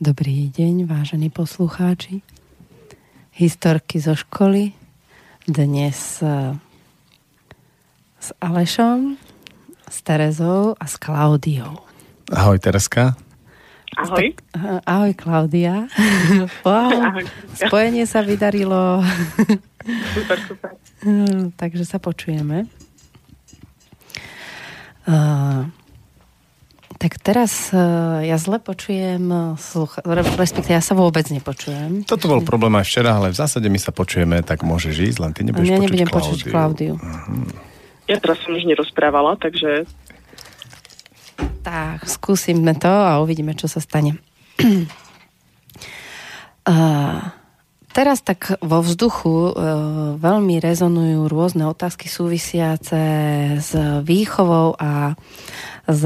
[0.00, 2.24] Dobrý deň, vážení poslucháči.
[3.36, 4.72] Historky zo školy.
[5.44, 6.56] Dnes eh,
[8.16, 9.20] s Alešom,
[9.84, 11.84] s Terezou a s Klaudiou.
[12.32, 13.12] Ahoj, Tereska.
[14.00, 14.32] Ahoj.
[14.32, 15.84] Tak, ahoj, Klaudia.
[16.64, 17.28] Wow, ahoj.
[17.60, 19.04] Spojenie sa vydarilo.
[20.16, 20.70] Super, super.
[21.60, 22.64] Takže sa počujeme.
[25.04, 25.68] Uh,
[27.00, 32.04] tak teraz uh, ja zle počujem uh, slucha- respektíve ja sa vôbec nepočujem.
[32.04, 35.32] Toto bol problém aj včera, ale v zásade my sa počujeme, tak môžeš ísť, len
[35.32, 36.28] ty nebudeš ja počuť nebudem Klaudiu.
[36.28, 36.94] počuť Klaudiu.
[37.00, 37.48] Uh-huh.
[38.04, 39.88] Ja teraz som už nerozprávala, takže...
[41.64, 44.20] Tak, skúsime to a uvidíme, čo sa stane.
[46.68, 47.32] uh,
[47.90, 49.52] teraz tak vo vzduchu uh,
[50.18, 53.02] veľmi rezonujú rôzne otázky súvisiace
[53.58, 55.14] s výchovou a
[55.90, 56.02] s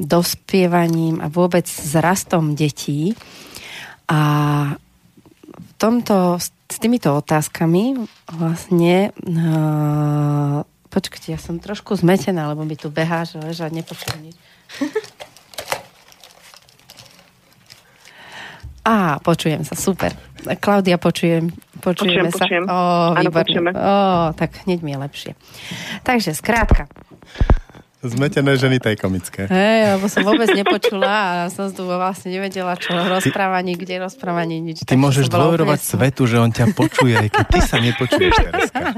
[0.00, 3.12] dospievaním a vôbec s rastom detí.
[4.08, 4.20] A
[5.50, 8.00] v tomto, s týmito otázkami
[8.32, 14.36] vlastne uh, počkajte, ja som trošku zmetená, lebo mi tu behá, že leža, nepočujem nič.
[18.80, 20.16] Á, počujem sa, super.
[20.56, 21.52] Klaudia, počujem,
[21.84, 22.44] počujeme počujem, sa.
[22.48, 22.64] Počujem.
[22.64, 22.78] Ó,
[23.12, 23.70] Áno, počujeme.
[23.76, 25.30] Ó, tak hneď mi je lepšie.
[26.00, 26.88] Takže, skrátka,
[28.00, 29.44] Zmetené ženy, to je komické.
[29.44, 34.88] Hej, lebo som vôbec nepočula a som tu vlastne nevedela, čo rozprávanie, kde rozprávanie, nič.
[34.88, 38.96] Ty Takže môžeš dôverovať svetu, že on ťa počuje, aj keď ty sa nepočuješ, Tereska.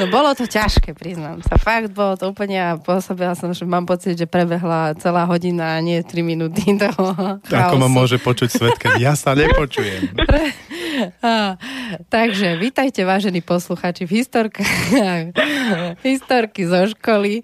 [0.00, 1.60] No bolo to ťažké, priznám sa.
[1.60, 5.84] Fakt bolo to úplne a pôsobila som, že mám pocit, že prebehla celá hodina a
[5.84, 10.16] nie 3 minúty toho Ako ma môže počuť svet, keď ja sa nepočujem.
[10.16, 10.89] Á,
[12.14, 15.32] takže vítajte, vážení posluchači v historkách,
[16.06, 17.42] historky zo školy.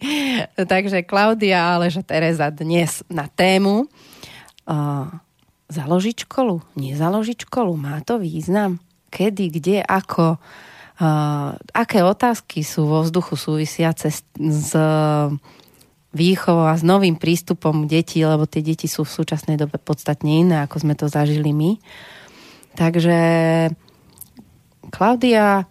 [0.57, 5.09] Takže Klaudia, Aleža, Tereza dnes na tému uh,
[5.69, 8.79] založiť školu, nezaložiť školu, má to význam?
[9.11, 10.37] Kedy, kde, ako?
[10.97, 14.73] Uh, aké otázky sú vo vzduchu súvisiace s, s
[16.17, 20.65] výchovou a s novým prístupom detí, lebo tie deti sú v súčasnej dobe podstatne iné,
[20.65, 21.77] ako sme to zažili my.
[22.77, 23.19] Takže
[24.93, 25.65] Klaudia,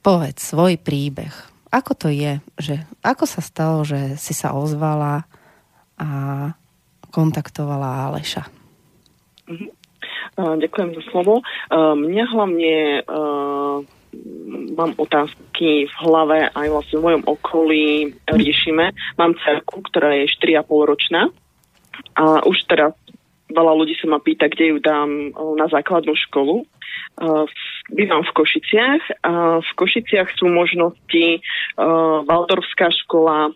[0.00, 1.32] povedz svoj príbeh.
[1.68, 2.40] Ako to je?
[2.56, 5.28] Že, ako sa stalo, že si sa ozvala
[6.00, 6.08] a
[7.12, 8.48] kontaktovala Aleša?
[9.48, 11.44] Uh, ďakujem za slovo.
[11.76, 12.74] Mňa hlavne
[14.76, 17.84] mám otázky v hlave aj vlastne v mojom okolí
[18.28, 18.92] riešime.
[19.16, 21.28] Mám cerku, ktorá je 4,5 ročná
[22.16, 22.92] a už teraz
[23.52, 26.64] veľa ľudí sa ma pýta, kde ju dám na základnú školu.
[27.92, 31.44] Bývam v Košiciach a v Košiciach sú možnosti
[32.24, 33.52] Valdorská škola,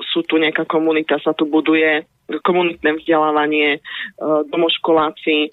[0.00, 2.08] sú tu nejaká komunita, sa tu buduje
[2.42, 3.84] komunitné vzdelávanie,
[4.48, 5.52] domoškoláci,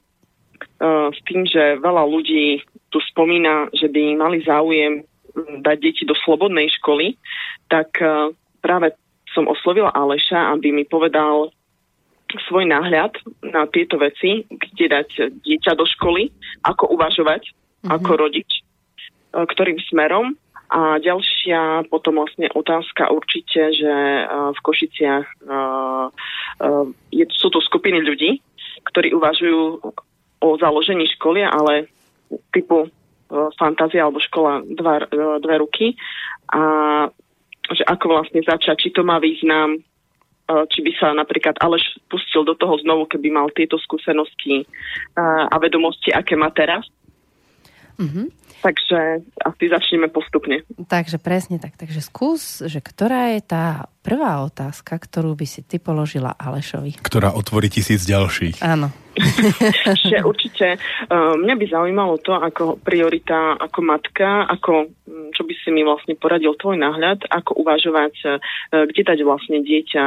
[1.13, 5.05] s tým, že veľa ľudí tu spomína, že by mali záujem
[5.37, 7.14] dať deti do slobodnej školy,
[7.70, 7.93] tak
[8.58, 8.97] práve
[9.37, 11.53] som oslovila Aleša, aby mi povedal
[12.47, 13.16] svoj náhľad
[13.47, 15.09] na tieto veci, kde dať
[15.44, 16.29] dieťa do školy,
[16.68, 17.91] ako uvažovať, mm-hmm.
[17.91, 18.62] ako rodič, e,
[19.34, 20.35] ktorým smerom.
[20.68, 25.26] A ďalšia potom vlastne otázka určite, že e, v Košiciach
[27.16, 28.44] je, sú tu skupiny ľudí,
[28.91, 29.80] ktorí uvažujú
[30.38, 31.88] o založení školy, ale
[32.52, 32.91] typu
[33.59, 35.08] fantázia alebo škola dva,
[35.40, 35.96] dve ruky.
[36.52, 36.62] A
[37.68, 39.84] že ako vlastne začať, či to má význam,
[40.47, 44.64] či by sa napríklad Aleš pustil do toho znovu, keby mal tieto skúsenosti
[45.20, 46.88] a vedomosti, aké má teraz?
[47.97, 48.47] Mhm.
[48.58, 50.66] Takže asi začneme postupne.
[50.90, 51.78] Takže presne tak.
[51.78, 56.97] Takže skús, že ktorá je tá prvá otázka, ktorú by si ty položila Alešovi.
[56.97, 58.66] Ktorá otvorí tisíc ďalších.
[58.66, 58.90] Áno.
[60.09, 64.90] Že určite uh, mňa by zaujímalo to, ako priorita, ako matka, ako,
[65.38, 68.41] čo by si mi vlastne poradil tvoj náhľad, ako uvažovať,
[68.73, 70.05] kde dať vlastne dieťa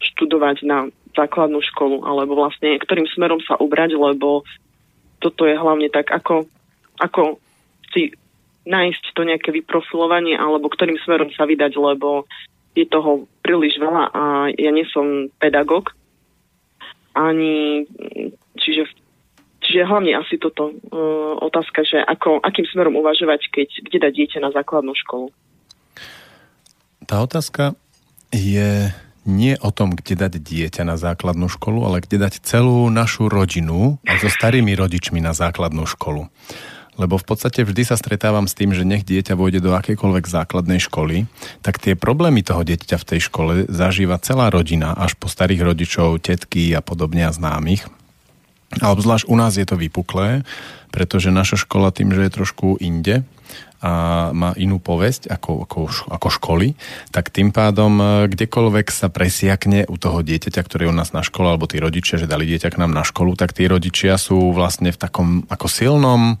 [0.00, 4.46] študovať na základnú školu, alebo vlastne ktorým smerom sa ubrať, lebo
[5.20, 6.48] toto je hlavne tak, ako
[7.00, 7.40] ako
[7.90, 8.12] si
[8.68, 12.28] nájsť to nejaké vyprofilovanie alebo ktorým smerom sa vydať, lebo
[12.76, 14.22] je toho príliš veľa a
[14.54, 15.96] ja nie som pedagóg
[17.16, 17.84] ani
[18.60, 18.86] čiže
[19.60, 24.38] Čiže hlavne asi toto uh, otázka, že ako, akým smerom uvažovať, keď kde dať dieťa
[24.42, 25.30] na základnú školu.
[27.04, 27.76] Tá otázka
[28.30, 28.90] je
[29.28, 34.00] nie o tom, kde dať dieťa na základnú školu, ale kde dať celú našu rodinu
[34.08, 36.26] aj so starými rodičmi na základnú školu
[37.00, 40.84] lebo v podstate vždy sa stretávam s tým, že nech dieťa vôjde do akejkoľvek základnej
[40.84, 41.24] školy,
[41.64, 46.20] tak tie problémy toho dieťa v tej škole zažíva celá rodina, až po starých rodičov,
[46.20, 47.88] tetky a podobne a známych.
[48.84, 50.44] A obzvlášť u nás je to vypuklé,
[50.92, 53.24] pretože naša škola tým, že je trošku inde
[53.80, 55.80] a má inú povesť ako, ako,
[56.12, 56.76] ako školy,
[57.08, 61.24] tak tým pádom e, kdekoľvek sa presiakne u toho dieťaťa, ktoré je u nás na
[61.24, 64.52] škole, alebo tí rodičia, že dali dieťa k nám na školu, tak tí rodičia sú
[64.52, 66.36] vlastne v takom ako silnom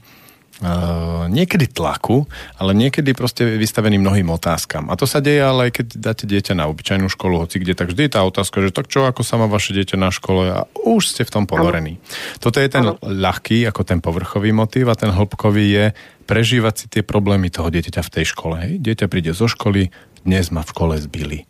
[1.32, 2.28] niekedy tlaku,
[2.60, 4.92] ale niekedy proste vystavený mnohým otázkam.
[4.92, 7.92] A to sa deje ale aj keď dáte dieťa na obyčajnú školu, hoci kde, tak
[7.92, 10.68] vždy je tá otázka, že tak čo, ako sa má vaše dieťa na škole a
[10.84, 11.96] už ste v tom povorení.
[12.44, 13.00] Toto je ten ano.
[13.00, 15.84] ľahký, ako ten povrchový motív a ten hĺbkový je
[16.28, 18.54] prežívať si tie problémy toho dieťaťa v tej škole.
[18.60, 18.72] Hej?
[18.84, 19.88] Dieťa príde zo školy,
[20.22, 21.48] dnes ma v škole zbili.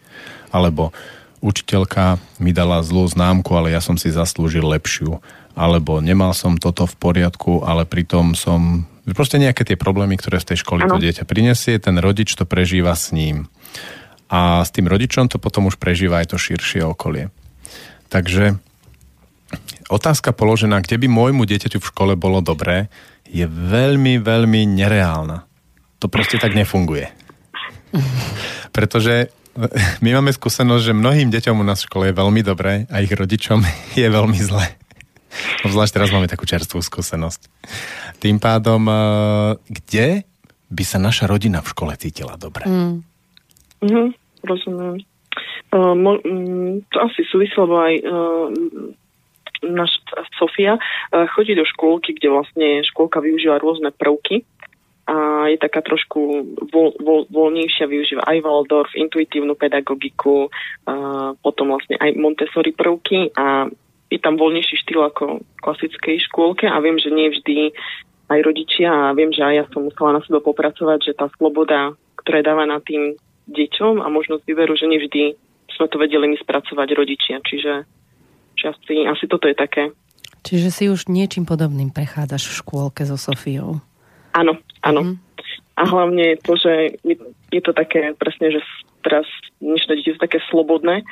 [0.55, 0.95] Alebo
[1.43, 5.19] učiteľka mi dala zlú známku, ale ja som si zaslúžil lepšiu.
[5.59, 10.55] Alebo nemal som toto v poriadku, ale pritom som Proste nejaké tie problémy, ktoré v
[10.55, 10.97] tej škole ano.
[10.97, 13.51] to dieťa prinesie, ten rodič to prežíva s ním.
[14.31, 17.35] A s tým rodičom to potom už prežíva aj to širšie okolie.
[18.11, 18.59] Takže
[19.91, 22.91] otázka položená, kde by môjmu dieťaťu v škole bolo dobré,
[23.27, 25.47] je veľmi, veľmi nereálna.
[26.03, 27.11] To proste tak nefunguje.
[28.77, 29.35] Pretože
[30.05, 33.11] my máme skúsenosť, že mnohým deťom u nás v škole je veľmi dobré a ich
[33.11, 33.63] rodičom
[34.01, 34.67] je veľmi zle.
[35.63, 37.47] Obzvlášť teraz máme takú čerstvú skúsenosť.
[38.21, 40.07] Tým pádom, eh, kde
[40.71, 42.69] by sa naša rodina v škole cítila dobre?
[42.69, 43.01] Mm.
[43.81, 44.09] Mm-hmm,
[44.45, 45.01] rozumiem.
[45.71, 48.47] Uh, mo, um, to asi súvisí, lebo aj uh,
[49.63, 54.43] naša Sofia uh, chodí do škôlky, kde vlastne škôlka využíva rôzne prvky
[55.07, 56.19] a je taká trošku
[56.75, 63.71] voľ, voľ, voľnejšia, využíva aj Waldorf, intuitívnu pedagogiku, uh, potom vlastne aj Montessori prvky a
[64.11, 67.71] je tam voľnejší štýl ako v klasickej škôlke a viem, že nie vždy
[68.31, 71.99] aj rodičia a viem, že aj ja som musela na sebe popracovať, že tá sloboda,
[72.23, 73.19] ktorá je dávaná tým
[73.51, 75.23] deťom a možnosť vyveru, že nevždy
[75.75, 77.43] sme to vedeli my spracovať rodičia.
[77.43, 77.85] Čiže,
[78.55, 79.91] čiže asi, asi toto je také.
[80.47, 83.83] Čiže si už niečím podobným prechádzaš v škôlke so Sofiou.
[84.33, 85.01] Áno, áno.
[85.03, 85.17] Mm.
[85.75, 87.17] A hlavne to, že je,
[87.51, 88.61] je to také presne, že
[89.03, 89.27] teraz
[89.59, 91.03] dnešné deti sú také slobodné,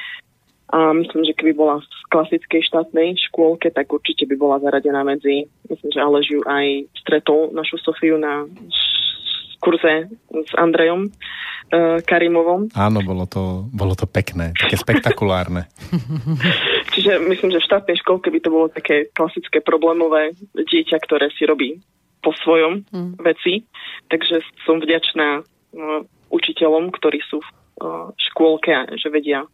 [0.68, 5.48] a myslím, že keby bola v klasickej štátnej škôlke, tak určite by bola zaradená medzi,
[5.64, 8.44] myslím, že Alež ju aj stretol našu Sofiu na
[9.64, 12.68] kurze s Andrejom uh, Karimovom.
[12.76, 15.72] Áno, bolo to, bolo to pekné, také spektakulárne.
[16.94, 21.48] Čiže myslím, že v štátnej školke by to bolo také klasické problémové dieťa, ktoré si
[21.48, 21.80] robí
[22.20, 23.24] po svojom mm.
[23.24, 23.64] veci.
[24.12, 29.48] Takže som vďačná uh, učiteľom, ktorí sú v uh, škôlke a že vedia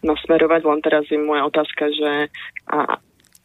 [0.00, 2.32] nasmerovať, len teraz je moja otázka, že
[2.70, 2.98] a,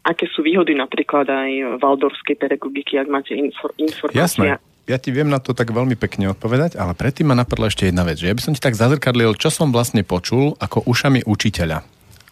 [0.05, 4.21] aké sú výhody napríklad aj valdorskej pedagogiky, ak máte infor, informácie.
[4.21, 4.61] Jasné.
[4.85, 8.05] Ja ti viem na to tak veľmi pekne odpovedať, ale predtým ma napadla ešte jedna
[8.05, 11.81] vec, že ja by som ti tak zazrkadlil, čo som vlastne počul ako ušami učiteľa.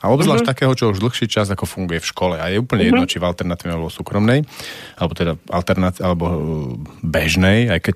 [0.03, 0.51] A obzvlášť uh-huh.
[0.51, 2.35] takého, čo už dlhší čas ako funguje v škole.
[2.35, 2.99] A je úplne uh-huh.
[2.99, 4.43] jedno, či v alternatívnej alebo súkromnej,
[4.99, 6.35] alebo teda alternat- alebo uh,
[6.99, 7.95] bežnej, aj keď,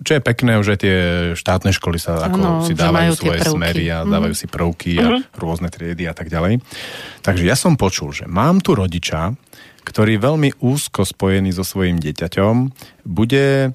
[0.00, 0.96] čo je pekné, že tie
[1.36, 4.12] štátne školy sa ako ano, si dávajú svoje smery a uh-huh.
[4.16, 6.64] dávajú si prvky a rôzne triedy a tak ďalej.
[7.20, 9.36] Takže ja som počul, že mám tu rodiča,
[9.84, 12.72] ktorý veľmi úzko spojený so svojím dieťaťom
[13.04, 13.70] bude e,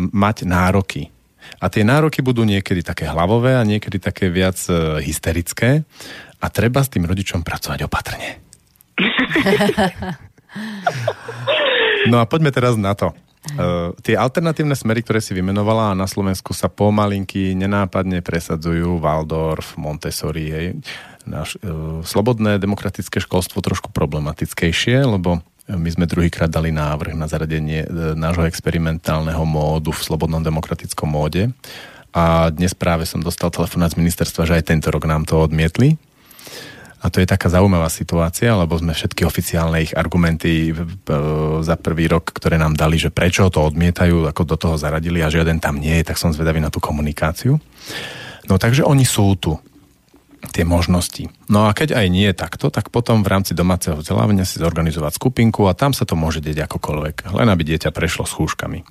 [0.00, 1.12] mať nároky
[1.60, 5.86] a tie nároky budú niekedy také hlavové a niekedy také viac e, hysterické
[6.40, 8.40] a treba s tým rodičom pracovať opatrne.
[12.10, 13.12] no a poďme teraz na to.
[13.46, 20.50] Uh, tie alternatívne smery, ktoré si vymenovala na Slovensku sa pomalinky nenápadne presadzujú Waldorf, Montessori.
[20.50, 20.82] Hej.
[21.22, 27.82] Naš, uh, slobodné demokratické školstvo trošku problematickejšie, lebo my sme druhýkrát dali návrh na zaradenie
[27.82, 31.50] e, nášho experimentálneho módu v slobodnom demokratickom móde
[32.14, 35.98] a dnes práve som dostal telefonát z ministerstva, že aj tento rok nám to odmietli.
[37.04, 40.74] A to je taká zaujímavá situácia, lebo sme všetky oficiálne ich argumenty
[41.62, 45.30] za prvý rok, ktoré nám dali, že prečo to odmietajú, ako do toho zaradili a
[45.30, 47.62] žiaden tam nie je, tak som zvedavý na tú komunikáciu.
[48.50, 49.54] No takže oni sú tu
[50.50, 51.26] tie možnosti.
[51.50, 55.66] No a keď aj nie takto, tak potom v rámci domáceho vzdelávania si zorganizovať skupinku
[55.66, 58.82] a tam sa to môže deť akokoľvek, len aby dieťa prešlo s chúškami.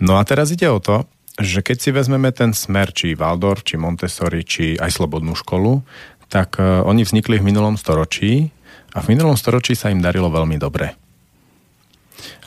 [0.00, 1.04] No a teraz ide o to,
[1.38, 5.86] že keď si vezmeme ten smer, či Waldorf, či Montessori, či aj Slobodnú školu,
[6.28, 8.52] tak uh, oni vznikli v minulom storočí
[8.92, 10.96] a v minulom storočí sa im darilo veľmi dobre.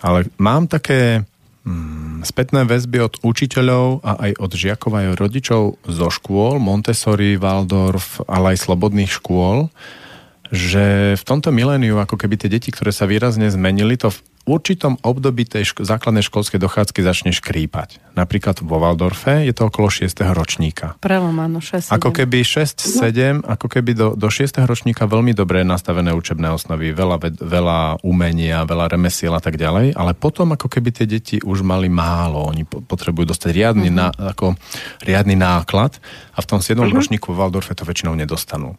[0.02, 1.22] Ale mám také
[1.66, 7.38] mm, spätné väzby od učiteľov a aj od žiakov aj od rodičov zo škôl, Montessori,
[7.38, 9.70] Waldorf, ale aj slobodných škôl,
[10.52, 14.12] že v tomto miléniu ako keby tie deti, ktoré sa výrazne zmenili, to
[14.46, 18.02] určitom období tej ško- základnej školskej dochádzky začne škrípať.
[18.18, 20.12] Napríklad vo Waldorfe je to okolo 6.
[20.34, 21.00] ročníka.
[21.00, 21.96] Prelom, áno, 6, 7.
[21.96, 24.58] Ako keby 6-7, ako keby do, do 6.
[24.66, 29.96] ročníka veľmi dobre nastavené učebné osnovy, veľa, ved, veľa umenia, veľa remesiel a tak ďalej,
[29.96, 34.12] ale potom ako keby tie deti už mali málo, oni potrebujú dostať riadny, uh-huh.
[34.12, 34.58] ná, ako,
[35.06, 36.02] riadny náklad
[36.36, 36.76] a v tom 7.
[36.76, 36.92] Uh-huh.
[36.92, 38.76] ročníku v Waldorfe to väčšinou nedostanú.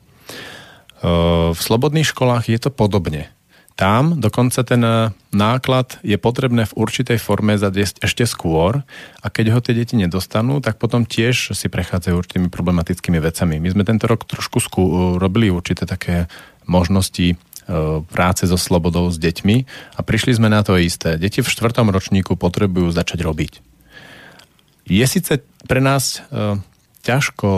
[1.53, 3.27] V slobodných školách je to podobne.
[3.73, 8.85] Tam dokonca ten e, náklad je potrebné v určitej forme zadviesť ešte skôr
[9.21, 13.57] a keď ho tie deti nedostanú, tak potom tiež si prechádzajú určitými problematickými vecami.
[13.59, 16.29] My sme tento rok trošku skú, e, robili určité také
[16.69, 17.37] možnosti e,
[18.13, 19.57] práce so slobodou s deťmi
[19.97, 21.17] a prišli sme na to isté.
[21.17, 23.53] Deti v štvrtom ročníku potrebujú začať robiť.
[24.85, 26.21] Je síce pre nás
[27.03, 27.49] ťažko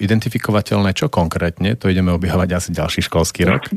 [0.00, 3.68] identifikovateľné, čo konkrétne, to ideme objavovať asi ďalší školský rok.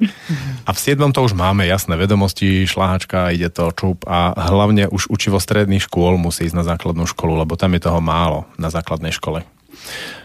[0.63, 1.03] A v 7.
[1.11, 6.15] to už máme jasné vedomosti, šláhačka, ide to čup a hlavne už učivo stredných škôl
[6.15, 9.43] musí ísť na základnú školu, lebo tam je toho málo na základnej škole.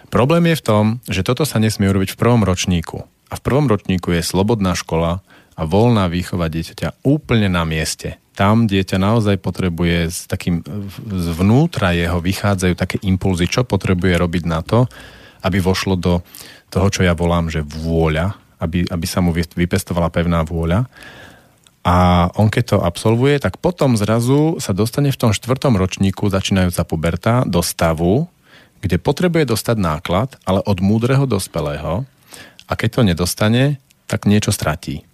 [0.09, 3.03] Problém je v tom, že toto sa nesmie urobiť v prvom ročníku.
[3.33, 5.25] A v prvom ročníku je slobodná škola
[5.59, 10.65] a voľná výchova dieťaťa úplne na mieste tam dieťa naozaj potrebuje s takým
[11.05, 14.89] zvnútra jeho vychádzajú také impulzy, čo potrebuje robiť na to,
[15.45, 16.25] aby vošlo do
[16.73, 18.33] toho, čo ja volám, že vôľa,
[18.65, 20.89] aby, aby sa mu vypestovala pevná vôľa.
[21.83, 26.83] A on keď to absolvuje, tak potom zrazu sa dostane v tom štvrtom ročníku, začínajúca
[26.87, 28.31] puberta, do stavu,
[28.81, 32.07] kde potrebuje dostať náklad, ale od múdreho dospelého.
[32.71, 33.65] A keď to nedostane,
[34.07, 35.05] tak niečo stratí.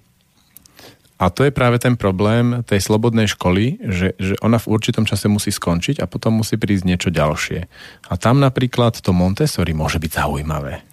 [1.19, 5.27] A to je práve ten problém tej slobodnej školy, že, že ona v určitom čase
[5.27, 7.67] musí skončiť a potom musí prísť niečo ďalšie.
[8.07, 10.87] A tam napríklad to Montessori môže byť zaujímavé.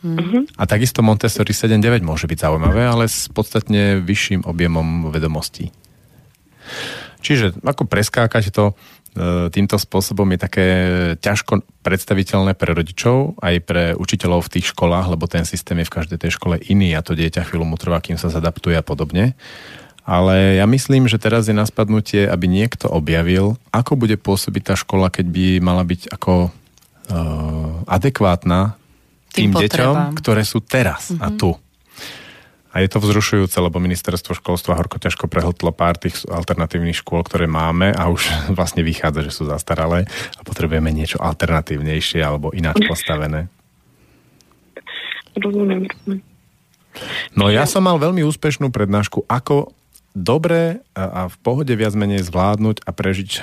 [0.00, 0.56] Mm-hmm.
[0.56, 5.68] A takisto Montessori 7.9 môže byť zaujímavé, ale s podstatne vyšším objemom vedomostí.
[7.20, 8.72] Čiže ako preskákať to
[9.50, 10.66] týmto spôsobom je také
[11.18, 15.94] ťažko predstaviteľné pre rodičov, aj pre učiteľov v tých školách, lebo ten systém je v
[15.98, 19.34] každej tej škole iný a to dieťa chvíľu mu trvá, kým sa zadaptuje a podobne.
[20.06, 24.74] Ale ja myslím, že teraz je na spadnutie, aby niekto objavil, ako bude pôsobiť tá
[24.78, 26.50] škola, keď by mala byť ako uh,
[27.86, 28.78] adekvátna
[29.30, 31.22] tým, tým deťom, ktoré sú teraz mm-hmm.
[31.22, 31.36] a mhm.
[31.38, 31.50] tu.
[32.70, 37.50] A je to vzrušujúce, lebo ministerstvo školstva horko ťažko prehltlo pár tých alternatívnych škôl, ktoré
[37.50, 40.06] máme a už vlastne vychádza, že sú zastaralé
[40.38, 43.50] a potrebujeme niečo alternatívnejšie alebo ináč postavené.
[45.34, 45.86] Rozumiem.
[47.38, 49.70] No ja som mal veľmi úspešnú prednášku, ako
[50.10, 53.40] dobre a v pohode viac menej zvládnuť a prežiť e,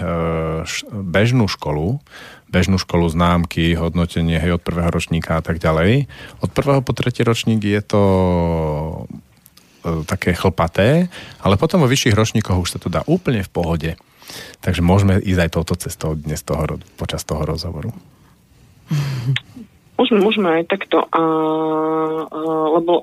[0.91, 2.03] bežnú školu,
[2.47, 6.07] bežnú školu známky, hodnotenie hej, od prvého ročníka a tak ďalej.
[6.39, 8.01] Od prvého po tretí ročník je to
[9.83, 11.11] e, také chlpaté,
[11.43, 13.91] ale potom vo vyšších ročníkoch už sa to dá úplne v pohode.
[14.63, 17.91] Takže môžeme ísť aj touto cestou dnes toho, počas toho rozhovoru.
[19.97, 21.23] Môžeme, môžeme aj takto, a, a,
[22.79, 23.01] lebo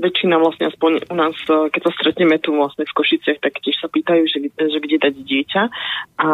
[0.00, 3.86] väčšina vlastne aspoň u nás, keď sa stretneme tu vlastne v Košiciach, tak tiež sa
[3.86, 5.62] pýtajú, že, že kde dať dieťa
[6.18, 6.28] a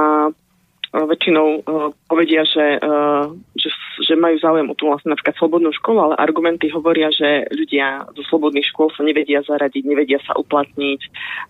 [0.92, 3.68] väčšinou uh, povedia, že, uh, že,
[4.00, 8.22] že majú záujem o tú vlastne napríklad slobodnú školu, ale argumenty hovoria, že ľudia zo
[8.32, 11.00] slobodných škôl sa nevedia zaradiť, nevedia sa uplatniť,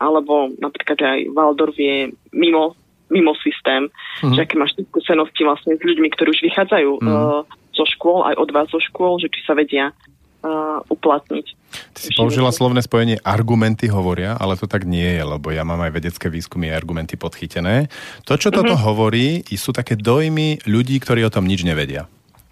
[0.03, 2.75] alebo napríklad aj Waldorf je mimo,
[3.15, 4.35] mimo systém, uh-huh.
[4.35, 7.47] že aké máš skúsenosti vlastne s ľuďmi, ktorí už vychádzajú uh,
[7.79, 9.95] zo škôl, aj od vás zo škôl, že či sa vedia
[10.43, 11.47] uh, uplatniť.
[11.69, 15.85] Ty si použila slovné spojenie argumenty hovoria, ale to tak nie je, lebo ja mám
[15.85, 17.93] aj vedecké výskumy a argumenty podchytené.
[18.25, 18.87] To, čo toto uh-huh.
[18.93, 22.09] hovorí, sú také dojmy ľudí, ktorí o tom nič nevedia.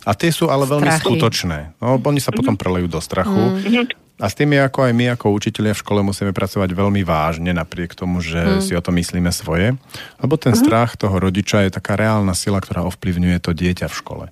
[0.06, 1.02] A tie sú ale veľmi Strachy.
[1.02, 1.58] skutočné.
[1.82, 3.58] No, oni sa potom prelejú do strachu.
[3.58, 3.90] Uh-huh.
[4.16, 7.52] A s tým je ako aj my, ako učiteľia v škole musíme pracovať veľmi vážne,
[7.52, 8.60] napriek tomu, že mm.
[8.64, 9.76] si o to myslíme svoje.
[10.16, 10.60] Lebo ten mm.
[10.64, 14.24] strach toho rodiča je taká reálna sila, ktorá ovplyvňuje to dieťa v škole.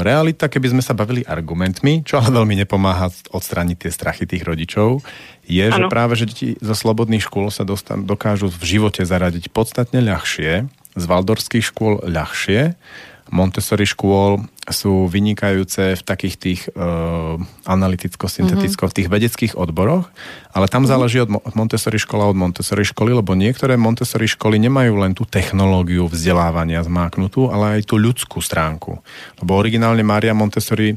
[0.00, 5.02] Realita, keby sme sa bavili argumentmi, čo ale veľmi nepomáha odstrániť tie strachy tých rodičov,
[5.42, 5.74] je, ano.
[5.74, 10.70] že práve, že deti zo slobodných škôl sa dostan- dokážu v živote zaradiť podstatne ľahšie,
[10.96, 12.78] z valdorských škôl ľahšie
[13.26, 18.94] Montessori škôl sú vynikajúce v takých tých uh, analyticko-synteticko, mm-hmm.
[18.94, 20.10] v tých vedeckých odboroch,
[20.54, 20.90] ale tam mm-hmm.
[20.90, 25.26] záleží od, od Montessori škola od Montessori školy, lebo niektoré Montessori školy nemajú len tú
[25.26, 29.02] technológiu vzdelávania zmáknutú, ale aj tú ľudskú stránku.
[29.42, 30.94] Lebo originálne Mária Montessori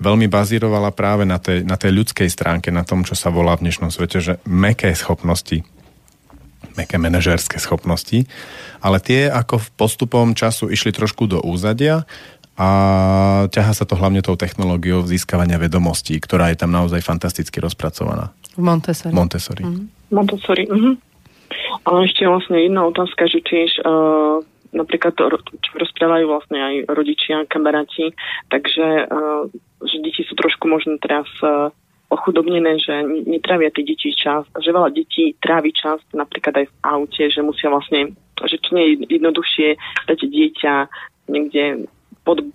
[0.00, 3.68] veľmi bazírovala práve na tej, na tej ľudskej stránke, na tom, čo sa volá v
[3.68, 5.64] dnešnom svete, že meké schopnosti
[6.74, 8.26] meké manažerské schopnosti,
[8.82, 12.02] ale tie ako v postupom času išli trošku do úzadia
[12.56, 12.68] a
[13.52, 18.32] ťaha sa to hlavne tou technológiou získavania vedomostí, ktorá je tam naozaj fantasticky rozpracovaná.
[18.56, 19.12] V Montessori.
[19.12, 19.62] Montessori.
[19.62, 19.86] Mm.
[20.08, 20.92] Montessori, mhm.
[21.86, 24.42] Ale ešte vlastne jedna otázka, že tiež uh,
[24.74, 25.30] napríklad to,
[25.62, 28.10] čo rozprávajú vlastne aj rodičia, kamaráti,
[28.50, 29.46] takže uh,
[29.86, 31.70] že deti sú trošku možno teraz uh,
[32.10, 37.24] ochudobnené, že netravia tie deti čas, že veľa detí trávi čas napríklad aj v aute,
[37.26, 38.14] že musia vlastne,
[38.46, 39.68] že či nie je jednoduchšie
[40.06, 40.74] dať dieťa
[41.26, 41.90] niekde
[42.22, 42.46] pod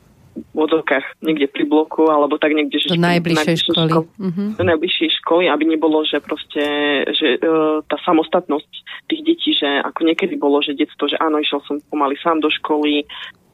[0.55, 2.95] vodokách, niekde pri bloku, alebo tak niekde, že...
[2.95, 3.91] Do najbližšej školy.
[3.91, 4.49] Školy, mm-hmm.
[4.55, 6.63] Do najbližšej školy, aby nebolo, že proste,
[7.11, 8.71] že uh, tá samostatnosť
[9.11, 12.47] tých detí, že ako niekedy bolo, že detstvo, že áno, išiel som pomaly sám do
[12.47, 13.03] školy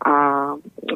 [0.06, 0.14] a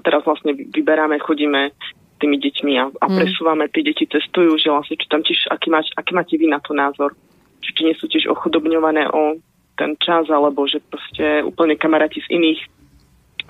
[0.06, 1.74] teraz vlastne vyberáme, chodíme
[2.22, 3.16] tými deťmi a, a mm.
[3.18, 6.62] presúvame, tie deti cestujú, že vlastne, či tam tiež, aký, máš, aký máte vy na
[6.62, 7.18] to názor?
[7.66, 9.42] Či, či nie sú tiež ochudobňované o
[9.76, 12.62] ten čas, alebo že proste úplne kamaráti z iných,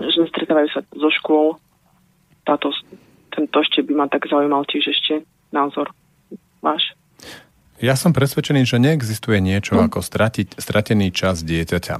[0.00, 1.60] že stretávajú sa zo škôl.
[2.48, 2.72] Táto,
[3.30, 5.92] tento ešte by ma tak zaujímal tiež ešte názor
[6.64, 6.96] váš.
[7.82, 9.90] Ja som presvedčený, že neexistuje niečo mm.
[9.90, 11.94] ako stratiť, stratený čas dieťaťa.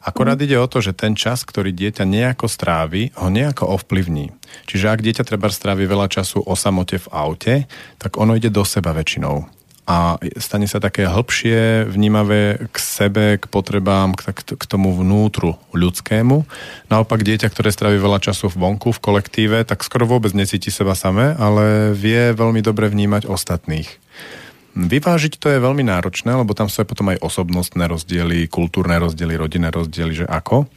[0.00, 0.44] Akorát mm.
[0.48, 4.32] ide o to, že ten čas, ktorý dieťa nejako strávi, ho nejako ovplyvní.
[4.66, 7.54] Čiže ak dieťa treba strávi veľa času o samote v aute,
[8.00, 9.60] tak ono ide do seba väčšinou
[9.90, 16.46] a stane sa také hĺbšie, vnímavé k sebe, k potrebám, k, k tomu vnútru ľudskému.
[16.86, 20.94] Naopak dieťa, ktoré straví veľa času v vonku, v kolektíve, tak skoro vôbec necíti seba
[20.94, 23.90] samé, ale vie veľmi dobre vnímať ostatných.
[24.70, 29.34] Vyvážiť to je veľmi náročné, lebo tam sú aj potom aj osobnostné rozdiely, kultúrne rozdiely,
[29.34, 30.70] rodinné rozdiely, že ako.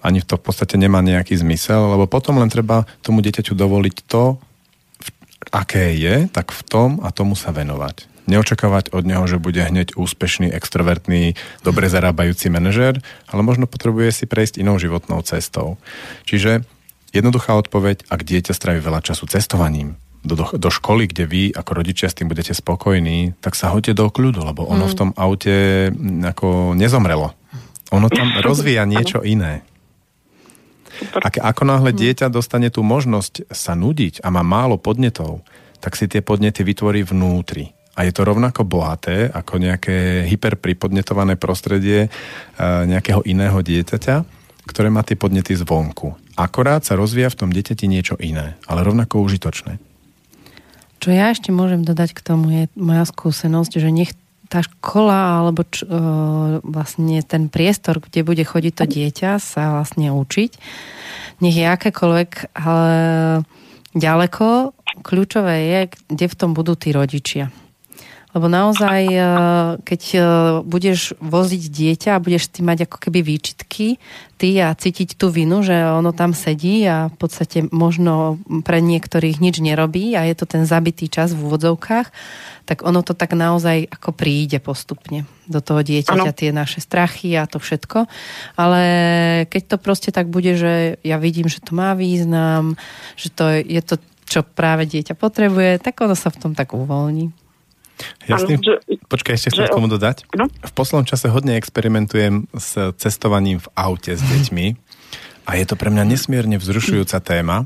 [0.00, 4.40] Ani to v podstate nemá nejaký zmysel, lebo potom len treba tomu dieťaťu dovoliť to,
[5.52, 8.08] aké je, tak v tom a tomu sa venovať.
[8.28, 11.32] Neočakávať od neho, že bude hneď úspešný, extrovertný,
[11.64, 15.80] dobre zarábajúci manažer, ale možno potrebuje si prejsť inou životnou cestou.
[16.28, 16.64] Čiže
[17.16, 19.96] jednoduchá odpoveď, ak dieťa straví veľa času cestovaním,
[20.34, 24.12] do, do, školy, kde vy ako rodičia s tým budete spokojní, tak sa hoďte do
[24.12, 24.90] kľudu, lebo ono mm.
[24.92, 25.56] v tom aute
[26.24, 27.32] ako nezomrelo.
[27.94, 29.64] Ono tam rozvíja niečo iné.
[31.22, 31.98] A ako náhle mm.
[31.98, 35.46] dieťa dostane tú možnosť sa nudiť a má málo podnetov,
[35.78, 37.70] tak si tie podnety vytvorí vnútri.
[37.98, 42.08] A je to rovnako bohaté ako nejaké hyperpripodnetované prostredie e,
[42.62, 44.22] nejakého iného dieťaťa,
[44.70, 46.14] ktoré má tie podnety zvonku.
[46.38, 49.87] Akorát sa rozvíja v tom dieťati niečo iné, ale rovnako užitočné.
[50.98, 54.12] Čo ja ešte môžem dodať k tomu je moja skúsenosť, že nech
[54.48, 55.88] tá škola alebo č, e,
[56.64, 60.50] vlastne ten priestor, kde bude chodiť to dieťa sa vlastne učiť,
[61.44, 62.92] nech je akékoľvek, ale
[63.92, 64.72] ďaleko,
[65.04, 67.52] kľúčové je, kde v tom budú tí rodičia.
[68.36, 69.20] Lebo naozaj, e,
[69.88, 70.18] keď e,
[70.60, 73.96] budeš voziť dieťa a budeš ty mať ako keby výčitky,
[74.36, 78.36] ty a cítiť tú vinu, že ono tam sedí a v podstate možno
[78.68, 82.12] pre niektorých nič nerobí a je to ten zabitý čas v úvodzovkách,
[82.68, 86.36] tak ono to tak naozaj ako príde postupne do toho dieťaťa, ano.
[86.36, 88.04] tie naše strachy a to všetko.
[88.60, 88.82] Ale
[89.48, 92.76] keď to proste tak bude, že ja vidím, že to má význam,
[93.16, 93.96] že to je to,
[94.28, 97.47] čo práve dieťa potrebuje, tak ono sa v tom tak uvoľní.
[98.26, 98.60] Jasný.
[98.60, 98.74] Že,
[99.08, 100.28] Počkaj, ešte chcem k tomu dodať.
[100.36, 100.46] No?
[100.48, 104.66] V poslednom čase hodne experimentujem s cestovaním v aute s deťmi
[105.48, 107.64] a je to pre mňa nesmierne vzrušujúca téma,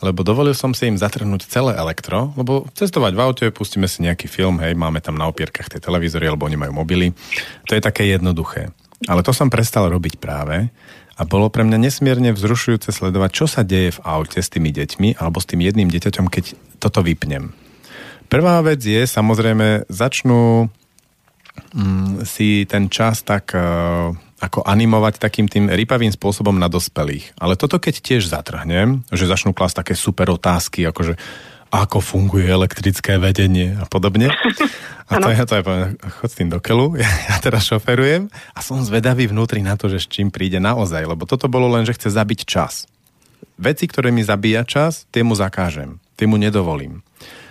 [0.00, 4.32] lebo dovolil som si im zatrhnúť celé elektro, lebo cestovať v aute, pustíme si nejaký
[4.32, 7.12] film, hej, máme tam na opierkach tie televízory, alebo oni majú mobily.
[7.68, 8.72] To je také jednoduché.
[9.06, 10.72] Ale to som prestal robiť práve
[11.18, 15.20] a bolo pre mňa nesmierne vzrušujúce sledovať, čo sa deje v aute s tými deťmi
[15.20, 17.52] alebo s tým jedným dieťaťom, keď toto vypnem.
[18.28, 20.68] Prvá vec je, samozrejme, začnú
[21.72, 27.34] mm, si ten čas tak uh, ako animovať takým tým rypavým spôsobom na dospelých.
[27.40, 31.14] Ale toto keď tiež zatrhnem, že začnú klásť také super otázky, ako že
[31.68, 34.32] ako funguje elektrické vedenie a podobne.
[35.08, 38.32] A to ja to aj poviem, chod s tým do keľu, ja, ja teraz šoferujem
[38.56, 41.84] a som zvedavý vnútri na to, že s čím príde naozaj, lebo toto bolo len,
[41.84, 42.88] že chce zabiť čas.
[43.58, 47.04] Veci, ktoré mi zabíja čas, tie mu zakážem, tie mu nedovolím.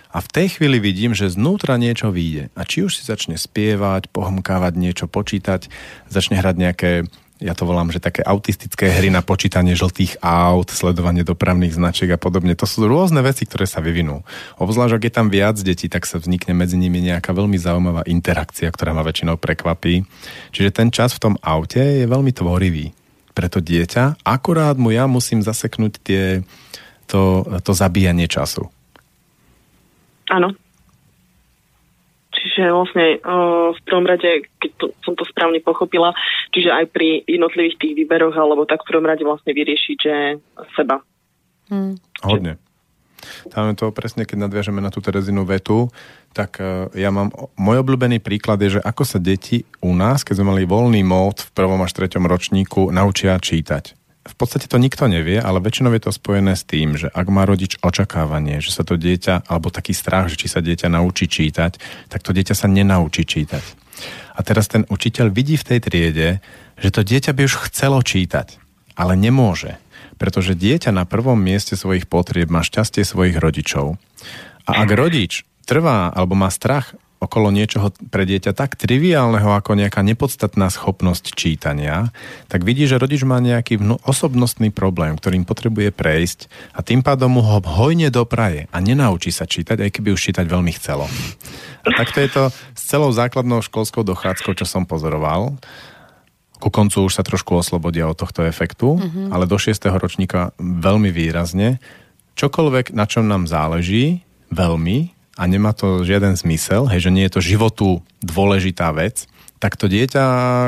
[0.08, 2.48] A v tej chvíli vidím, že znútra niečo vyjde.
[2.56, 5.68] A či už si začne spievať, pohmkávať niečo, počítať,
[6.08, 6.92] začne hrať nejaké
[7.38, 12.18] ja to volám, že také autistické hry na počítanie žltých aut, sledovanie dopravných značiek a
[12.18, 12.58] podobne.
[12.58, 14.26] To sú rôzne veci, ktoré sa vyvinú.
[14.58, 18.66] Obzvlášť, ak je tam viac detí, tak sa vznikne medzi nimi nejaká veľmi zaujímavá interakcia,
[18.74, 20.02] ktorá ma väčšinou prekvapí.
[20.50, 22.90] Čiže ten čas v tom aute je veľmi tvorivý
[23.38, 26.42] pre to dieťa, akurát mu ja musím zaseknúť tie,
[27.06, 28.66] to, to zabíjanie času.
[30.28, 30.52] Áno,
[32.38, 36.14] Čiže vlastne uh, v prvom rade, keď to, som to správne pochopila,
[36.54, 40.14] čiže aj pri jednotlivých tých výberoch, alebo tak v prvom rade vlastne vyriešiť, že
[40.78, 41.02] seba.
[41.66, 41.98] Hmm.
[42.22, 42.62] Hodne.
[43.50, 45.90] Tam je to presne, keď nadviažeme na tú Terezinu vetu,
[46.30, 50.38] tak uh, ja mám, môj obľúbený príklad je, že ako sa deti u nás, keď
[50.38, 53.97] sme mali voľný mód v prvom až treťom ročníku, naučia čítať
[54.28, 57.48] v podstate to nikto nevie, ale väčšinou je to spojené s tým, že ak má
[57.48, 61.80] rodič očakávanie, že sa to dieťa, alebo taký strach, že či sa dieťa naučí čítať,
[62.12, 63.64] tak to dieťa sa nenaučí čítať.
[64.36, 66.28] A teraz ten učiteľ vidí v tej triede,
[66.78, 68.60] že to dieťa by už chcelo čítať,
[68.94, 69.80] ale nemôže,
[70.20, 73.98] pretože dieťa na prvom mieste svojich potrieb má šťastie svojich rodičov.
[74.68, 80.06] A ak rodič trvá alebo má strach okolo niečoho pre dieťa tak triviálneho ako nejaká
[80.06, 82.14] nepodstatná schopnosť čítania,
[82.46, 87.42] tak vidí, že rodič má nejaký osobnostný problém, ktorým potrebuje prejsť a tým pádom mu
[87.42, 91.10] ho hojne dopraje a nenaučí sa čítať, aj keby už čítať veľmi chcelo.
[91.82, 92.42] A takto je to
[92.78, 95.58] s celou základnou školskou dochádzkou, čo som pozoroval.
[96.58, 99.30] Ku koncu už sa trošku oslobodia od tohto efektu, mm-hmm.
[99.30, 99.78] ale do 6.
[99.94, 101.78] ročníka veľmi výrazne.
[102.34, 107.38] Čokoľvek, na čom nám záleží, veľmi, a nemá to žiaden zmysel, hej, že nie je
[107.38, 109.30] to životu dôležitá vec,
[109.62, 110.24] tak to dieťa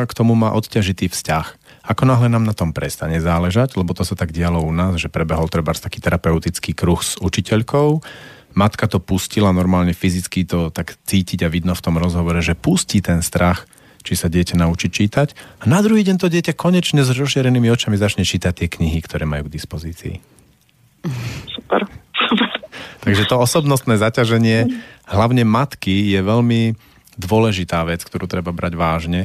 [0.06, 1.46] k tomu má odťažitý vzťah.
[1.90, 5.10] Ako náhle nám na tom prestane záležať, lebo to sa tak dialo u nás, že
[5.10, 7.98] prebehol treba taký terapeutický kruh s učiteľkou,
[8.54, 13.02] matka to pustila, normálne fyzicky to tak cítiť a vidno v tom rozhovore, že pustí
[13.02, 13.66] ten strach,
[14.06, 17.98] či sa dieťa naučí čítať a na druhý deň to dieťa konečne s rozšírenými očami
[17.98, 20.14] začne čítať tie knihy, ktoré majú k dispozícii.
[21.50, 21.99] Super.
[23.00, 24.68] Takže to osobnostné zaťaženie
[25.08, 26.76] hlavne matky je veľmi
[27.20, 29.20] dôležitá vec, ktorú treba brať vážne,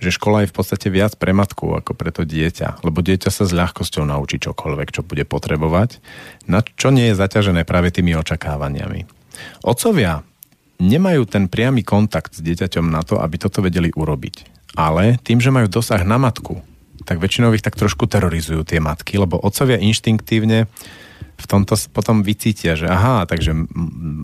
[0.00, 3.44] že škola je v podstate viac pre matku ako pre to dieťa, lebo dieťa sa
[3.44, 6.00] s ľahkosťou naučí čokoľvek, čo bude potrebovať,
[6.48, 9.04] na čo nie je zaťažené práve tými očakávaniami.
[9.66, 10.24] Otcovia
[10.80, 14.48] nemajú ten priamy kontakt s dieťaťom na to, aby toto vedeli urobiť.
[14.78, 16.64] Ale tým, že majú dosah na matku,
[17.04, 20.70] tak väčšinou ich tak trošku terorizujú tie matky, lebo otcovia inštinktívne
[21.40, 23.56] v tomto potom vycítia, že aha, takže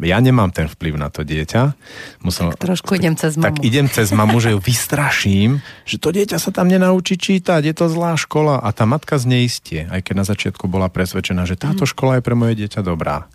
[0.05, 1.73] ja nemám ten vplyv na to dieťa.
[2.21, 3.49] Musel, tak trošku idem cez mamu.
[3.49, 7.75] Tak idem cez mamu, že ju vystraším, že to dieťa sa tam nenaučí čítať, je
[7.75, 11.89] to zlá škola a tá matka zneistie, aj keď na začiatku bola presvedčená, že táto
[11.89, 11.91] mhm.
[11.91, 13.27] škola je pre moje dieťa dobrá.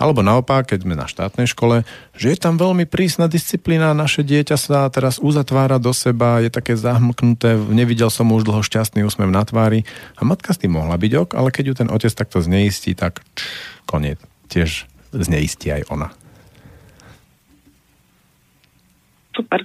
[0.00, 1.84] Alebo naopak, keď sme na štátnej škole,
[2.16, 6.72] že je tam veľmi prísna disciplína, naše dieťa sa teraz uzatvára do seba, je také
[6.72, 9.84] zahmknuté, nevidel som už dlho šťastný úsmev na tvári
[10.16, 13.20] a matka s tým mohla byť ok, ale keď ju ten otec takto zneistí, tak
[13.84, 14.16] koniec.
[14.48, 16.08] Tiež zneistí aj ona.
[19.36, 19.60] Super.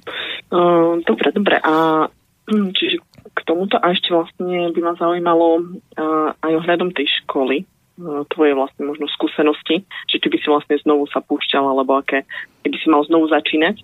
[0.52, 1.58] Uh, dobre, dobre.
[1.63, 2.06] A
[2.52, 3.00] hm, čiže
[3.36, 7.63] k tomuto a ešte vlastne by ma zaujímalo uh, aj ohľadom tej školy,
[8.03, 12.27] tvoje vlastne možno skúsenosti, že či by si vlastne znovu sa púšťal, alebo aké,
[12.67, 13.81] keby si mal znovu začínať,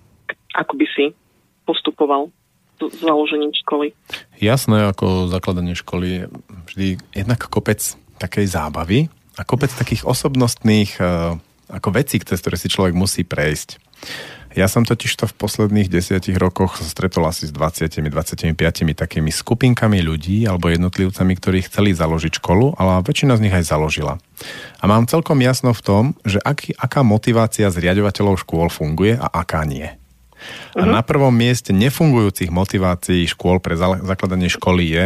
[0.52, 1.04] ako by si
[1.64, 2.28] postupoval
[2.82, 3.96] s založením školy?
[4.42, 6.22] Jasné, ako zakladanie školy je
[6.68, 7.78] vždy jednak kopec
[8.18, 11.02] takej zábavy a kopec takých osobnostných e,
[11.72, 13.80] ako vecí, cez ktoré si človek musí prejsť.
[14.52, 18.52] Ja som totiž to v posledných desiatich rokoch stretol asi s 20-25
[18.92, 24.20] takými skupinkami ľudí alebo jednotlivcami, ktorí chceli založiť školu, ale väčšina z nich aj založila.
[24.80, 29.64] A mám celkom jasno v tom, že aký, aká motivácia zriadovateľov škôl funguje a aká
[29.64, 29.88] nie.
[30.74, 30.90] A uh-huh.
[30.90, 35.04] na prvom mieste nefungujúcich motivácií škôl pre zakladanie školy je,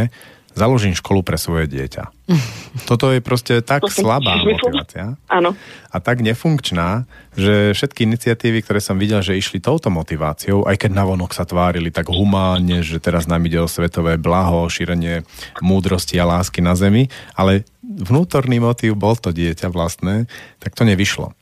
[0.57, 2.09] založím školu pre svoje dieťa.
[2.89, 5.53] Toto je proste tak slabá motivácia Áno.
[5.93, 7.05] a tak nefunkčná,
[7.37, 11.93] že všetky iniciatívy, ktoré som videl, že išli touto motiváciou, aj keď navonok sa tvárili
[11.93, 15.23] tak humánne, že teraz nám ide o svetové blaho, šírenie
[15.61, 20.27] múdrosti a lásky na zemi, ale vnútorný motív bol to dieťa vlastné,
[20.59, 21.37] tak to nevyšlo.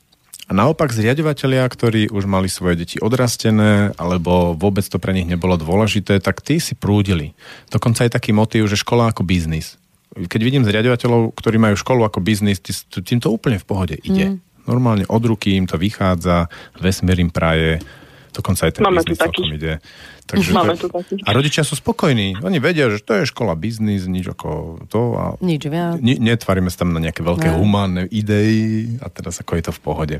[0.45, 5.57] A naopak zriadovateľia, ktorí už mali svoje deti odrastené, alebo vôbec to pre nich nebolo
[5.57, 7.33] dôležité, tak tí si prúdili.
[7.73, 9.81] Dokonca aj taký motív, že škola ako biznis.
[10.13, 14.37] Keď vidím zriadovateľov, ktorí majú školu ako biznis, tým to úplne v pohode ide.
[14.37, 14.39] Mm.
[14.69, 16.45] Normálne od ruky im to vychádza,
[16.77, 17.81] vesmír im praje,
[18.29, 19.81] dokonca aj ten Máme biznis celkom ide.
[20.25, 21.21] Takže Máme to, tu takých.
[21.21, 22.41] a rodičia sú spokojní.
[22.41, 25.01] Oni vedia, že to je škola biznis, nič ako to.
[25.13, 26.01] A Nič viac.
[26.01, 27.55] Ne, netvaríme sa tam na nejaké veľké Ne.
[27.55, 30.15] humánne idei a teraz ako je to v pohode.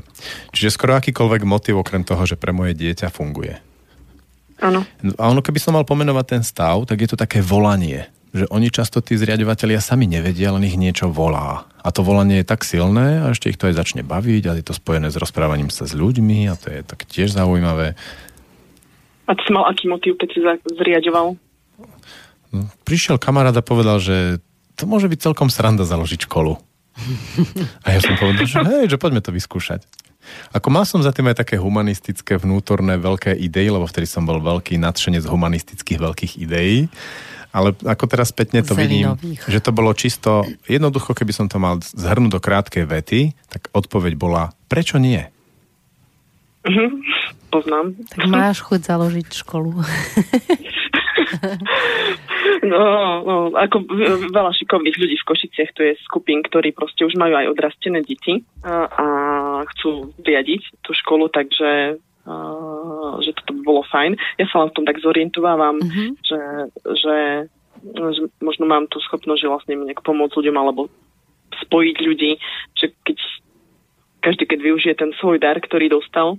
[0.54, 3.58] Čiže skoro akýkoľvek motiv okrem toho, že pre moje dieťa funguje.
[4.56, 4.86] Áno.
[5.18, 8.06] A ono, keby som mal pomenovať ten stav, tak je to také volanie.
[8.30, 11.66] Že oni často, tí zriadovateľia, sami nevedia, len ich niečo volá.
[11.82, 14.64] A to volanie je tak silné a ešte ich to aj začne baviť a je
[14.64, 17.98] to spojené s rozprávaním sa s ľuďmi a to je tak tiež zaujímavé.
[19.26, 20.38] A ty si mal aký motív, keď si
[20.78, 21.34] zriadoval?
[22.54, 24.38] No, prišiel kamarát a povedal, že
[24.78, 26.54] to môže byť celkom sranda založiť školu.
[27.84, 29.84] A ja som povedal, že hej, že poďme to vyskúšať.
[30.56, 34.42] Ako mal som za tým aj také humanistické vnútorné veľké idei, lebo vtedy som bol
[34.42, 36.90] veľký nadšenec humanistických veľkých ideí,
[37.54, 39.40] ale ako teraz spätne to vidím, Zelinových.
[39.48, 44.12] že to bolo čisto, jednoducho, keby som to mal zhrnúť do krátkej vety, tak odpoveď
[44.18, 45.22] bola, prečo nie?
[46.66, 46.86] Mhm.
[47.56, 47.86] Poznám.
[48.12, 49.72] Tak máš chuť založiť školu.
[52.62, 52.82] No,
[53.22, 57.34] no, ako v- veľa šikovných ľudí v Košiciach, to je skupín, ktorí proste už majú
[57.34, 59.06] aj odrastené deti a, a
[59.74, 62.34] chcú riadiť tú školu, takže a,
[63.20, 64.14] že toto by bolo fajn.
[64.38, 66.04] Ja sa len v tom tak zorientovávam, Mhm.
[66.22, 66.40] že,
[66.96, 67.16] že,
[67.86, 70.88] že možno mám tú schopnosť, že vlastne nejak pomôcť ľuďom alebo
[71.66, 72.38] spojiť ľudí,
[72.74, 73.18] že keď
[74.22, 76.38] každý, keď využije ten svoj dar, ktorý dostal,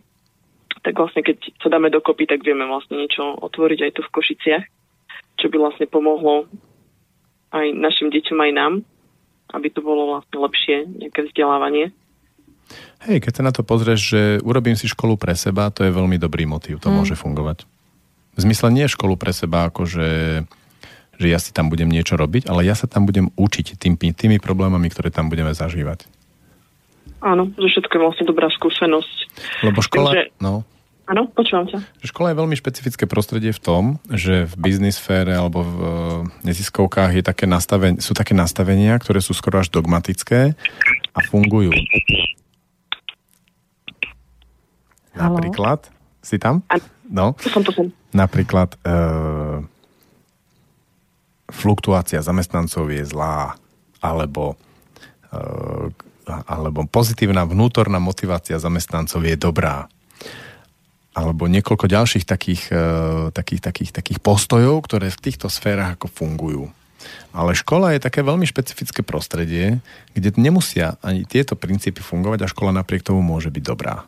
[0.83, 4.63] tak vlastne keď sa dáme dokopy, tak vieme vlastne niečo otvoriť aj tu v Košiciach,
[5.37, 6.49] čo by vlastne pomohlo
[7.53, 8.73] aj našim deťom, aj nám,
[9.55, 11.95] aby to bolo vlastne lepšie, nejaké vzdelávanie.
[13.07, 16.19] Hej, keď sa na to pozrieš, že urobím si školu pre seba, to je veľmi
[16.19, 16.95] dobrý motív, to mm.
[16.99, 17.63] môže fungovať.
[18.35, 20.09] V zmysle nie školu pre seba, ako že,
[21.15, 24.37] že ja si tam budem niečo robiť, ale ja sa tam budem učiť tým, tými
[24.43, 26.16] problémami, ktoré tam budeme zažívať.
[27.21, 29.17] Áno, že všetko je vlastne dobrá skúsenosť.
[29.65, 30.63] Lebo škola, Takže- no,
[31.07, 31.79] Áno, počúvam ťa.
[32.03, 35.91] škola je veľmi špecifické prostredie v tom, že v biznis sfére alebo v e,
[36.51, 40.51] neziskovkách je také nastaven- sú také nastavenia, ktoré sú skoro až dogmatické
[41.15, 41.71] a fungujú.
[45.15, 45.39] Haló?
[45.39, 45.87] Napríklad,
[46.19, 46.59] si tam?
[46.67, 46.83] Áno.
[47.07, 47.27] No.
[47.39, 47.87] To som, to som.
[48.11, 48.89] Napríklad e,
[51.47, 53.55] fluktuácia zamestnancov je zlá,
[54.03, 54.59] alebo,
[55.31, 55.95] e,
[56.27, 59.87] alebo pozitívna vnútorná motivácia zamestnancov je dobrá.
[61.17, 62.85] Alebo niekoľko ďalších takých, e,
[63.33, 66.63] takých, takých, takých postojov, ktoré v týchto sférach ako fungujú.
[67.33, 69.81] Ale škola je také veľmi špecifické prostredie,
[70.13, 74.05] kde nemusia ani tieto princípy fungovať a škola napriek tomu môže byť dobrá.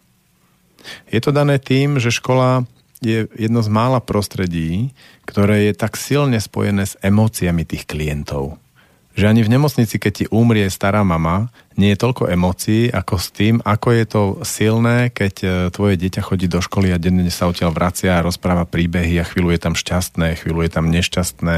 [1.10, 2.63] Je to dané tým, že škola
[2.99, 4.91] je jedno z mála prostredí,
[5.23, 8.60] ktoré je tak silne spojené s emóciami tých klientov.
[9.17, 13.32] Že ani v nemocnici, keď ti umrie stará mama, nie je toľko emócií, ako s
[13.32, 17.48] tým, ako je to silné, keď e, tvoje dieťa chodí do školy a denne sa
[17.48, 21.58] odtiaľ vracia a rozpráva príbehy a chvíľu je tam šťastné, chvíľu je tam nešťastné.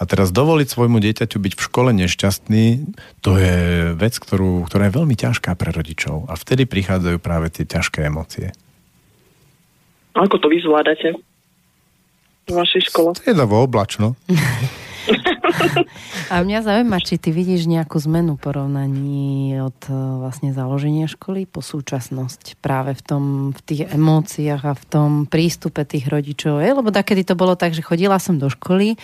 [0.00, 2.64] A teraz dovoliť svojmu dieťaťu byť v škole nešťastný,
[3.22, 3.56] to je
[3.94, 6.26] vec, ktorú, ktorá je veľmi ťažká pre rodičov.
[6.26, 8.50] A vtedy prichádzajú práve tie ťažké emócie.
[10.16, 11.14] Ako to vy zvládate
[12.48, 13.14] v vašej škole?
[13.22, 14.18] Davo oblačno.
[16.32, 21.60] A mňa zaujíma, či ty vidíš nejakú zmenu porovnaní od e, vlastne založenia školy po
[21.60, 26.64] súčasnosť práve v, tom, v tých emóciách a v tom prístupe tých rodičov.
[26.64, 26.70] Je?
[26.72, 28.96] Lebo takedy to bolo tak, že chodila som do školy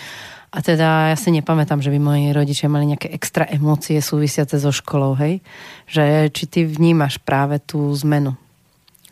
[0.48, 4.72] a teda ja si nepamätám, že by moji rodičia mali nejaké extra emócie súvisiace so
[4.72, 5.44] školou, hej?
[5.84, 8.32] Že či ty vnímaš práve tú zmenu?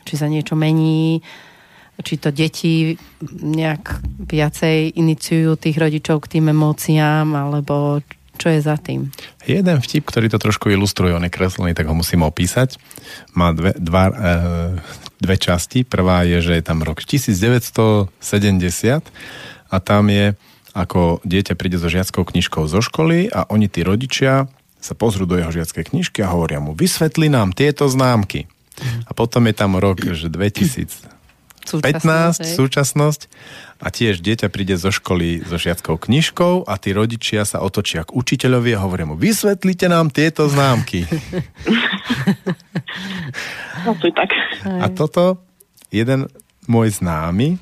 [0.09, 1.21] Či sa niečo mení?
[2.05, 3.01] Či to deti
[3.41, 8.05] nejak viacej iniciujú tých rodičov k tým emóciám, alebo
[8.37, 9.09] čo je za tým?
[9.49, 12.77] Jeden vtip, ktorý to trošku ilustruje, on je kreslený, tak ho musím opísať.
[13.33, 14.15] Má dve, dva, e,
[15.25, 15.89] dve časti.
[15.89, 18.13] Prvá je, že je tam rok 1970
[19.73, 20.37] a tam je,
[20.77, 25.41] ako dieťa príde so žiackou knižkou zo školy a oni, tí rodičia, sa pozrú do
[25.41, 28.47] jeho žiackej knižky a hovoria mu, vysvetli nám tieto známky.
[29.09, 31.16] A potom je tam rok, že 2000
[31.67, 32.55] 15, hej?
[32.55, 33.21] súčasnosť
[33.77, 38.15] a tiež dieťa príde zo školy so žiackou knižkou a tí rodičia sa otočia k
[38.15, 41.05] učiteľovi a hovoria mu, vysvetlite nám tieto známky.
[43.87, 44.35] No to je tak.
[44.67, 45.39] a toto
[45.95, 46.27] jeden
[46.67, 47.55] môj známy,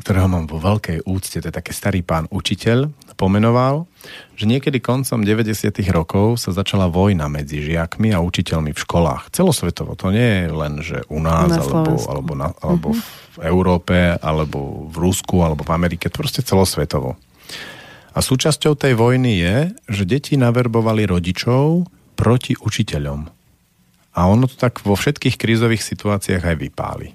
[0.00, 3.88] ktorého mám vo veľkej úcte, to je taký starý pán učiteľ, pomenoval,
[4.36, 5.72] že niekedy koncom 90.
[5.88, 9.32] rokov sa začala vojna medzi žiakmi a učiteľmi v školách.
[9.32, 9.96] Celosvetovo.
[9.96, 13.00] To nie je len, že u nás, Na alebo, alebo, na, alebo v
[13.42, 16.12] Európe, alebo v Rusku, alebo v Amerike.
[16.12, 17.18] Proste celosvetovo.
[18.16, 19.56] A súčasťou tej vojny je,
[19.92, 21.84] že deti naverbovali rodičov
[22.16, 23.28] proti učiteľom.
[24.16, 27.12] A ono to tak vo všetkých krízových situáciách aj vypáli.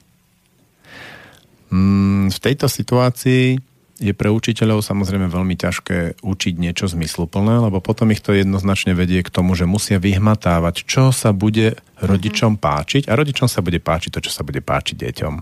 [1.73, 3.57] Mm, v tejto situácii
[4.01, 9.21] je pre učiteľov samozrejme veľmi ťažké učiť niečo zmysluplné, lebo potom ich to jednoznačne vedie
[9.21, 14.09] k tomu, že musia vyhmatávať, čo sa bude rodičom páčiť a rodičom sa bude páčiť
[14.17, 15.33] to, čo sa bude páčiť deťom.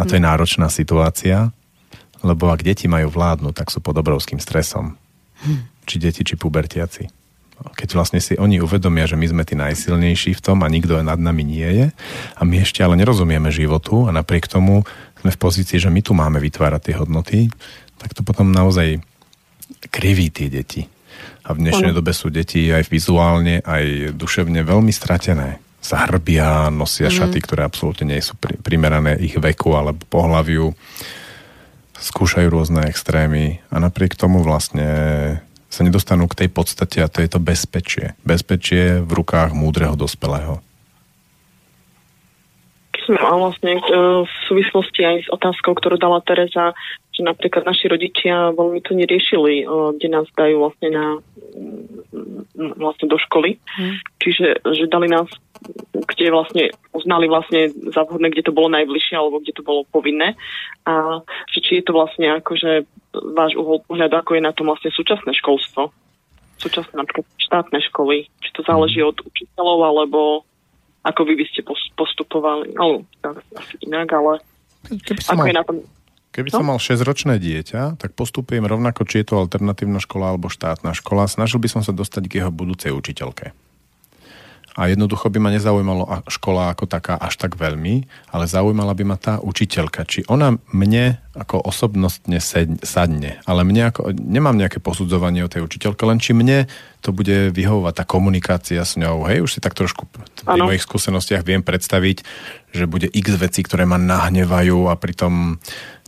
[0.00, 1.52] A to je náročná situácia,
[2.24, 4.96] lebo ak deti majú vládnuť, tak sú pod obrovským stresom.
[5.84, 7.12] Či deti, či pubertiaci.
[7.60, 11.20] Keď vlastne si oni uvedomia, že my sme tí najsilnejší v tom a nikto nad
[11.20, 11.86] nami nie je
[12.32, 14.88] a my ešte ale nerozumieme životu a napriek tomu
[15.20, 17.38] sme v pozícii, že my tu máme vytvárať tie hodnoty,
[18.00, 19.04] tak to potom naozaj
[19.92, 20.88] kriví tie deti.
[21.44, 25.60] A v dnešnej dobe sú deti aj vizuálne, aj duševne veľmi stratené.
[25.80, 27.16] Zahrbia, nosia mm.
[27.16, 30.76] šaty, ktoré absolútne nie sú primerané ich veku alebo pohľaviu.
[32.00, 34.88] Skúšajú rôzne extrémy a napriek tomu vlastne
[35.70, 38.16] sa nedostanú k tej podstate a to je to bezpečie.
[38.24, 40.60] Bezpečie v rukách múdreho dospelého
[43.18, 43.82] a vlastne e,
[44.22, 46.76] v súvislosti aj s otázkou, ktorú dala Tereza,
[47.10, 49.66] že napríklad naši rodičia veľmi to neriešili, e,
[49.98, 51.06] kde nás dajú vlastne na
[52.54, 53.58] vlastne do školy.
[53.76, 53.98] Hmm.
[54.22, 55.26] Čiže že dali nás,
[55.92, 56.64] kde vlastne
[56.94, 60.38] uznali vlastne za vhodné, kde to bolo najbližšie alebo kde to bolo povinné.
[60.86, 62.86] A že či je to vlastne akože
[63.34, 65.90] váš uhol pohľadu, ako je na tom vlastne súčasné školstvo
[66.60, 68.28] súčasné napríklad štátne školy.
[68.44, 70.44] Či to záleží od učiteľov, alebo
[71.00, 71.64] ako vy by ste
[71.96, 72.76] postupovali.
[72.76, 73.00] No,
[73.56, 74.44] asi inak, ale
[74.84, 75.76] keby som ako mal, je na tom...
[76.30, 76.62] Keby no?
[76.62, 81.26] som mal 6-ročné dieťa, tak postupujem rovnako, či je to alternatívna škola alebo štátna škola.
[81.26, 83.50] Snažil by som sa dostať k jeho budúcej učiteľke.
[84.78, 89.18] A jednoducho by ma nezaujímalo škola ako taká až tak veľmi, ale zaujímala by ma
[89.18, 92.38] tá učiteľka, či ona mne ako osobnostne
[92.80, 93.42] sadne.
[93.50, 96.70] Ale mne ako, nemám nejaké posudzovanie o tej učiteľke, len či mne
[97.02, 99.26] to bude vyhovovať tá komunikácia s ňou.
[99.26, 100.06] Hej, už si tak trošku
[100.46, 102.22] pri mojich skúsenostiach viem predstaviť,
[102.70, 105.58] že bude x veci, ktoré ma nahnevajú a pritom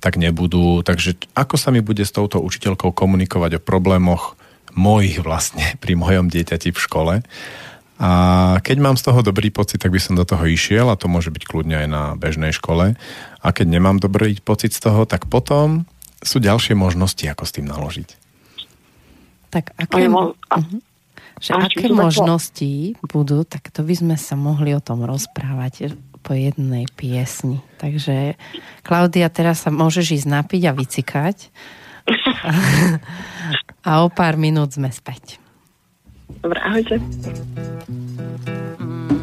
[0.03, 0.83] tak nebudú.
[0.83, 4.35] Takže ako sa mi bude s touto učiteľkou komunikovať o problémoch
[4.75, 7.15] mojich vlastne pri mojom dieťati v škole
[8.03, 8.11] a
[8.59, 11.31] keď mám z toho dobrý pocit, tak by som do toho išiel a to môže
[11.31, 12.99] byť kľudne aj na bežnej škole.
[13.39, 15.87] A keď nemám dobrý pocit z toho, tak potom
[16.19, 18.09] sú ďalšie možnosti, ako s tým naložiť.
[19.55, 20.79] Tak aké, mo- uh-huh.
[21.39, 26.87] že aké možnosti budú, tak to by sme sa mohli o tom rozprávať po jednej
[26.95, 27.61] piesni.
[27.83, 28.39] Takže
[28.87, 31.37] Klaudia, teraz sa môžeš ísť napiť a vycikať.
[33.89, 35.43] a o pár minút sme späť.
[36.43, 36.97] Dobre, ahojte.
[38.43, 39.22] pohár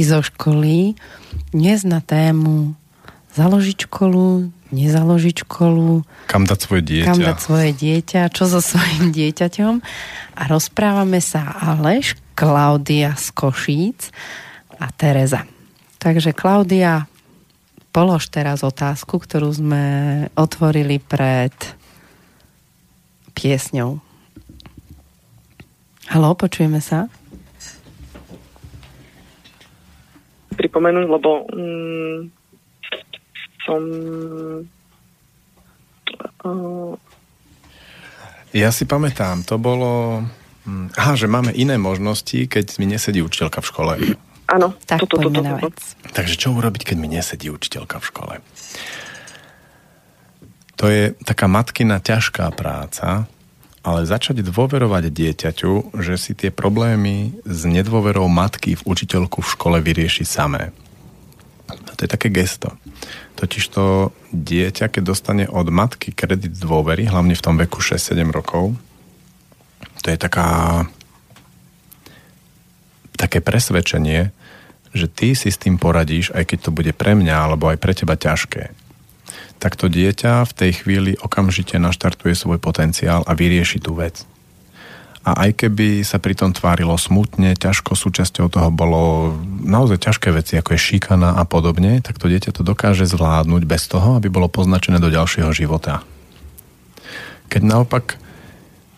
[0.00, 0.96] historky zo školy.
[1.52, 2.72] Dnes na tému
[3.36, 6.02] založiť školu, nezaložiť školu.
[6.26, 7.06] Kam dať svoje dieťa.
[7.06, 9.74] Kam dať svoje dieťa, čo so svojím dieťaťom.
[10.40, 14.08] A rozprávame sa Aleš, Klaudia z Košíc
[14.80, 15.44] a Tereza.
[16.00, 17.04] Takže Klaudia,
[17.92, 19.84] polož teraz otázku, ktorú sme
[20.32, 21.52] otvorili pred
[23.36, 24.00] piesňou.
[26.08, 27.19] Halo, počujeme sa?
[30.60, 32.16] Pripomenúť, lebo mm,
[33.64, 33.80] som...
[36.44, 36.92] Uh...
[38.52, 40.20] Ja si pamätám, to bolo...
[40.68, 43.92] Mm, aha, že máme iné možnosti, keď mi nesedí učiteľka v škole.
[44.50, 45.64] Áno, tak toto, toto, toto.
[45.64, 45.78] Vec.
[46.12, 48.34] Takže čo urobiť, keď mi nesedí učiteľka v škole?
[50.76, 53.30] To je taká matkina ťažká práca,
[53.80, 59.76] ale začať dôverovať dieťaťu, že si tie problémy s nedôverou matky v učiteľku v škole
[59.80, 60.72] vyrieši samé.
[61.68, 62.76] To je také gesto.
[63.40, 68.76] Totiž to dieťa, keď dostane od matky kredit dôvery, hlavne v tom veku 6-7 rokov,
[70.04, 70.84] to je taká
[73.16, 74.32] také presvedčenie,
[74.96, 77.92] že ty si s tým poradíš, aj keď to bude pre mňa alebo aj pre
[77.92, 78.79] teba ťažké
[79.60, 84.24] tak to dieťa v tej chvíli okamžite naštartuje svoj potenciál a vyrieši tú vec.
[85.20, 90.56] A aj keby sa pri tom tvárilo smutne, ťažko súčasťou toho bolo naozaj ťažké veci,
[90.56, 94.48] ako je šikana a podobne, tak to dieťa to dokáže zvládnuť bez toho, aby bolo
[94.48, 96.00] poznačené do ďalšieho života.
[97.52, 98.16] Keď naopak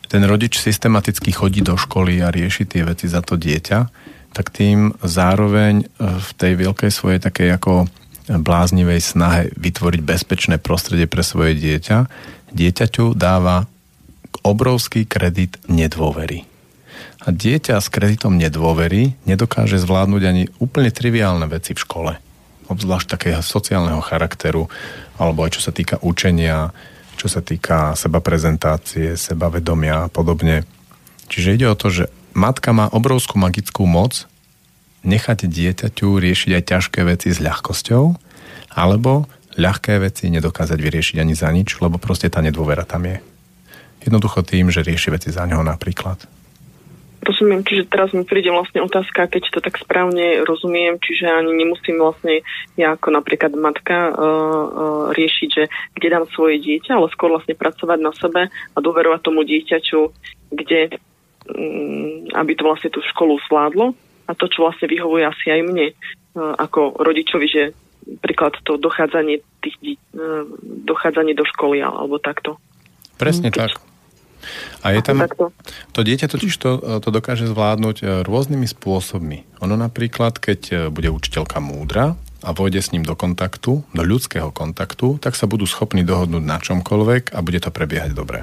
[0.06, 3.90] ten rodič systematicky chodí do školy a rieši tie veci za to dieťa,
[4.30, 7.90] tak tým zároveň v tej veľkej svojej takej ako
[8.28, 12.06] bláznivej snahe vytvoriť bezpečné prostredie pre svoje dieťa,
[12.54, 13.66] dieťaťu dáva
[14.46, 16.46] obrovský kredit nedôvery.
[17.22, 22.12] A dieťa s kreditom nedôvery nedokáže zvládnuť ani úplne triviálne veci v škole.
[22.66, 24.66] Obzvlášť takého sociálneho charakteru,
[25.18, 26.74] alebo aj čo sa týka učenia,
[27.14, 30.66] čo sa týka seba prezentácie, sebavedomia a podobne.
[31.30, 32.04] Čiže ide o to, že
[32.34, 34.26] matka má obrovskú magickú moc
[35.02, 38.04] nechať dieťaťu riešiť aj ťažké veci s ľahkosťou,
[38.74, 39.26] alebo
[39.58, 43.18] ľahké veci nedokázať vyriešiť ani za nič, lebo proste tá nedôvera tam je.
[44.02, 46.26] Jednoducho tým, že rieši veci za ňoho napríklad.
[47.22, 52.02] Rozumiem, čiže teraz mi príde vlastne otázka, keď to tak správne rozumiem, čiže ani nemusím
[52.02, 52.42] vlastne
[52.74, 54.66] ja ako napríklad matka uh, uh,
[55.14, 59.46] riešiť, že kde dám svoje dieťa, ale skôr vlastne pracovať na sebe a dôverovať tomu
[59.46, 60.00] dieťaťu,
[60.50, 60.98] kde
[61.46, 63.94] um, aby to vlastne tú školu zvládlo
[64.26, 67.62] a to, čo vlastne vyhovuje asi aj mne uh, ako rodičovi, že
[68.22, 69.76] príklad to dochádzanie, tých,
[70.14, 70.46] uh,
[70.86, 72.58] dochádzanie do školy alebo takto.
[73.18, 73.58] Presne Keď...
[73.58, 73.72] tak.
[74.82, 75.22] A je tam,
[75.94, 79.62] to dieťa totiž to, uh, to dokáže zvládnuť rôznymi spôsobmi.
[79.62, 85.22] Ono napríklad, keď bude učiteľka múdra a vojde s ním do kontaktu, do ľudského kontaktu,
[85.22, 88.42] tak sa budú schopní dohodnúť na čomkoľvek a bude to prebiehať dobre.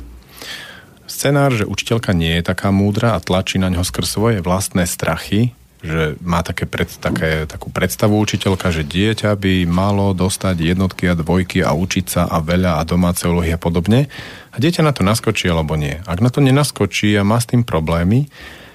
[1.10, 5.52] Scenár, že učiteľka nie je taká múdra a tlačí na ňo skrz svoje vlastné strachy,
[5.80, 11.16] že má také pred, také, takú predstavu učiteľka, že dieťa by malo dostať jednotky a
[11.16, 14.12] dvojky a učiť sa a veľa a domáce úlohy a podobne.
[14.52, 15.96] A dieťa na to naskočí alebo nie.
[16.04, 18.28] Ak na to nenaskočí a má s tým problémy,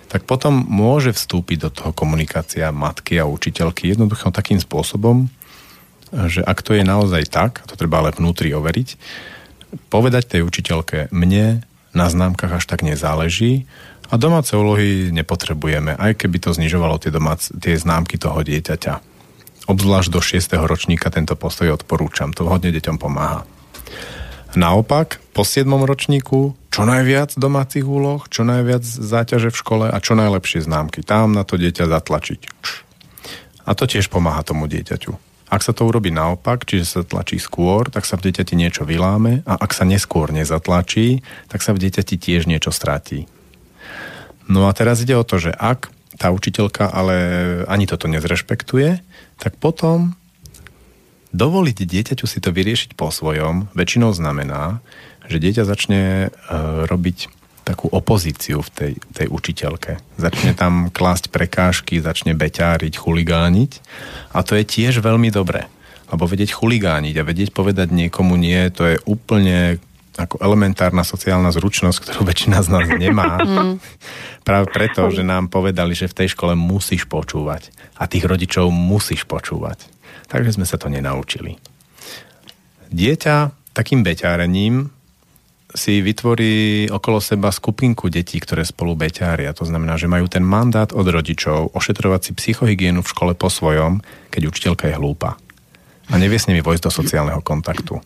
[0.09, 5.29] tak potom môže vstúpiť do toho komunikácia matky a učiteľky jednoducho takým spôsobom,
[6.15, 8.89] že ak to je naozaj tak, to treba ale vnútri overiť,
[9.91, 13.67] povedať tej učiteľke, mne na známkach až tak nezáleží,
[14.11, 19.01] a domáce úlohy nepotrebujeme, aj keby to znižovalo tie, domác, tie známky toho dieťaťa.
[19.65, 20.69] Obzvlášť do 6.
[20.69, 23.49] ročníka tento postoj odporúčam, to hodne deťom pomáha.
[24.55, 25.67] Naopak, po 7.
[25.67, 31.03] ročníku čo najviac domácich úloh, čo najviac záťaže v škole a čo najlepšie známky.
[31.03, 32.41] Tam na to dieťa zatlačiť.
[33.67, 35.15] A to tiež pomáha tomu dieťaťu.
[35.51, 39.47] Ak sa to urobí naopak, čiže sa tlačí skôr, tak sa v dieťati niečo vyláme
[39.47, 43.31] a ak sa neskôr nezatlačí, tak sa v dieťati tiež niečo stratí.
[44.49, 47.17] No a teraz ide o to, že ak tá učiteľka ale
[47.67, 49.03] ani toto nezrešpektuje,
[49.41, 50.15] tak potom
[51.35, 54.79] dovoliť dieťaťu si to vyriešiť po svojom väčšinou znamená,
[55.27, 56.29] že dieťa začne e,
[56.87, 57.33] robiť
[57.65, 59.97] takú opozíciu v tej, tej učiteľke.
[60.21, 63.73] Začne tam klásť prekážky, začne beťáriť, chuligániť
[64.37, 65.67] a to je tiež veľmi dobré.
[66.13, 69.81] Lebo vedieť chuligániť a vedieť povedať niekomu nie, to je úplne
[70.15, 73.37] ako elementárna sociálna zručnosť, ktorú väčšina z nás nemá.
[73.45, 73.79] Mm.
[74.43, 79.29] Práve preto, že nám povedali, že v tej škole musíš počúvať a tých rodičov musíš
[79.29, 79.85] počúvať.
[80.27, 81.61] Takže sme sa to nenaučili.
[82.91, 83.37] Dieťa
[83.77, 84.91] takým beťárením
[85.75, 89.51] si vytvorí okolo seba skupinku detí, ktoré spolu beťária.
[89.59, 93.99] To znamená, že majú ten mandát od rodičov ošetrovať si psychohygienu v škole po svojom,
[94.31, 95.35] keď učiteľka je hlúpa.
[96.09, 97.99] A nevie s nimi vojsť do sociálneho kontaktu.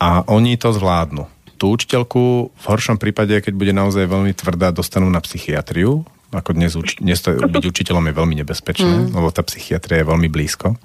[0.00, 1.28] A oni to zvládnu.
[1.60, 6.08] Tú učiteľku v horšom prípade, keď bude naozaj veľmi tvrdá, dostanú na psychiatriu.
[6.32, 9.12] Ako dnes, uči- dnes to, byť učiteľom je veľmi nebezpečné, mm.
[9.12, 10.80] lebo tá psychiatria je veľmi blízko.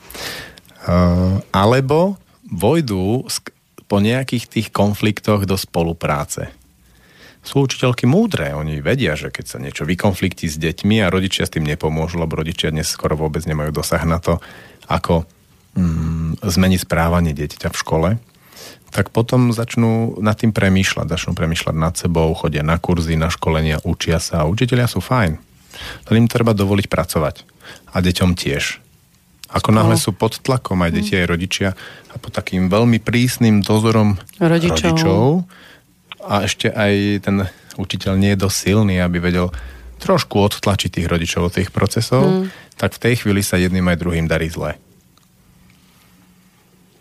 [0.85, 2.19] Uh, alebo
[2.51, 3.23] vojdu
[3.87, 6.51] po nejakých tých konfliktoch do spolupráce.
[7.45, 11.53] Sú učiteľky múdre, oni vedia, že keď sa niečo vykonfliktí s deťmi a rodičia s
[11.53, 14.41] tým nepomôžu, lebo rodičia dnes skoro vôbec nemajú dosah na to,
[14.89, 15.29] ako
[15.77, 18.09] mm, zmeniť správanie dieťaťa v škole,
[18.95, 23.83] tak potom začnú nad tým premýšľať, začnú premýšľať nad sebou, chodia na kurzy, na školenia,
[23.83, 25.35] učia sa a učiteľia sú fajn.
[26.07, 27.43] Len im treba dovoliť pracovať.
[27.91, 28.79] A deťom tiež.
[29.51, 30.01] Ako náhle no.
[30.01, 31.75] sú pod tlakom aj deti, aj rodičia
[32.07, 34.95] a pod takým veľmi prísnym dozorom rodičov.
[34.95, 35.23] rodičov
[36.23, 36.93] a ešte aj
[37.27, 37.43] ten
[37.75, 39.51] učiteľ nie je dosť silný, aby vedel
[39.99, 42.79] trošku odtlačiť tých rodičov od tých procesov, mm.
[42.79, 44.79] tak v tej chvíli sa jedným aj druhým darí zle.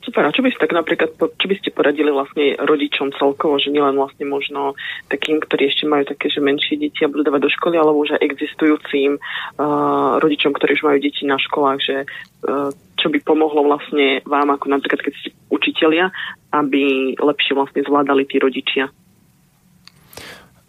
[0.04, 3.72] Super, a čo by ste tak napríklad, čo by ste poradili vlastne rodičom celkovo, že
[3.72, 4.76] nielen vlastne možno
[5.08, 8.20] takým, ktorí ešte majú také, že menšie deti a budú dávať do školy, alebo už
[8.20, 12.68] aj existujúcim uh, rodičom, ktorí už majú deti na školách, že uh,
[13.00, 16.12] čo by pomohlo vlastne vám, ako napríklad keď ste učitelia,
[16.52, 18.92] aby lepšie vlastne zvládali tí rodičia?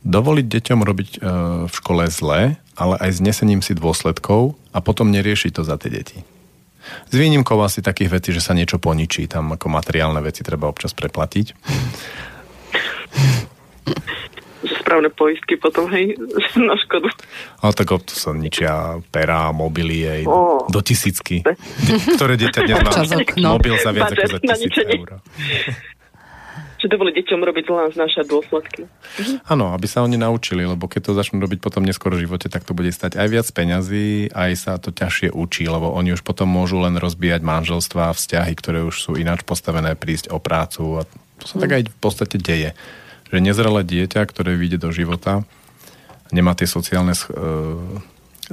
[0.08, 1.20] Dovoliť deťom robiť uh,
[1.68, 5.92] v škole zle, ale aj s nesením si dôsledkov a potom neriešiť to za tie
[5.92, 6.24] deti.
[7.10, 10.94] S výnimkou asi takých vecí, že sa niečo poničí, tam ako materiálne veci treba občas
[10.94, 11.48] preplatiť.
[14.86, 16.14] správne poistky potom, hej,
[16.70, 17.10] na škodu.
[17.62, 20.62] Ale tak to sa ničia pera, mobily, oh.
[20.70, 21.42] do tisícky,
[22.18, 25.10] ktoré dieťa dnes má mobil za viac ako za tisíc eur
[26.86, 28.86] že dovoli deťom robiť zle a znášať dôsledky.
[29.50, 32.62] Áno, aby sa oni naučili, lebo keď to začnú robiť potom neskôr v živote, tak
[32.62, 36.46] to bude stať aj viac peňazí, aj sa to ťažšie učí, lebo oni už potom
[36.46, 41.10] môžu len rozbíjať a vzťahy, ktoré už sú ináč postavené, prísť o prácu a
[41.42, 42.78] to sa tak aj v podstate deje.
[43.34, 45.42] Že nezrelé dieťa, ktoré vyjde do života,
[46.30, 47.26] nemá tie sociálne e,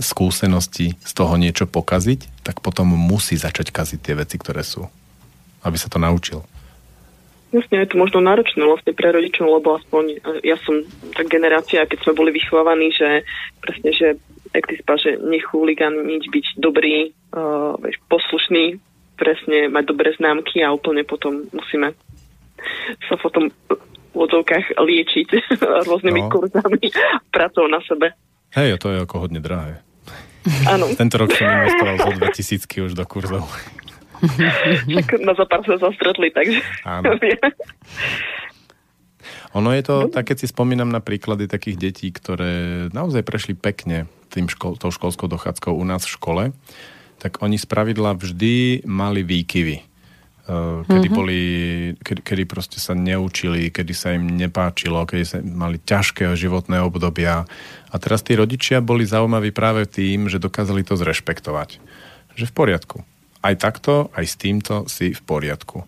[0.01, 4.89] skúsenosti z toho niečo pokaziť, tak potom musí začať kaziť tie veci, ktoré sú.
[5.61, 6.49] Aby sa to naučil.
[7.53, 10.81] Jasne, je to možno náročné vlastne pre rodičov, lebo aspoň e, ja som
[11.13, 13.29] tak generácia, keď sme boli vychovávaní, že
[13.61, 14.17] presne, že
[14.57, 18.77] jak ty spá, že nechuligan nič byť dobrý, uh, vieš, poslušný,
[19.17, 21.97] presne mať dobré známky a úplne potom musíme
[23.09, 23.49] sa potom
[24.13, 25.29] v odzovkách liečiť
[25.89, 26.29] rôznymi no.
[26.29, 26.93] kurzami
[27.33, 28.13] pracou na sebe.
[28.53, 29.81] Hej, to je ako hodne drahé.
[30.69, 30.91] Áno.
[30.93, 33.47] Tento rok som investoval zo 2000 už do kurzov
[35.03, 36.63] tak na za pár sa zastretli, takže...
[36.87, 37.19] Áno.
[39.59, 44.07] ono je to, tak keď si spomínam na príklady takých detí, ktoré naozaj prešli pekne
[44.33, 46.45] tým škol, tou školskou dochádzkou u nás v škole,
[47.21, 49.77] tak oni z pravidla vždy mali výkyvy.
[49.79, 49.85] E,
[50.89, 51.15] kedy mm-hmm.
[51.15, 51.41] boli,
[52.01, 57.45] kedy, kedy proste sa neučili, kedy sa im nepáčilo, kedy sa mali ťažké životné obdobia.
[57.93, 61.79] A teraz tí rodičia boli zaujímaví práve tým, že dokázali to zrešpektovať.
[62.33, 62.99] Že v poriadku
[63.43, 65.85] aj takto, aj s týmto si v poriadku.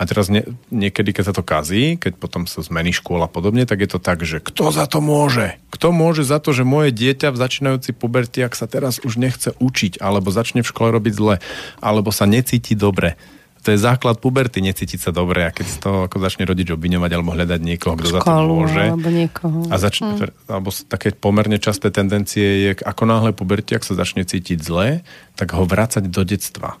[0.00, 0.40] A teraz nie,
[0.72, 4.00] niekedy, keď sa to kazí, keď potom sa zmení škôl a podobne, tak je to
[4.00, 5.60] tak, že kto za to môže?
[5.68, 10.00] Kto môže za to, že moje dieťa v začínajúci pubertiak sa teraz už nechce učiť,
[10.00, 11.36] alebo začne v škole robiť zle,
[11.84, 13.20] alebo sa necíti dobre?
[13.60, 17.36] To je základ puberty, necítiť sa dobre a keď to ako začne rodič obviňovať alebo
[17.36, 18.80] hľadať niekoho, kto za to môže.
[18.80, 19.58] Alebo niekoho.
[19.68, 20.48] A začne, hmm.
[20.48, 25.04] alebo také pomerne časté tendencie je, ako náhle pubertiak sa začne cítiť zle,
[25.36, 26.80] tak ho vrácať do detstva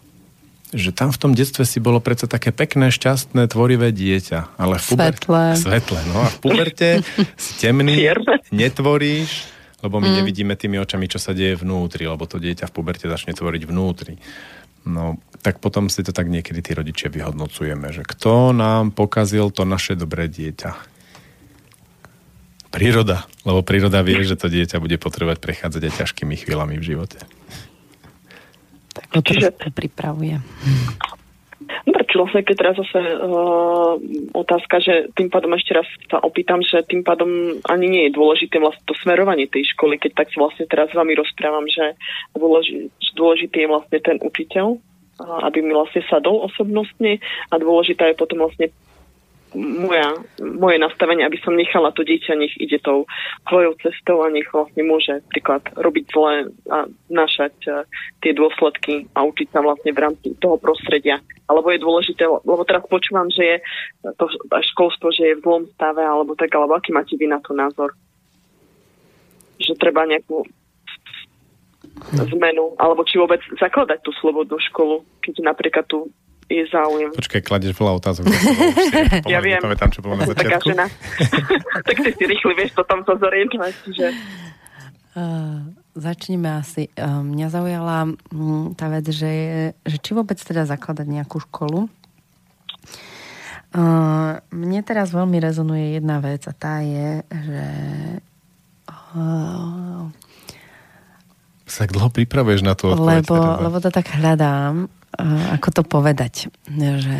[0.70, 4.54] že tam v tom detstve si bolo predsa také pekné, šťastné, tvorivé dieťa.
[4.54, 5.10] Ale v puber...
[5.10, 5.44] Svetlé.
[5.58, 6.88] Svetlé, no a v puberte
[7.42, 7.98] si temný,
[8.54, 9.50] netvoríš,
[9.82, 10.16] lebo my mm.
[10.22, 14.14] nevidíme tými očami, čo sa deje vnútri, lebo to dieťa v puberte začne tvoriť vnútri.
[14.86, 19.64] No, tak potom si to tak niekedy tí rodičia vyhodnocujeme, že kto nám pokazil to
[19.64, 21.00] naše dobré dieťa.
[22.70, 27.18] Príroda, lebo príroda vie, že to dieťa bude potrebovať prechádzať aj ťažkými chvíľami v živote.
[28.94, 29.50] Tak to Čiže...
[29.74, 30.38] pripravuje.
[31.86, 33.94] Prečo vlastne, keď teraz zase uh,
[34.34, 38.58] otázka, že tým pádom ešte raz sa opýtam, že tým pádom ani nie je dôležité
[38.58, 41.94] vlastne to smerovanie tej školy, keď tak vlastne teraz s vami rozprávam, že
[42.34, 44.66] dôležitý, dôležitý je vlastne ten učiteľ,
[45.20, 48.72] aby mi vlastne sadol osobnostne a dôležitá je potom vlastne
[49.54, 53.06] moja, moje nastavenie, aby som nechala to dieťa, nech ide tou
[53.50, 57.82] svojou cestou a nech vlastne môže príklad robiť zle a našať uh,
[58.22, 61.18] tie dôsledky a učiť sa vlastne v rámci toho prostredia.
[61.50, 63.56] Alebo je dôležité, lebo teraz počúvam, že je
[64.14, 64.30] to
[64.74, 67.90] školstvo, že je v zlom stave, alebo tak, alebo aký máte vy na to názor?
[69.58, 70.46] Že treba nejakú
[72.08, 76.08] zmenu, alebo či vôbec zakladať tú slobodnú školu, keď napríklad tu
[76.50, 77.14] je záujem.
[77.14, 78.26] Počkaj, kladeš veľa otázok.
[79.32, 79.62] ja viem.
[79.62, 80.50] Pamätám, čo bolo na začiatku.
[80.50, 80.86] Taká žena.
[81.86, 83.72] tak ty si rýchli vieš potom to zorientovať.
[83.94, 84.06] Že...
[85.14, 86.90] Uh, začneme asi.
[86.98, 89.32] Uh, mňa zaujala um, tá vec, že,
[89.86, 91.86] že či vôbec teda zakladať nejakú školu.
[93.70, 97.64] Uh, mne teraz veľmi rezonuje jedna vec a tá je, že
[99.14, 100.10] uh,
[101.70, 103.24] sa tak dlho pripravuješ na to odpoveď.
[103.24, 104.90] Lebo, lebo to tak hľadám
[105.58, 107.18] ako to povedať, že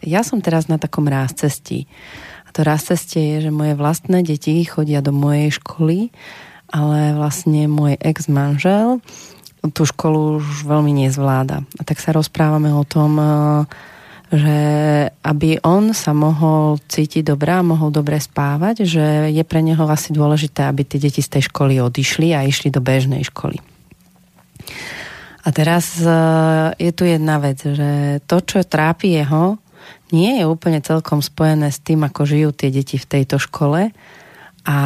[0.00, 1.84] ja som teraz na takom ráz cestí.
[2.48, 6.10] A to ráz cestie je, že moje vlastné deti chodia do mojej školy,
[6.72, 9.04] ale vlastne môj ex-manžel
[9.76, 11.60] tú školu už veľmi nezvláda.
[11.76, 13.20] A tak sa rozprávame o tom,
[14.32, 14.58] že
[15.20, 20.64] aby on sa mohol cítiť dobrá, mohol dobre spávať, že je pre neho asi dôležité,
[20.64, 23.60] aby tie deti z tej školy odišli a išli do bežnej školy.
[25.40, 26.10] A teraz e,
[26.76, 29.56] je tu jedna vec, že to, čo trápi jeho,
[30.10, 33.94] nie je úplne celkom spojené s tým, ako žijú tie deti v tejto škole.
[34.66, 34.78] A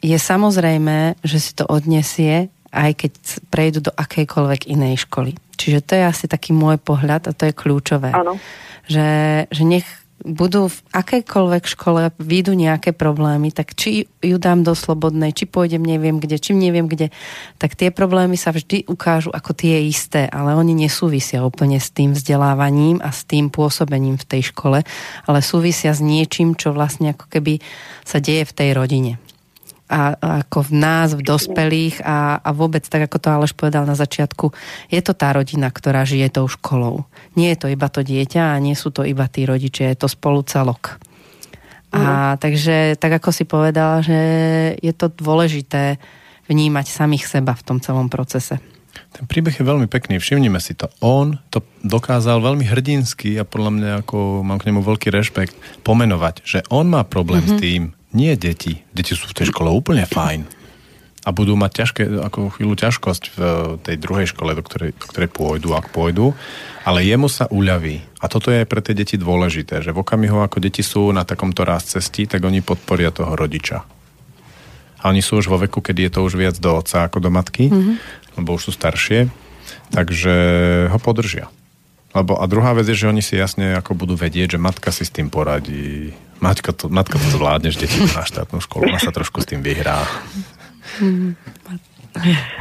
[0.00, 3.12] je samozrejme, že si to odnesie, aj keď
[3.50, 5.36] prejdú do akejkoľvek inej školy.
[5.56, 8.12] Čiže to je asi taký môj pohľad a to je kľúčové.
[8.12, 8.38] Áno.
[8.86, 9.08] Že,
[9.50, 9.88] že nech
[10.24, 15.84] budú v akejkoľvek škole výjdu nejaké problémy, tak či ju dám do slobodnej, či pôjdem
[15.84, 17.12] neviem kde, čím neviem kde,
[17.60, 22.16] tak tie problémy sa vždy ukážu ako tie isté, ale oni nesúvisia úplne s tým
[22.16, 24.80] vzdelávaním a s tým pôsobením v tej škole,
[25.28, 27.60] ale súvisia s niečím, čo vlastne ako keby
[28.06, 29.12] sa deje v tej rodine
[29.86, 33.94] a, ako v nás, v dospelých a, a vôbec, tak ako to Aleš povedal na
[33.94, 34.50] začiatku,
[34.90, 37.06] je to tá rodina, ktorá žije tou školou.
[37.38, 40.08] Nie je to iba to dieťa a nie sú to iba tí rodičia, je to
[40.10, 40.98] spolu celok.
[41.94, 42.38] A mm.
[42.42, 44.18] takže, tak ako si povedal, že
[44.82, 46.02] je to dôležité
[46.50, 48.58] vnímať samých seba v tom celom procese.
[49.16, 50.92] Ten príbeh je veľmi pekný, všimnime si to.
[51.00, 56.34] On to dokázal veľmi hrdinsky a podľa mňa ako mám k nemu veľký rešpekt pomenovať,
[56.44, 57.60] že on má problém mm-hmm.
[57.60, 57.82] s tým,
[58.16, 58.80] nie deti.
[58.96, 60.48] Deti sú v tej škole úplne fajn.
[61.26, 63.38] A budú mať ťažké, ako chvíľu ťažkosť v
[63.82, 66.32] tej druhej škole, do ktorej, do ktorej pôjdu, ak pôjdu.
[66.86, 67.98] Ale jemu sa uľaví.
[68.22, 71.66] A toto je pre tie deti dôležité, že v okamihu, ako deti sú na takomto
[71.66, 73.82] raz cestí, tak oni podporia toho rodiča.
[75.02, 77.30] A oni sú už vo veku, kedy je to už viac do otca ako do
[77.30, 77.94] matky, mm-hmm.
[78.38, 79.26] lebo už sú staršie,
[79.90, 80.34] takže
[80.94, 81.50] ho podržia.
[82.16, 85.04] Lebo a druhá vec je, že oni si jasne ako budú vedieť, že matka si
[85.04, 86.16] s tým poradí.
[86.40, 89.64] Matka to, matka to zvládne, že deti na štátnu školu, ona sa trošku s tým
[89.64, 90.04] vyhrá.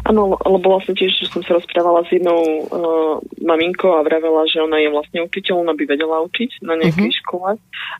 [0.03, 4.83] Áno, lebo vlastne tiež som sa rozprávala s jednou uh, maminkou a vravela, že ona
[4.83, 7.19] je vlastne učiteľ, ona by vedela učiť na nejakej uh-huh.
[7.23, 7.49] škole,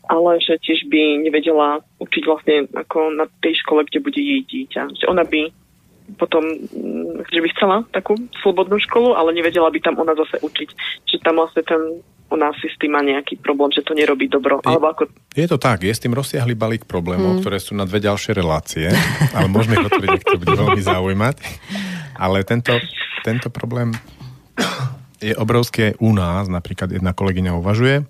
[0.04, 5.00] ale že tiež by nevedela učiť vlastne ako na tej škole, kde bude jej dieťa.
[5.00, 5.48] Že ona by
[6.14, 10.68] potom, mm, že by chcela takú slobodnú školu, ale nevedela by tam ona zase učiť.
[11.10, 11.80] Čiže tam vlastne ten
[12.26, 14.58] u nás si s tým má nejaký problém, že to nerobí dobro.
[14.58, 15.02] Je, Alebo ako...
[15.30, 17.40] je to tak, je s tým rozsiahly balík problémov, mm.
[17.42, 18.90] ktoré sú na dve ďalšie relácie,
[19.36, 21.36] ale môžeme ich otvoriť, ak to bude veľmi zaujímať.
[22.18, 22.74] Ale tento,
[23.22, 23.94] tento problém
[25.22, 26.50] je obrovský aj u nás.
[26.50, 28.02] Napríklad jedna kolegyňa uvažuje,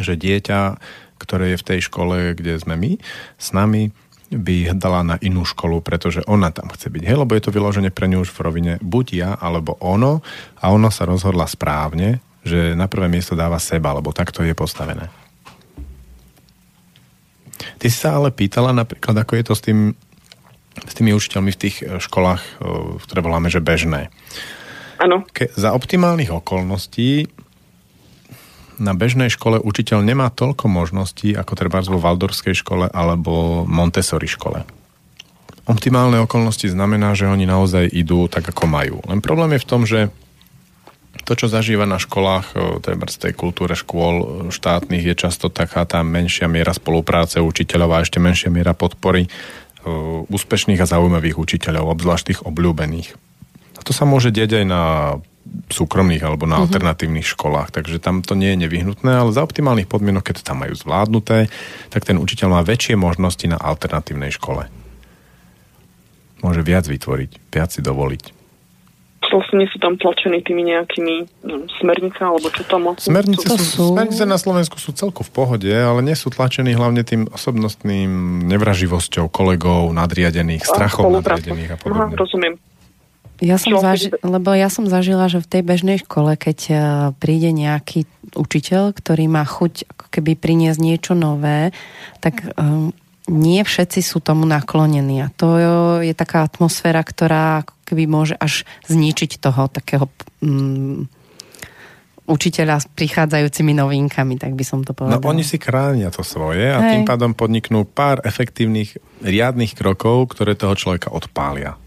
[0.00, 0.80] že dieťa,
[1.20, 2.92] ktoré je v tej škole, kde sme my,
[3.36, 3.92] s nami
[4.28, 7.02] by dala na inú školu, pretože ona tam chce byť.
[7.08, 10.20] Hej, lebo je to vyloženie pre ňu už v rovine buď ja, alebo ono
[10.60, 15.08] a ono sa rozhodla správne, že na prvé miesto dáva seba, lebo takto je postavené.
[17.78, 19.78] Ty si sa ale pýtala napríklad, ako je to s, tým,
[20.76, 22.52] s tými učiteľmi v tých e, školách, e,
[23.02, 24.10] ktoré voláme, že bežné.
[24.98, 25.22] Áno.
[25.54, 27.30] Za optimálnych okolností
[28.78, 34.62] na bežnej škole učiteľ nemá toľko možností, ako treba vo Valdorskej škole alebo Montessori škole.
[35.68, 38.96] Optimálne okolnosti znamená, že oni naozaj idú tak, ako majú.
[39.04, 40.08] Len problém je v tom, že
[41.28, 46.00] to, čo zažíva na školách, treba z tej kultúre škôl štátnych, je často taká tá
[46.00, 49.28] menšia miera spolupráce učiteľov a ešte menšia miera podpory
[50.32, 53.12] úspešných a zaujímavých učiteľov, obzvlášť tých obľúbených.
[53.76, 54.82] A to sa môže deť aj na
[55.68, 56.68] súkromných alebo na uh-huh.
[56.68, 57.72] alternatívnych školách.
[57.72, 61.52] Takže tam to nie je nevyhnutné, ale za optimálnych podmienok, keď to tam majú zvládnuté,
[61.92, 64.68] tak ten učiteľ má väčšie možnosti na alternatívnej škole.
[66.40, 68.24] Môže viac vytvoriť, viac si dovoliť.
[69.28, 73.84] vlastne sú tam tlačení tými nejakými neviem, smernica, alebo čo tam vlastne Smernice, sú, sú.
[73.92, 79.28] smernice na Slovensku sú celku v pohode, ale nie sú tlačení hlavne tým osobnostným nevraživosťou
[79.28, 82.16] kolegov, nadriadených, strachom nadriadených a Aha, podobne.
[82.16, 82.54] rozumiem.
[83.38, 86.78] Ja som Čo zaži- lebo ja som zažila, že v tej bežnej škole, keď eh,
[87.16, 88.02] príde nejaký
[88.34, 91.72] učiteľ, ktorý má chuť ako keby priniesť niečo nové,
[92.18, 92.92] tak um,
[93.24, 95.20] nie všetci sú tomu naklonení.
[95.20, 95.56] A to
[96.00, 101.08] je taká atmosféra, ktorá ako keby môže až zničiť toho takého um,
[102.26, 105.24] učiteľa s prichádzajúcimi novinkami, tak by som to No povedala.
[105.24, 106.90] oni si kránia to svoje a Hej.
[106.90, 111.80] tým pádom podniknú pár efektívnych riadnych krokov, ktoré toho človeka odpália.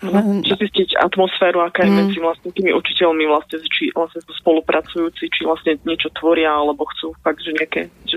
[0.00, 1.98] Len- Či zistiť atmosféru, aká je Mm.
[2.00, 7.12] medzi vlastne tými učiteľmi, vlastne, či vlastne sú spolupracujúci, či vlastne niečo tvoria, alebo chcú
[7.20, 7.92] fakt, že nejaké...
[8.08, 8.16] Že...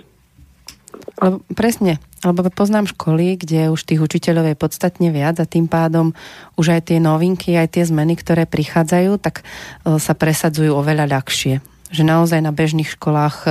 [1.20, 6.16] Lebo, presne, lebo poznám školy, kde už tých učiteľov je podstatne viac a tým pádom
[6.56, 9.44] už aj tie novinky, aj tie zmeny, ktoré prichádzajú, tak
[9.84, 11.60] e, sa presadzujú oveľa ľahšie.
[11.92, 13.50] Že naozaj na bežných školách e,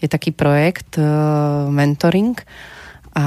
[0.00, 1.04] je taký projekt e,
[1.68, 2.40] mentoring
[3.12, 3.26] a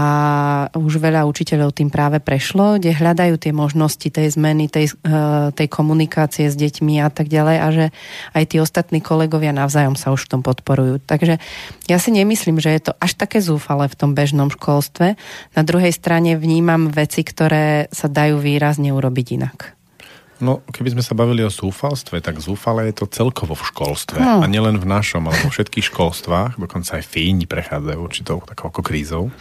[0.74, 5.68] už veľa učiteľov tým práve prešlo, kde hľadajú tie možnosti tej zmeny, tej, e, tej
[5.70, 7.86] komunikácie s deťmi a tak ďalej a že
[8.34, 11.06] aj tí ostatní kolegovia navzájom sa už v tom podporujú.
[11.06, 11.38] Takže
[11.86, 15.22] ja si nemyslím, že je to až také zúfale v tom bežnom školstve.
[15.54, 19.75] Na druhej strane vnímam veci, ktoré sa dajú výrazne urobiť inak.
[20.44, 24.20] No, keby sme sa bavili o zúfalstve, tak zúfale je to celkovo v školstve.
[24.20, 24.44] No.
[24.44, 28.84] A nielen v našom, ale vo všetkých školstvách, dokonca aj Fíni prechádzajú určitou takou ako
[28.84, 29.32] krízou.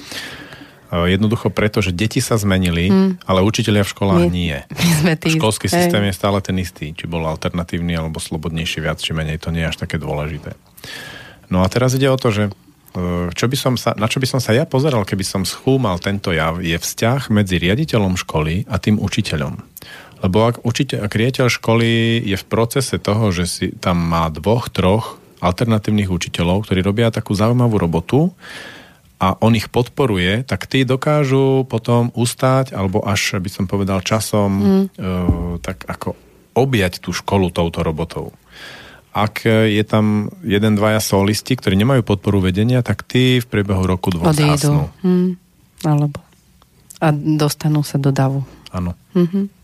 [0.95, 2.95] E, Jednoducho preto, že deti sa zmenili,
[3.26, 4.57] ale učiteľia v školách My- nie.
[4.78, 5.34] My sme tí...
[5.34, 5.74] Školský hej.
[5.82, 6.95] systém je stále ten istý.
[6.95, 10.55] Či bol alternatívny alebo slobodnejší viac, či menej, to nie je až také dôležité.
[11.51, 12.55] No a teraz ide o to, že
[12.95, 15.99] e, čo by som sa, na čo by som sa ja pozeral, keby som schúmal
[15.99, 19.59] tento jav, je vzťah medzi riaditeľom školy a tým učiteľom.
[20.25, 21.91] Lebo ak, učiteľ, ak riaditeľ školy
[22.25, 27.37] je v procese toho, že si tam má dvoch, troch alternatívnych učiteľov, ktorí robia takú
[27.37, 28.33] zaujímavú robotu
[29.20, 34.51] a on ich podporuje, tak tí dokážu potom ustať, alebo až by som povedal časom,
[34.51, 34.85] mm.
[34.97, 35.07] e,
[35.61, 36.16] tak ako
[36.57, 38.33] objať tú školu touto robotou.
[39.12, 44.11] Ak je tam jeden, dvaja solisti, ktorí nemajú podporu vedenia, tak tí v priebehu roku
[44.11, 44.91] dvoch zhasnú.
[45.05, 45.39] Hm,
[45.85, 46.25] alebo
[47.05, 48.41] a dostanú sa do davu.
[48.72, 48.97] Áno.
[49.12, 49.64] Mhm.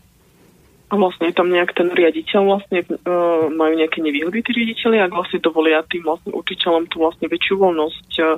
[0.91, 5.39] A vlastne tam nejak ten riaditeľ, vlastne uh, majú nejaké nevýhody tí riaditeľi, ak vlastne
[5.39, 8.35] dovolia tým vlastne učiteľom tú vlastne väčšiu voľnosť, uh,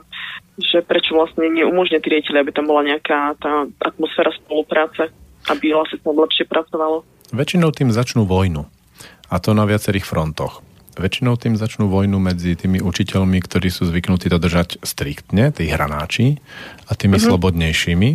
[0.61, 5.09] že prečo vlastne neumožnia tí riaditeľi, aby tam bola nejaká tá atmosféra spolupráce,
[5.49, 7.01] aby vlastne sa lepšie pracovalo.
[7.33, 8.69] Väčšinou tým začnú vojnu.
[9.33, 10.61] A to na viacerých frontoch.
[10.93, 16.37] Väčšinou tým začnú vojnu medzi tými učiteľmi, ktorí sú zvyknutí to držať striktne, tí hranáči,
[16.85, 17.33] a tými uh-huh.
[17.33, 18.09] slobodnejšími.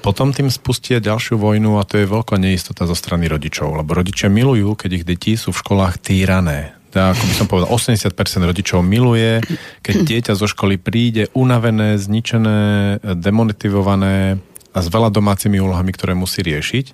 [0.00, 4.32] Potom tým spustia ďalšiu vojnu a to je veľká neistota zo strany rodičov, lebo rodičia
[4.32, 6.72] milujú, keď ich deti sú v školách týrané.
[6.90, 8.10] Tá, ako by som povedal, 80%
[8.50, 9.38] rodičov miluje,
[9.84, 14.40] keď dieťa zo školy príde unavené, zničené, demotivované
[14.72, 16.86] a s veľa domácimi úlohami, ktoré musí riešiť.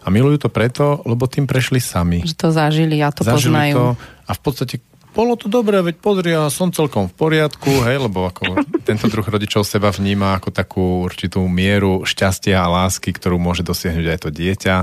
[0.00, 2.24] A milujú to preto, lebo tým prešli sami.
[2.24, 3.74] Že to zažili a to Zažili poznajú.
[3.76, 4.74] to a v podstate
[5.20, 9.28] bolo to dobré, veď pozri, ja som celkom v poriadku, hej, lebo ako tento druh
[9.28, 14.30] rodičov seba vníma ako takú určitú mieru šťastia a lásky, ktorú môže dosiahnuť aj to
[14.32, 14.76] dieťa.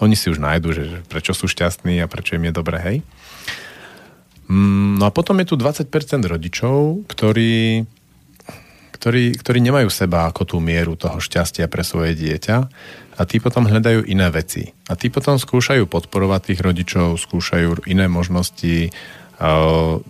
[0.00, 2.96] Oni si už nájdu, že prečo sú šťastní a prečo im je dobre, hej.
[4.48, 5.84] Mm, No a potom je tu 20%
[6.24, 7.84] rodičov, ktorí,
[8.96, 12.56] ktorí, ktorí nemajú seba ako tú mieru toho šťastia pre svoje dieťa
[13.14, 14.72] a tí potom hľadajú iné veci.
[14.88, 18.90] A tí potom skúšajú podporovať tých rodičov, skúšajú iné možnosti.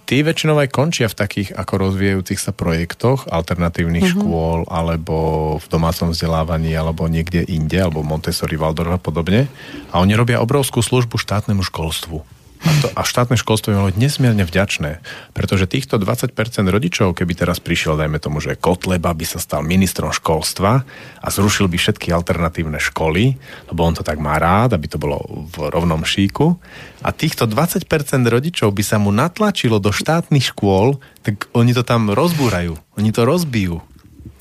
[0.05, 4.20] Tí väčšinou aj končia v takých ako rozvíjajúcich sa projektoch alternatívnych mm-hmm.
[4.20, 5.16] škôl alebo
[5.59, 9.51] v domácom vzdelávaní alebo niekde inde, alebo Montessori, Waldorf a podobne.
[9.91, 12.34] A oni robia obrovskú službu štátnemu školstvu.
[12.64, 15.04] A, to, a štátne školstvo je malo nesmierne vďačné,
[15.36, 16.32] pretože týchto 20%
[16.64, 20.80] rodičov, keby teraz prišiel, dajme tomu, že Kotleba by sa stal ministrom školstva
[21.20, 23.36] a zrušil by všetky alternatívne školy,
[23.68, 25.20] lebo on to tak má rád, aby to bolo
[25.52, 26.56] v rovnom šíku.
[27.04, 27.84] A týchto 20%
[28.24, 33.28] rodičov by sa mu natlačilo do štátnych škôl, tak oni to tam rozbúrajú, oni to
[33.28, 33.84] rozbijú.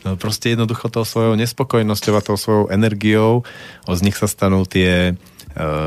[0.04, 3.48] No proste jednoducho tou svojou nespokojnosťou a tou svojou energiou
[3.88, 5.16] z nich sa stanú tie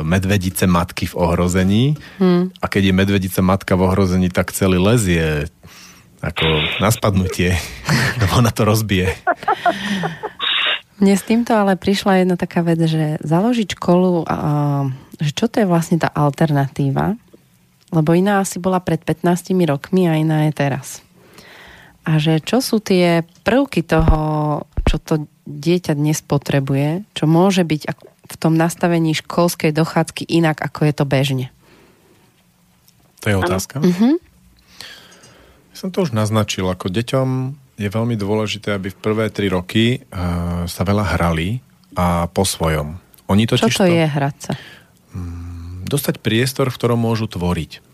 [0.07, 1.85] medvedice matky v ohrození
[2.23, 2.62] hmm.
[2.62, 5.29] a keď je medvedica matka v ohrození, tak celý les je
[6.23, 6.47] ako
[6.81, 7.55] na spadnutie,
[8.21, 9.12] lebo ona to rozbije.
[10.97, 14.37] Mne s týmto ale prišla jedna taká vec, že založiť školu, a,
[15.21, 17.21] že čo to je vlastne tá alternatíva,
[17.93, 21.05] lebo iná asi bola pred 15 rokmi a iná je teraz.
[22.07, 27.83] A že čo sú tie prvky toho, čo to dieťa dnes potrebuje, čo môže byť
[28.27, 31.47] v tom nastavení školskej dochádzky inak, ako je to bežne?
[33.22, 33.83] To je otázka.
[33.83, 34.18] Uh-huh.
[35.72, 37.29] Ja som to už naznačil, ako deťom
[37.77, 41.61] je veľmi dôležité, aby v prvé tri roky uh, sa veľa hrali
[41.97, 42.97] a po svojom.
[43.29, 44.53] Oni totiž Čo to, to je hrať sa?
[45.12, 47.85] Um, dostať priestor, v ktorom môžu tvoriť.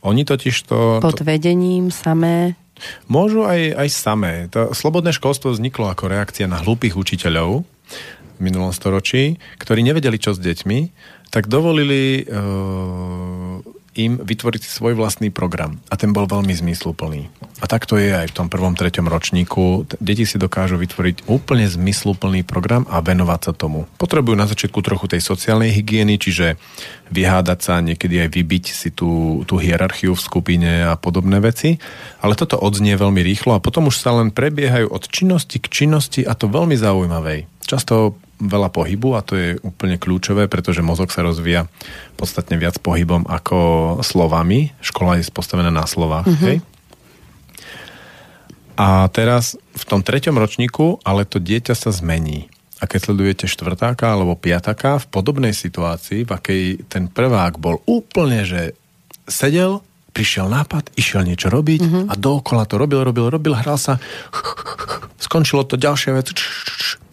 [0.00, 1.02] Oni totiž to...
[1.04, 2.56] Pod vedením samé?
[3.04, 4.32] Môžu aj, aj samé.
[4.56, 7.68] To slobodné školstvo vzniklo ako reakcia na hlúpych učiteľov
[8.40, 10.78] v minulom storočí, ktorí nevedeli, čo s deťmi,
[11.28, 13.60] tak dovolili uh,
[13.98, 15.82] im vytvoriť svoj vlastný program.
[15.90, 17.26] A ten bol veľmi zmysluplný.
[17.58, 19.84] A tak to je aj v tom prvom, treťom ročníku.
[19.98, 23.90] Deti si dokážu vytvoriť úplne zmysluplný program a venovať sa tomu.
[23.98, 26.54] Potrebujú na začiatku trochu tej sociálnej hygieny, čiže
[27.10, 31.82] vyhádať sa, niekedy aj vybiť si tú, tú hierarchiu v skupine a podobné veci.
[32.22, 36.22] Ale toto odznie veľmi rýchlo a potom už sa len prebiehajú od činnosti k činnosti
[36.22, 37.50] a to veľmi zaujímavej.
[37.66, 41.68] Často veľa pohybu a to je úplne kľúčové, pretože mozog sa rozvíja
[42.16, 44.72] podstatne viac pohybom ako slovami.
[44.80, 46.26] Škola je postavená na slovách.
[46.26, 46.46] Mm-hmm.
[46.48, 46.58] Hej?
[48.80, 52.48] A teraz v tom treťom ročníku, ale to dieťa sa zmení.
[52.80, 58.40] A keď sledujete štvrtáka alebo piataka v podobnej situácii, v akej ten prvák bol úplne,
[58.48, 58.72] že
[59.28, 59.84] sedel,
[60.16, 62.04] prišiel nápad, išiel niečo robiť mm-hmm.
[62.08, 64.00] a dookola to robil, robil, robil, hral sa,
[65.20, 66.32] skončilo to ďalšia vec,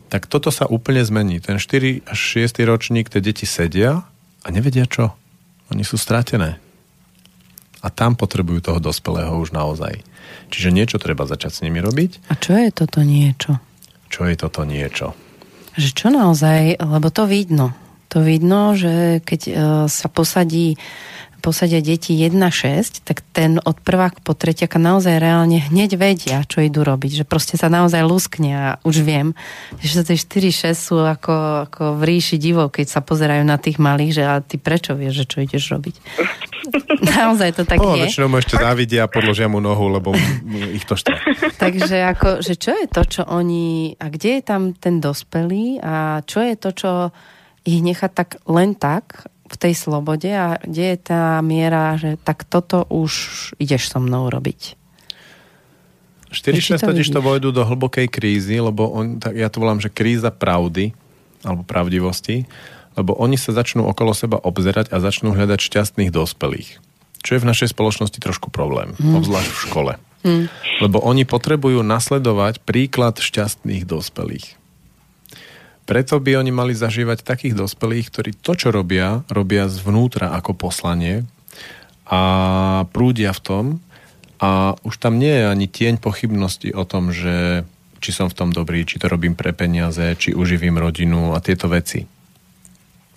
[0.07, 1.43] tak toto sa úplne zmení.
[1.43, 4.07] Ten 4 až 6 ročník, tie deti sedia
[4.43, 5.11] a nevedia čo.
[5.67, 6.59] Oni sú stratené.
[7.83, 10.01] A tam potrebujú toho dospelého už naozaj.
[10.49, 12.31] Čiže niečo treba začať s nimi robiť.
[12.31, 13.59] A čo je toto niečo?
[14.07, 15.11] Čo je toto niečo?
[15.75, 17.75] Že čo naozaj, lebo to vidno.
[18.15, 19.55] To vidno, že keď uh,
[19.91, 20.79] sa posadí
[21.39, 26.83] posadia deti 1-6, tak ten od prvák po tretiaka naozaj reálne hneď vedia, čo idú
[26.83, 27.23] robiť.
[27.23, 29.37] Že proste sa naozaj luskne a už viem,
[29.79, 34.11] že tie 4-6 sú ako, ako v ríši divov, keď sa pozerajú na tých malých,
[34.17, 35.95] že a ty prečo vieš, že čo ideš robiť?
[37.17, 38.09] naozaj to tak no, je.
[38.09, 40.13] Väčšinou mu ešte závidia a podložia mu nohu, lebo
[40.73, 41.15] ich to štve.
[41.61, 46.21] Takže ako, že čo je to, čo oni, a kde je tam ten dospelý a
[46.25, 46.91] čo je to, čo
[47.67, 52.43] ich nechá tak len tak v tej slobode a kde je tá miera, že tak
[52.43, 53.11] toto už
[53.57, 54.75] ideš so mnou robiť.
[56.27, 60.27] 4-6 totiž to vojdu do hlbokej krízy, lebo on, tak ja to volám, že kríza
[60.27, 60.91] pravdy
[61.47, 62.43] alebo pravdivosti,
[62.99, 66.83] lebo oni sa začnú okolo seba obzerať a začnú hľadať šťastných dospelých.
[67.23, 69.15] Čo je v našej spoločnosti trošku problém, hmm.
[69.23, 69.93] obzvlášť v škole.
[70.25, 70.45] Hmm.
[70.83, 74.57] Lebo oni potrebujú nasledovať príklad šťastných dospelých.
[75.87, 81.23] Preto by oni mali zažívať takých dospelých, ktorí to, čo robia, robia zvnútra ako poslanie
[82.03, 82.21] a
[82.91, 83.65] prúdia v tom
[84.43, 87.63] a už tam nie je ani tieň pochybnosti o tom, že
[88.03, 91.71] či som v tom dobrý, či to robím pre peniaze, či uživím rodinu a tieto
[91.71, 92.05] veci.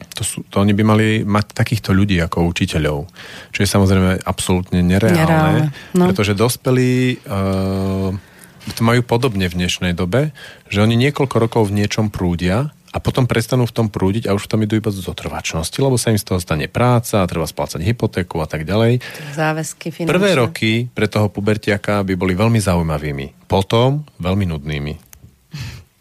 [0.00, 3.04] To, sú, to oni by mali mať takýchto ľudí ako učiteľov,
[3.52, 6.08] čo je samozrejme absolútne nereálne, nereálne no.
[6.08, 8.16] pretože dospelí uh,
[8.72, 10.34] to majú podobne v dnešnej dobe,
[10.70, 14.46] že oni niekoľko rokov v niečom prúdia a potom prestanú v tom prúdiť a už
[14.46, 17.78] v tom idú iba z zotrvačnosti, lebo sa im z toho stane práca, treba splácať
[17.86, 18.98] hypotéku a tak ďalej.
[19.38, 20.10] Záväzky finančné.
[20.10, 23.46] Prvé roky pre toho pubertiaka by boli veľmi zaujímavými.
[23.46, 24.94] Potom veľmi nudnými.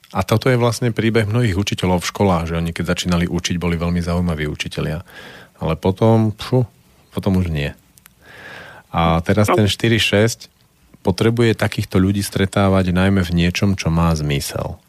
[0.10, 3.78] A toto je vlastne príbeh mnohých učiteľov v školách, že oni keď začínali učiť, boli
[3.78, 5.06] veľmi zaujímaví učitelia.
[5.62, 6.66] Ale potom, pšu,
[7.14, 7.70] potom už nie.
[8.90, 10.50] A teraz ten 4-6
[11.02, 14.80] potrebuje takýchto ľudí stretávať najmä v niečom, čo má zmysel.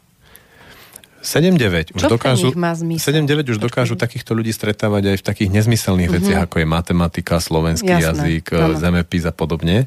[1.21, 6.25] 7-9 už, dokážu, 7-9 už dokážu takýchto ľudí stretávať aj v takých nezmyselných mm-hmm.
[6.25, 8.81] veciach, ako je matematika, slovenský Jasné, jazyk, áno.
[8.81, 9.85] zemepis a podobne.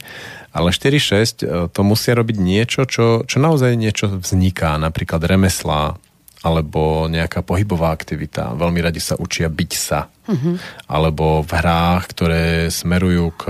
[0.54, 5.98] Ale 4-6 e, to musia robiť niečo, čo, čo naozaj niečo vzniká, napríklad remeslá,
[6.44, 8.52] alebo nejaká pohybová aktivita.
[8.52, 10.12] Veľmi radi sa učia byť sa.
[10.28, 10.60] Uh-huh.
[10.84, 13.44] Alebo v hrách, ktoré smerujú k,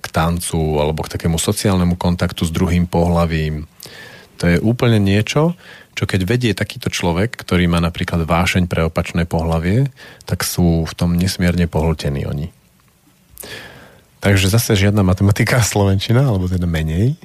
[0.00, 3.68] k tancu alebo k takému sociálnemu kontaktu s druhým pohlavím.
[4.40, 5.52] To je úplne niečo,
[5.92, 9.92] čo keď vedie takýto človek, ktorý má napríklad vášeň pre opačné pohlavie,
[10.24, 12.48] tak sú v tom nesmierne pohltení oni.
[14.24, 17.20] Takže zase žiadna matematika a slovenčina, alebo teda menej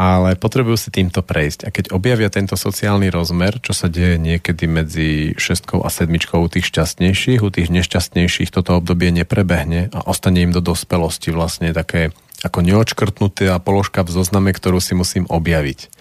[0.00, 1.68] ale potrebujú si týmto prejsť.
[1.68, 6.48] A keď objavia tento sociálny rozmer, čo sa deje niekedy medzi šestkou a sedmičkou u
[6.48, 12.16] tých šťastnejších, u tých nešťastnejších toto obdobie neprebehne a ostane im do dospelosti vlastne také
[12.40, 15.92] ako neočkrtnutá položka v zozname, ktorú si musím objaviť.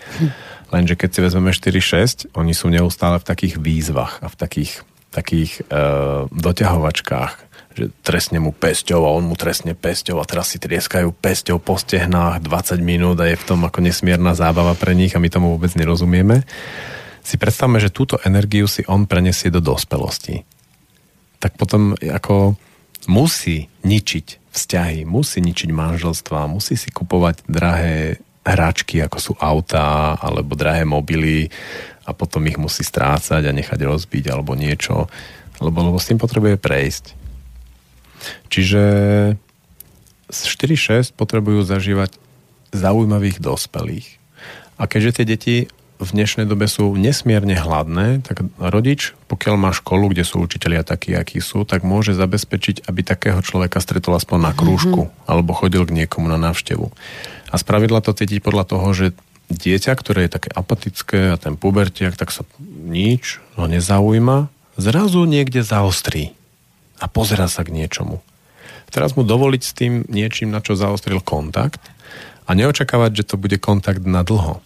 [0.71, 5.59] Lenže keď si vezmeme 4-6, oni sú neustále v takých výzvach a v takých, takých
[5.67, 5.81] e,
[6.31, 7.48] doťahovačkách,
[7.79, 11.79] že trestne mu pesťou a on mu trestne pesťou a teraz si trieskajú pesťou po
[11.79, 15.55] stehnách 20 minút a je v tom ako nesmierna zábava pre nich a my tomu
[15.55, 16.43] vôbec nerozumieme.
[17.23, 20.43] si predstavme, že túto energiu si on prenesie do dospelosti.
[21.39, 22.59] Tak potom ako
[23.07, 30.57] musí ničiť vzťahy, musí ničiť manželstva, musí si kupovať drahé hračky, ako sú autá alebo
[30.57, 31.53] drahé mobily
[32.09, 35.05] a potom ich musí strácať a nechať rozbiť alebo niečo,
[35.61, 37.18] lebo, lebo s tým potrebuje prejsť.
[38.51, 38.81] Čiže
[40.29, 42.13] z 4-6 potrebujú zažívať
[42.69, 44.07] zaujímavých dospelých.
[44.77, 45.55] A keďže tie deti
[45.99, 51.11] v dnešnej dobe sú nesmierne hladné, tak rodič, pokiaľ má školu, kde sú učitelia takí,
[51.11, 55.27] akí sú, tak môže zabezpečiť, aby takého človeka stretol aspoň na krúžku mm-hmm.
[55.27, 56.87] alebo chodil k niekomu na návštevu.
[57.51, 59.05] A spravidla to cítiť podľa toho, že
[59.51, 64.47] dieťa, ktoré je také apatické a ten pubertiak, tak sa nič ho nezaujíma,
[64.79, 66.38] zrazu niekde zaostrí
[66.99, 68.19] a pozera sa k niečomu.
[68.89, 71.79] Teraz mu dovoliť s tým niečím, na čo zaostril kontakt
[72.49, 74.65] a neočakávať, že to bude kontakt na dlho.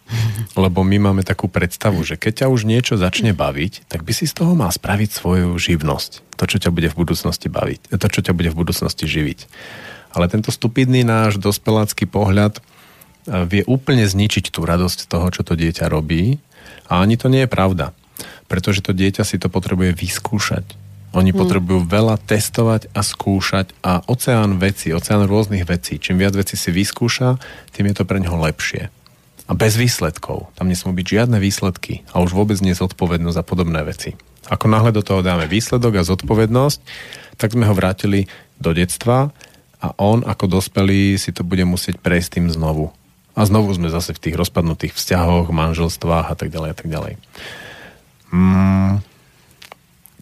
[0.55, 4.23] Lebo my máme takú predstavu, že keď ťa už niečo začne baviť, tak by si
[4.23, 6.39] z toho mal spraviť svoju živnosť.
[6.39, 7.91] To, čo ťa bude v budúcnosti baviť.
[7.91, 9.39] To, čo ťa bude v budúcnosti živiť.
[10.15, 12.63] Ale tento stupidný náš dospelácky pohľad
[13.27, 16.39] vie úplne zničiť tú radosť toho, čo to dieťa robí.
[16.87, 17.91] A ani to nie je pravda.
[18.47, 20.63] Pretože to dieťa si to potrebuje vyskúšať.
[21.13, 21.39] Oni hmm.
[21.39, 26.01] potrebujú veľa testovať a skúšať a oceán veci, oceán rôznych vecí.
[26.01, 27.37] Čím viac vecí si vyskúša,
[27.73, 28.89] tým je to pre neho lepšie.
[29.45, 30.49] A bez výsledkov.
[30.57, 34.17] Tam nesmú byť žiadne výsledky a už vôbec nie zodpovednosť za podobné veci.
[34.49, 36.79] Ako náhle do toho dáme výsledok a zodpovednosť,
[37.37, 39.29] tak sme ho vrátili do detstva
[39.83, 42.89] a on ako dospelý si to bude musieť prejsť tým znovu.
[43.33, 47.13] A znovu sme zase v tých rozpadnutých vzťahoch, manželstvách a tak ďalej a tak ďalej.
[48.31, 48.93] Mm,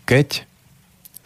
[0.09, 0.50] keď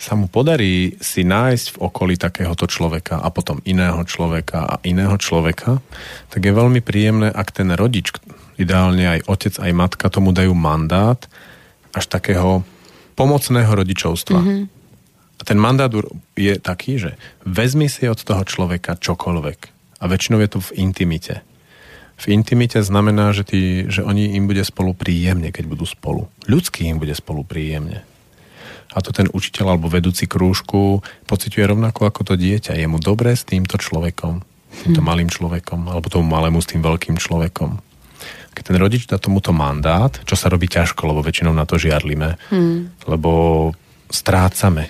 [0.06, 5.18] sa mu podarí si nájsť v okolí takéhoto človeka a potom iného človeka a iného
[5.18, 5.82] človeka,
[6.30, 8.14] tak je veľmi príjemné, ak ten rodič,
[8.62, 11.18] ideálne aj otec, aj matka, tomu dajú mandát
[11.98, 12.62] až takého
[13.18, 14.38] pomocného rodičovstva.
[14.38, 14.64] Mm-hmm.
[15.36, 15.92] A ten mandát
[16.38, 17.12] je taký, že
[17.44, 19.60] vezmi si od toho človeka čokoľvek.
[20.00, 21.42] A väčšinou je to v intimite
[22.16, 26.32] v intimite znamená, že, tí, že oni im bude spolu príjemne, keď budú spolu.
[26.48, 28.08] Ľudský im bude spolu príjemne.
[28.96, 32.80] A to ten učiteľ alebo vedúci krúžku pociťuje rovnako ako to dieťa.
[32.80, 34.40] Je mu dobré s týmto človekom,
[34.88, 35.08] týmto hm.
[35.08, 37.84] malým človekom, alebo tomu malému s tým veľkým človekom.
[38.56, 42.40] Keď ten rodič dá tomuto mandát, čo sa robí ťažko, lebo väčšinou na to žiarlime,
[42.48, 43.04] hmm.
[43.04, 43.32] lebo
[44.08, 44.88] strácame.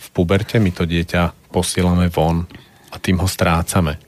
[0.00, 2.48] V puberte my to dieťa posielame von
[2.88, 4.00] a tým ho strácame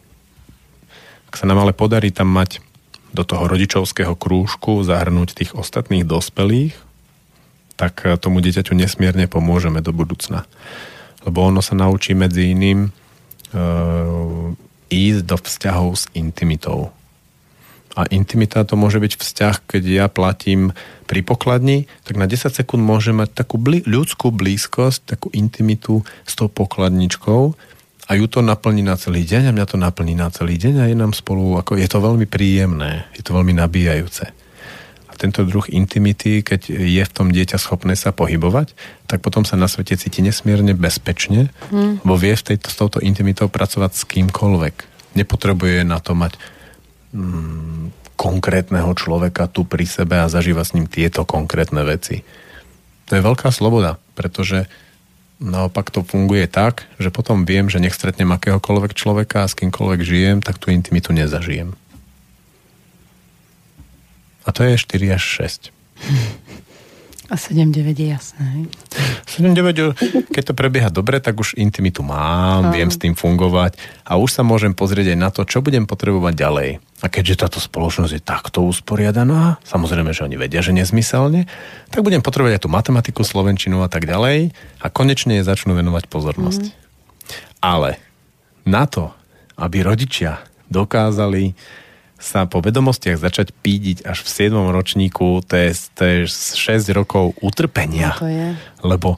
[1.35, 2.63] ak sa nám ale podarí tam mať
[3.11, 6.79] do toho rodičovského krúžku zahrnúť tých ostatných dospelých,
[7.75, 10.47] tak eh, tomu dieťaťu nesmierne pomôžeme do budúcna.
[11.25, 12.91] Lebo ono sa naučí medzi iným e,
[14.93, 16.93] ísť do vzťahov s intimitou.
[17.97, 20.77] A intimita to môže byť vzťah, keď ja platím
[21.09, 26.37] pri pokladni, tak na 10 sekúnd môže mať takú bli- ľudskú blízkosť, takú intimitu s
[26.37, 27.57] tou pokladničkou,
[28.05, 30.85] a ju to naplní na celý deň a mňa to naplní na celý deň a
[30.93, 34.29] je nám spolu, ako je to veľmi príjemné, je to veľmi nabíjajúce.
[35.15, 38.75] A tento druh intimity, keď je v tom dieťa schopné sa pohybovať,
[39.07, 42.03] tak potom sa na svete cíti nesmierne bezpečne, hmm.
[42.03, 44.75] bo vie v tejto, s touto intimitou pracovať s kýmkoľvek.
[45.15, 46.35] Nepotrebuje na to mať
[47.15, 52.27] mm, konkrétneho človeka tu pri sebe a zažíva s ním tieto konkrétne veci.
[53.07, 54.67] To je veľká sloboda, pretože
[55.43, 60.01] Naopak to funguje tak, že potom viem, že nech stretnem akéhokoľvek človeka a s kýmkoľvek
[60.01, 61.75] žijem, tak tú intimitu nezažijem.
[64.45, 65.73] A to je 4 až 6.
[67.33, 68.69] A 7-9 je jasné.
[69.25, 74.29] 7-9, keď to prebieha dobre, tak už intimitu mám, viem s tým fungovať a už
[74.29, 76.71] sa môžem pozrieť aj na to, čo budem potrebovať ďalej.
[77.01, 81.49] A keďže táto spoločnosť je takto usporiadaná, samozrejme, že oni vedia, že nezmyselne,
[81.89, 84.53] tak budem potrebovať aj tú matematiku, slovenčinu a tak ďalej
[84.85, 86.63] a konečne začnú venovať pozornosť.
[86.69, 86.73] Mm.
[87.65, 87.97] Ale
[88.69, 89.17] na to,
[89.57, 91.57] aby rodičia dokázali
[92.25, 94.57] sa po vedomostiach začať pídiť až v 7.
[94.73, 98.17] ročníku, to je, to je 6 rokov utrpenia.
[98.17, 98.49] No to je.
[98.81, 99.09] Lebo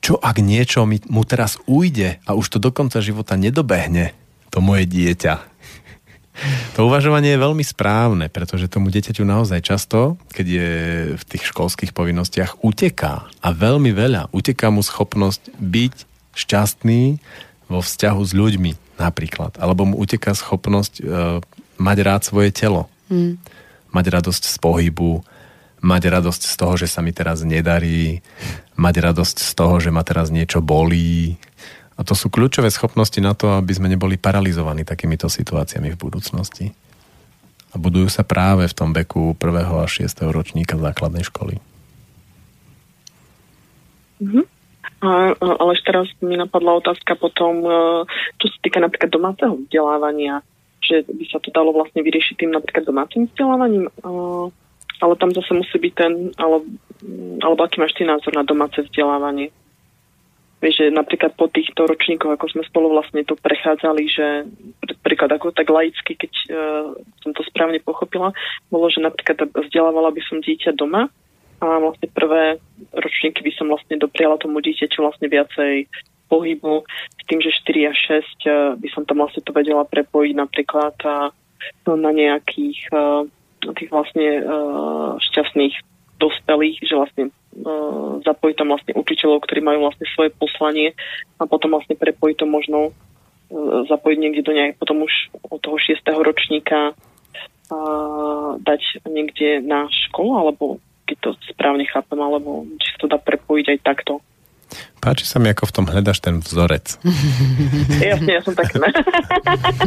[0.00, 4.16] čo ak niečo mi, mu teraz ujde a už to do konca života nedobehne,
[4.50, 5.34] to moje dieťa.
[6.72, 10.70] To uvažovanie je veľmi správne, pretože tomu dieťaťu naozaj často, keď je
[11.20, 13.28] v tých školských povinnostiach, uteká.
[13.44, 14.32] A veľmi veľa.
[14.32, 15.94] Uteká mu schopnosť byť
[16.32, 17.20] šťastný
[17.68, 19.60] vo vzťahu s ľuďmi napríklad.
[19.60, 21.02] Alebo mu uteká schopnosť e,
[21.80, 22.92] mať rád svoje telo.
[23.08, 23.40] Mm.
[23.90, 25.24] Mať radosť z pohybu,
[25.80, 28.20] mať radosť z toho, že sa mi teraz nedarí,
[28.76, 31.40] mať radosť z toho, že ma teraz niečo bolí.
[31.96, 36.72] A to sú kľúčové schopnosti na to, aby sme neboli paralizovaní takýmito situáciami v budúcnosti.
[37.72, 39.64] A budujú sa práve v tom veku 1.
[39.64, 40.04] a 6.
[40.30, 41.58] ročníka základnej školy.
[44.20, 44.42] Mhm.
[45.00, 48.04] A, ale ešte teraz mi napadla otázka potom, e,
[48.36, 50.44] čo sa týka napríklad domáceho vzdelávania,
[50.80, 53.92] že by sa to dalo vlastne vyriešiť tým napríklad domácim vzdelávaním, e,
[55.00, 56.64] ale tam zase musí byť ten, alebo,
[57.40, 59.52] alebo aký máš ty názor na domáce vzdelávanie?
[60.60, 64.44] Vieš, že napríklad po týchto ročníkoch, ako sme spolu vlastne to prechádzali, že
[65.00, 66.92] príklad ako tak laicky, keď uh,
[67.24, 68.36] som to správne pochopila,
[68.68, 71.08] bolo, že napríklad vzdelávala by som dieťa doma
[71.64, 72.60] a vlastne prvé
[72.92, 75.88] ročníky by som vlastne dopriala tomu dieťaťu vlastne viacej
[76.30, 76.86] pohybu
[77.18, 78.22] s tým, že 4 a 6 eh,
[78.78, 80.94] by som tam vlastne to vedela prepojiť napríklad
[81.84, 83.26] no, na nejakých uh,
[83.76, 85.74] tých vlastne uh, šťastných
[86.16, 87.24] dospelých, že vlastne
[88.24, 90.94] zapojiť tam vlastne učiteľov, ktorí majú vlastne svoje poslanie
[91.40, 92.94] a potom vlastne prepojiť to možno
[93.90, 95.98] zapojiť niekde do nejak, potom už od toho 6.
[96.22, 96.94] ročníka
[98.62, 100.78] dať niekde na školu alebo
[101.10, 104.22] keď to správne chápem, alebo či sa to dá prepojiť aj takto.
[105.00, 107.00] Páči sa mi, ako v tom hľadaš ten vzorec.
[108.10, 108.68] Jasne, ja som tak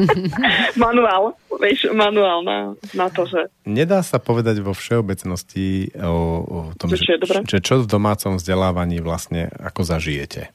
[0.83, 2.57] manuál, vieš, manuál na,
[2.97, 3.47] na to, že...
[3.69, 8.41] Nedá sa povedať vo všeobecnosti o, o tom, že, že, že, že čo v domácom
[8.41, 10.49] vzdelávaní vlastne ako zažijete.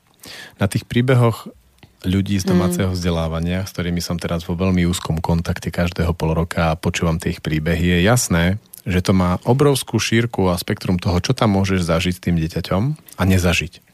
[0.58, 1.48] Na tých príbehoch
[2.06, 2.94] ľudí z domáceho mm.
[2.94, 7.34] vzdelávania, s ktorými som teraz vo veľmi úzkom kontakte každého pol roka a počúvam tie
[7.34, 8.44] ich príbehy, je jasné,
[8.86, 12.82] že to má obrovskú šírku a spektrum toho, čo tam môžeš zažiť s tým dieťaťom
[13.18, 13.87] a nezažiť.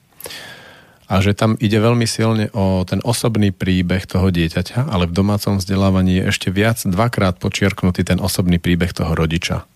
[1.04, 5.60] A že tam ide veľmi silne o ten osobný príbeh toho dieťaťa, ale v domácom
[5.60, 9.68] vzdelávaní je ešte viac dvakrát počiarknutý ten osobný príbeh toho rodiča.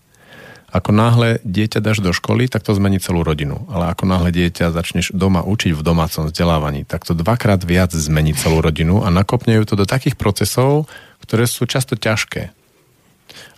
[0.69, 3.65] Ako náhle dieťa dáš do školy, tak to zmení celú rodinu.
[3.73, 8.37] Ale ako náhle dieťa začneš doma učiť v domácom vzdelávaní, tak to dvakrát viac zmení
[8.37, 10.85] celú rodinu a nakopnejú to do takých procesov,
[11.25, 12.53] ktoré sú často ťažké.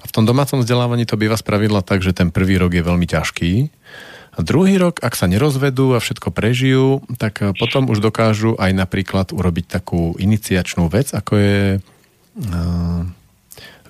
[0.01, 3.07] A v tom domácom vzdelávaní to býva spravidla tak, že ten prvý rok je veľmi
[3.07, 3.51] ťažký.
[4.39, 9.35] Druhý rok, ak sa nerozvedú a všetko prežijú, tak eh, potom už dokážu aj napríklad
[9.35, 13.01] urobiť takú iniciačnú vec, ako je uh,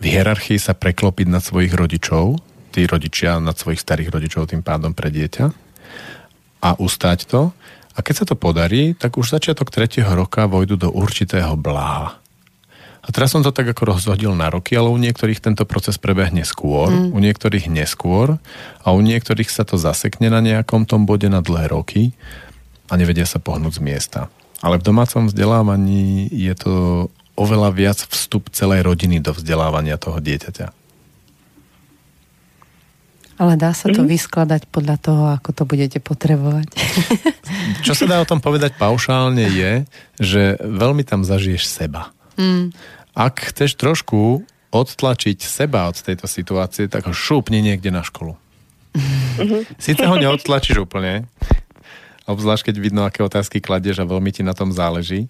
[0.02, 2.42] v hierarchii sa preklopiť na svojich rodičov,
[2.74, 5.46] tí rodičia nad svojich starých rodičov tým pádom pre dieťa
[6.62, 7.54] a ustať to.
[7.92, 12.21] A keď sa to podarí, tak už začiatok tretieho roka vojdu do určitého bláha.
[13.02, 16.46] A teraz som to tak ako rozhodil na roky, ale u niektorých tento proces prebehne
[16.46, 17.18] skôr, mm.
[17.18, 18.38] u niektorých neskôr
[18.86, 22.14] a u niektorých sa to zasekne na nejakom tom bode na dlhé roky
[22.94, 24.20] a nevedia sa pohnúť z miesta.
[24.62, 26.74] Ale v domácom vzdelávaní je to
[27.34, 30.70] oveľa viac vstup celej rodiny do vzdelávania toho dieťaťa.
[33.42, 34.10] Ale dá sa to mm.
[34.14, 36.70] vyskladať podľa toho, ako to budete potrebovať.
[37.82, 39.72] Čo sa dá o tom povedať paušálne je,
[40.22, 42.14] že veľmi tam zažiješ seba.
[42.42, 42.74] Mm.
[43.14, 44.42] Ak chceš trošku
[44.74, 48.34] odtlačiť seba od tejto situácie, tak ho šúpni niekde na školu.
[48.92, 49.62] Mm-hmm.
[49.78, 51.28] Sice ho neodtlačíš úplne,
[52.28, 55.28] obzvlášť keď vidno, aké otázky kladieš a veľmi ti na tom záleží,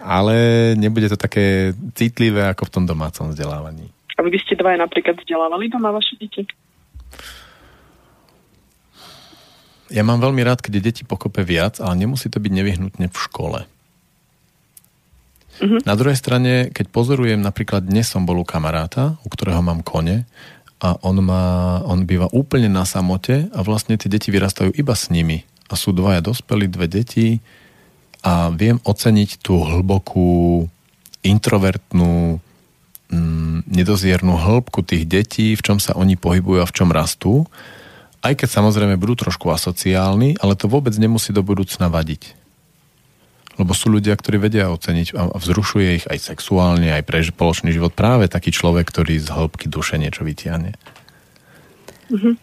[0.00, 3.88] ale nebude to také citlivé ako v tom domácom vzdelávaní.
[4.16, 6.44] A vy by ste dvaja napríklad vzdelávali doma vaše deti?
[9.90, 13.66] Ja mám veľmi rád, keď deti pokope viac, ale nemusí to byť nevyhnutne v škole.
[15.60, 15.80] Uh-huh.
[15.84, 20.24] Na druhej strane, keď pozorujem, napríklad dnes som bol u kamaráta, u ktorého mám kone
[20.80, 25.12] a on, má, on býva úplne na samote a vlastne tie deti vyrastajú iba s
[25.12, 25.44] nimi.
[25.68, 27.44] A sú dvaja dospelí, dve deti
[28.24, 30.64] a viem oceniť tú hlbokú,
[31.20, 32.40] introvertnú,
[33.12, 37.44] mm, nedoziernú hĺbku tých detí, v čom sa oni pohybujú a v čom rastú.
[38.24, 42.39] Aj keď samozrejme budú trošku asociálni, ale to vôbec nemusí do budúcna vadiť.
[43.58, 47.92] Lebo sú ľudia, ktorí vedia oceniť a vzrušuje ich aj sexuálne, aj pre spoločný život
[47.92, 50.78] práve taký človek, ktorý z hĺbky duše niečo vytiahne.
[52.10, 52.34] Mm-hmm.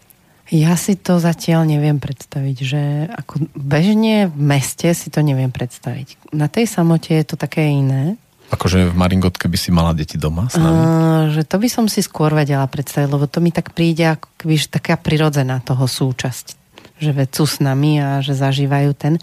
[0.48, 2.82] Ja si to zatiaľ neviem predstaviť, že
[3.12, 6.32] ako bežne v meste si to neviem predstaviť.
[6.32, 8.16] Na tej samote je to také iné.
[8.48, 10.80] Akože v Maringotke by si mala deti doma s nami?
[10.80, 14.28] Uh, že to by som si skôr vedela predstaviť, lebo to mi tak príde ako
[14.40, 16.56] keby, taká prirodzená toho súčasť
[16.98, 19.14] že vedú s nami a že zažívajú ten.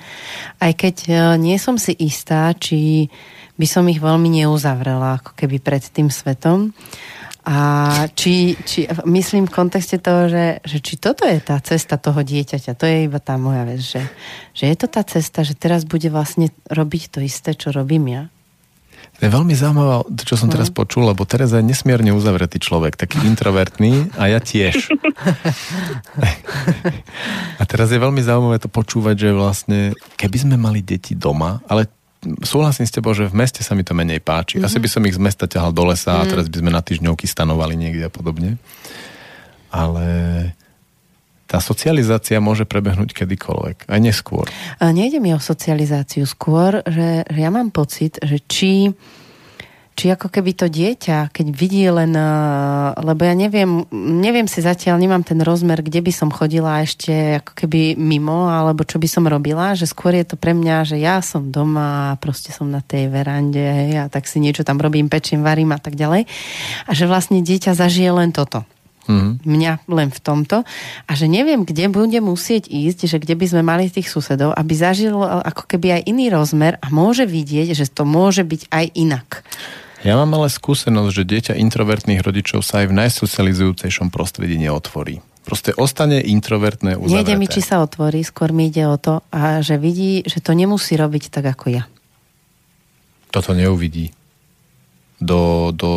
[0.60, 3.12] Aj keď e, nie som si istá, či
[3.56, 6.76] by som ich veľmi neuzavrela ako keby pred tým svetom.
[7.46, 7.58] A
[8.18, 12.74] či, či myslím v kontexte toho, že, že či toto je tá cesta toho dieťaťa,
[12.74, 14.02] to je iba tá moja vec, že,
[14.58, 18.24] že je to tá cesta, že teraz bude vlastne robiť to isté, čo robím ja.
[19.16, 20.76] To je veľmi zaujímavé, čo som teraz no.
[20.76, 24.76] počul, lebo Tereza je nesmierne uzavretý človek, taký introvertný a ja tiež.
[27.62, 29.80] a teraz je veľmi zaujímavé to počúvať, že vlastne,
[30.20, 31.88] keby sme mali deti doma, ale
[32.44, 34.60] súhlasím s tebou, že v meste sa mi to menej páči.
[34.60, 34.68] Mm-hmm.
[34.68, 36.30] Asi by som ich z mesta ťahal do lesa a mhm.
[36.36, 38.60] teraz by sme na týždňovky stanovali niekde a podobne.
[39.72, 40.06] Ale
[41.46, 44.46] tá socializácia môže prebehnúť kedykoľvek, aj neskôr.
[44.82, 48.94] A nejde mi o socializáciu skôr, že, že ja mám pocit, že či
[49.96, 52.12] či ako keby to dieťa, keď vidí len,
[53.00, 57.56] lebo ja neviem, neviem si zatiaľ, nemám ten rozmer, kde by som chodila ešte ako
[57.56, 61.24] keby mimo, alebo čo by som robila, že skôr je to pre mňa, že ja
[61.24, 65.48] som doma a proste som na tej verande a tak si niečo tam robím, pečím,
[65.48, 66.28] varím a tak ďalej.
[66.86, 68.68] A že vlastne dieťa zažije len toto.
[69.06, 69.34] Mm-hmm.
[69.46, 70.58] Mňa len v tomto.
[71.06, 74.74] A že neviem, kde bude musieť ísť, že kde by sme mali tých susedov, aby
[74.74, 79.46] zažil ako keby aj iný rozmer a môže vidieť, že to môže byť aj inak.
[80.06, 85.26] Ja mám ale skúsenosť, že dieťa introvertných rodičov sa aj v najsocializujúcejšom prostredí neotvorí.
[85.46, 87.22] Proste ostane introvertné, uzavreté.
[87.22, 90.58] Nejde mi, či sa otvorí, skôr mi ide o to, a že vidí, že to
[90.58, 91.84] nemusí robiť tak ako ja.
[93.30, 94.14] Toto neuvidí.
[95.22, 95.90] Do, do...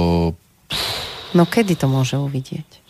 [1.33, 2.88] No kedy to môže uvidieť?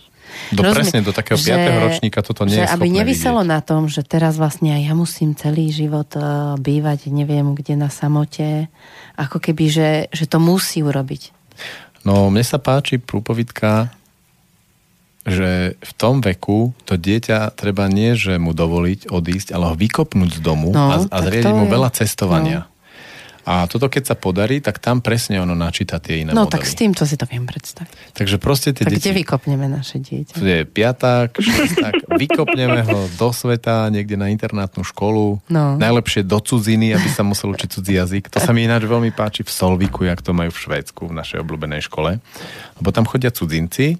[0.48, 1.84] Do, Rozumie, presne, do takého že, 5.
[1.84, 3.52] ročníka toto nie že je aby nevyselo vidieť.
[3.52, 8.72] na tom, že teraz vlastne ja musím celý život uh, bývať, neviem kde na samote,
[9.16, 11.36] ako keby, že, že to musí urobiť.
[12.06, 13.92] No, mne sa páči prúpovidka,
[15.28, 20.38] že v tom veku to dieťa treba nie, že mu dovoliť odísť, ale ho vykopnúť
[20.38, 21.72] z domu no, a, a zriediť mu je.
[21.76, 22.60] veľa cestovania.
[22.64, 22.77] No.
[23.48, 26.52] A toto keď sa podarí, tak tam presne ono načíta tie iné No modely.
[26.52, 28.12] tak s týmto si to viem predstaviť.
[28.12, 29.08] Takže proste tie tak deti...
[29.08, 30.36] kde vykopneme naše dieťa?
[30.36, 35.40] Je piaták, šesták, vykopneme ho do sveta, niekde na internátnu školu.
[35.48, 35.80] No.
[35.80, 38.28] Najlepšie do cudziny, aby sa musel učiť cudzí jazyk.
[38.28, 41.40] To sa mi ináč veľmi páči v Solviku, jak to majú v Švédsku, v našej
[41.40, 42.20] obľúbenej škole.
[42.76, 43.96] Lebo tam chodia cudzinci,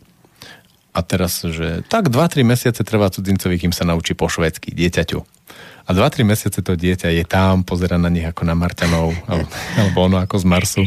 [0.92, 5.37] a teraz, že tak 2-3 mesiace trvá cudzincovi, kým sa naučí po švédsky, dieťaťu.
[5.88, 9.16] A 2-3 mesiace to dieťa je tam, pozera na nich ako na Marťanov,
[9.80, 10.82] alebo, ono ako z Marsu.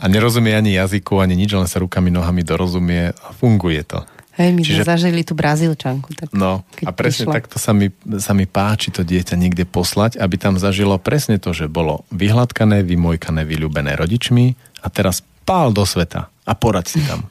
[0.00, 4.00] A nerozumie ani jazyku, ani nič, len sa rukami, nohami dorozumie a funguje to.
[4.36, 4.84] Hej, my Čiže...
[4.84, 6.12] sme zažili tú brazílčanku.
[6.12, 7.36] Tak no a presne prišla.
[7.40, 7.88] takto sa mi,
[8.20, 12.84] sa mi páči to dieťa niekde poslať, aby tam zažilo presne to, že bolo vyhladkané,
[12.84, 14.52] vymojkané, vyľúbené rodičmi
[14.84, 17.24] a teraz pál do sveta a poraď si tam.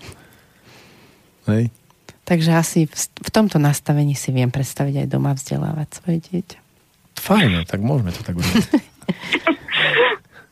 [1.53, 1.69] Hej.
[2.25, 6.64] Takže asi v, v tomto nastavení si viem predstaviť aj doma vzdelávať svoje dieťa.
[7.25, 8.65] Fajn, tak môžeme to tak urobiť.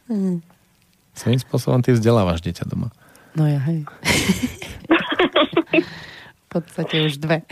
[1.13, 2.89] Svojím spôsobom ty vzdelávaš dieťa doma.
[3.37, 3.85] No ja, hej.
[6.33, 7.45] v podstate už dve.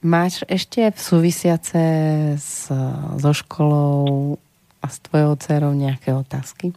[0.00, 1.82] Máš ešte v súvisiace
[2.40, 2.72] s,
[3.20, 4.40] so školou
[4.80, 6.72] a s tvojou dcerou nejaké otázky?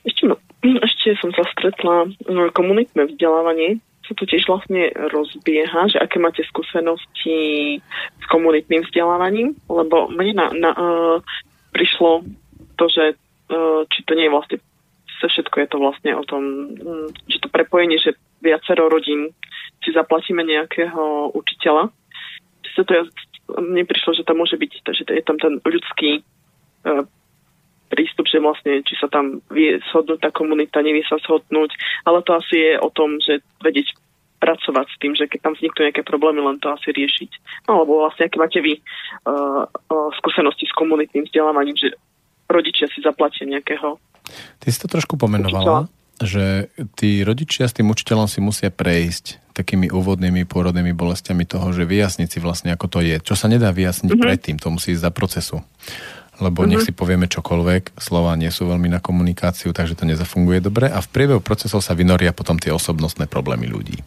[0.00, 0.32] Ešte,
[0.64, 6.40] ešte som sa stretla na komunitné vzdelávanie sa to tiež vlastne rozbieha, že aké máte
[6.48, 7.38] skúsenosti
[8.16, 11.16] s komunitným vzdelávaním, lebo mne na, na, uh,
[11.76, 12.24] prišlo
[12.80, 13.04] to, že
[13.52, 14.56] uh, či to nie je vlastne
[15.18, 16.42] všetko je to vlastne o tom,
[16.78, 19.34] um, že to prepojenie, že viacero rodín
[19.82, 21.90] si zaplatíme nejakého učiteľa.
[22.62, 23.02] Čiže to je,
[23.58, 27.02] mne prišlo, že tam môže byť, že je tam ten ľudský uh,
[27.88, 31.72] prístup, že vlastne, či sa tam vie shodnúť tá komunita, nevie sa shodnúť,
[32.04, 33.96] ale to asi je o tom, že vedieť
[34.38, 37.30] pracovať s tým, že keď tam vzniknú nejaké problémy, len to asi riešiť.
[37.66, 41.98] No alebo vlastne, aké máte vy uh, uh, skúsenosti s komunitným vzdelávaním, že
[42.46, 43.98] rodičia si zaplatia nejakého
[44.62, 46.22] Ty si to trošku pomenovala, učiteľa.
[46.22, 46.46] že
[46.94, 52.28] tí rodičia s tým učiteľom si musia prejsť takými úvodnými pôrodnými bolestiami toho, že vyjasniť
[52.30, 53.18] si vlastne, ako to je.
[53.18, 54.22] Čo sa nedá vyjasniť mm-hmm.
[54.22, 55.56] predtým, to musí ísť za procesu
[56.38, 56.70] lebo mm-hmm.
[56.70, 56.88] nech mhm.
[56.88, 61.08] si povieme čokoľvek, slova nie sú veľmi na komunikáciu, takže to nezafunguje dobre a v
[61.10, 63.98] priebehu procesov sa vynoria potom tie osobnostné problémy ľudí.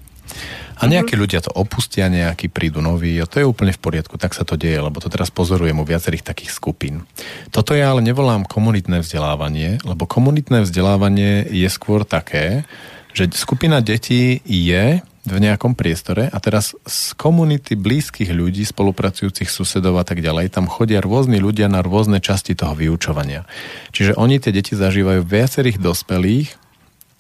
[0.82, 0.91] A mhm.
[0.98, 1.24] nejakí mm-hmm.
[1.24, 4.56] ľudia to opustia, nejakí prídu noví a to je úplne v poriadku, tak sa to
[4.56, 7.03] deje, lebo to teraz pozorujem u viacerých takých skupín.
[7.52, 12.64] Toto ja ale nevolám komunitné vzdelávanie, lebo komunitné vzdelávanie je skôr také,
[13.12, 20.02] že skupina detí je v nejakom priestore a teraz z komunity blízkych ľudí, spolupracujúcich susedov
[20.02, 23.45] a tak ďalej, tam chodia rôzni ľudia na rôzne časti toho vyučovania.
[23.93, 26.57] Čiže oni tie deti zažívajú viacerých dospelých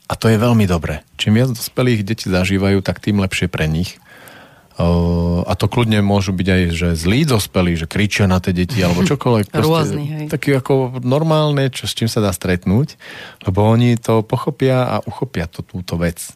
[0.09, 1.05] a to je veľmi dobré.
[1.21, 4.01] Čím viac dospelých deti zažívajú, tak tým lepšie pre nich.
[5.45, 9.05] a to kľudne môžu byť aj, že zlí dospelí, že kričia na tie deti alebo
[9.05, 9.53] čokoľvek.
[9.61, 10.25] Rôzny, hej.
[10.25, 12.97] Taký ako normálne, čo, s čím sa dá stretnúť,
[13.45, 16.33] lebo oni to pochopia a uchopia to, túto vec.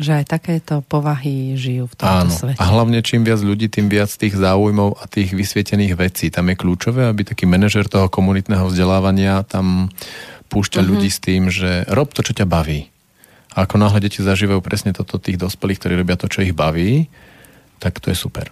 [0.00, 2.32] Že aj takéto povahy žijú v tomto Áno.
[2.32, 2.58] svete.
[2.58, 6.32] A hlavne čím viac ľudí, tým viac tých záujmov a tých vysvietených vecí.
[6.32, 9.92] Tam je kľúčové, aby taký manažer toho komunitného vzdelávania tam
[10.48, 10.90] púšťa uh-huh.
[10.96, 12.92] ľudí s tým, že rob to, čo ťa baví.
[13.52, 17.12] A ako náhle deti zažívajú presne toto tých dospelých, ktorí robia to, čo ich baví,
[17.76, 18.48] tak to je super.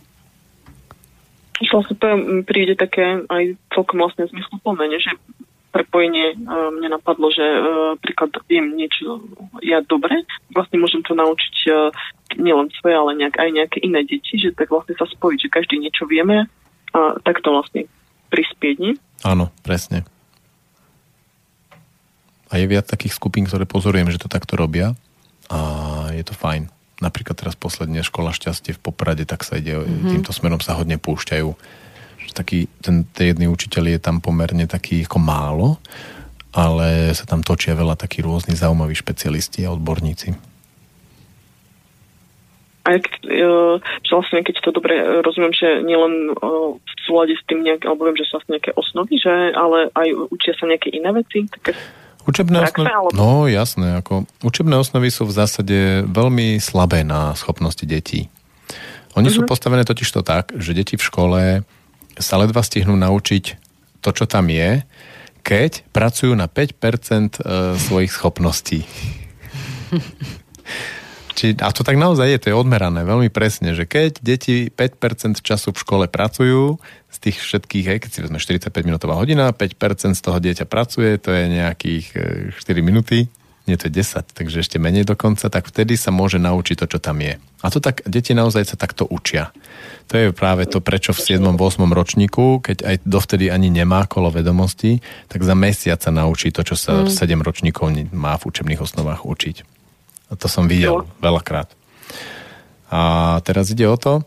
[1.61, 1.97] Vlastne
[2.49, 5.13] príde také aj celkom vlastne zmysluplné, že
[5.71, 9.23] prepojenie uh, mne napadlo, že uh, príklad viem niečo
[9.63, 11.91] ja dobre, vlastne môžem to naučiť uh,
[12.39, 15.77] nielen svoje, ale nejak, aj nejaké iné deti, že tak vlastne sa spojiť, že každý
[15.79, 16.47] niečo vieme
[16.91, 17.87] a tak to vlastne
[18.31, 18.95] prispieť, nie?
[19.23, 20.07] Áno, presne.
[22.51, 24.99] A je viac takých skupín, ktoré pozorujem, že to takto robia
[25.51, 25.59] a
[26.15, 26.67] je to fajn.
[26.99, 30.11] Napríklad teraz posledne Škola šťastie v Poprade, tak sa ide, mm-hmm.
[30.11, 31.49] týmto smerom sa hodne púšťajú.
[32.31, 35.69] Že taký, ten, ten jedný učiteľ je tam pomerne taký ako málo,
[36.55, 40.31] ale sa tam točia veľa takí rôzni zaujímaví špecialisti a odborníci.
[42.81, 43.77] A keď, uh,
[44.09, 48.17] vlastne, keď to dobre rozumiem, že nielen uh, v súlade s tým nejak, alebo viem,
[48.17, 51.77] že sú vlastne nejaké osnovy, že, ale aj učia sa nejaké iné veci, také
[52.29, 58.29] Učebné osnovy, no jasné, ako učebné osnovy sú v zásade veľmi slabé na schopnosti detí.
[59.17, 59.35] Oni mm-hmm.
[59.35, 59.49] sú mhm.
[59.49, 61.41] postavené totiž to tak, že deti v škole
[62.19, 63.45] sa ledva stihnú naučiť
[64.01, 64.83] to, čo tam je,
[65.41, 68.85] keď pracujú na 5% e, svojich schopností.
[71.41, 75.41] Či, a to tak naozaj je, to je odmerané veľmi presne, že keď deti 5%
[75.41, 76.77] času v škole pracujú,
[77.11, 81.17] z tých všetkých, hej, keď si vezme 45 minútová hodina, 5% z toho dieťa pracuje,
[81.17, 82.07] to je nejakých
[82.55, 83.19] 4 e, minúty,
[83.69, 86.99] nie to je 10, takže ešte menej dokonca, tak vtedy sa môže naučiť to, čo
[86.99, 87.37] tam je.
[87.61, 89.53] A to tak, deti naozaj sa takto učia.
[90.11, 91.55] To je práve to, prečo v 7.
[91.55, 91.87] 8.
[91.93, 96.75] ročníku, keď aj dovtedy ani nemá kolo vedomostí, tak za mesiac sa naučí to, čo
[96.75, 97.13] sa mm.
[97.13, 99.57] 7 ročníkov má v učebných osnovách učiť.
[100.31, 101.71] A to som videl veľakrát.
[102.91, 104.27] A teraz ide o to,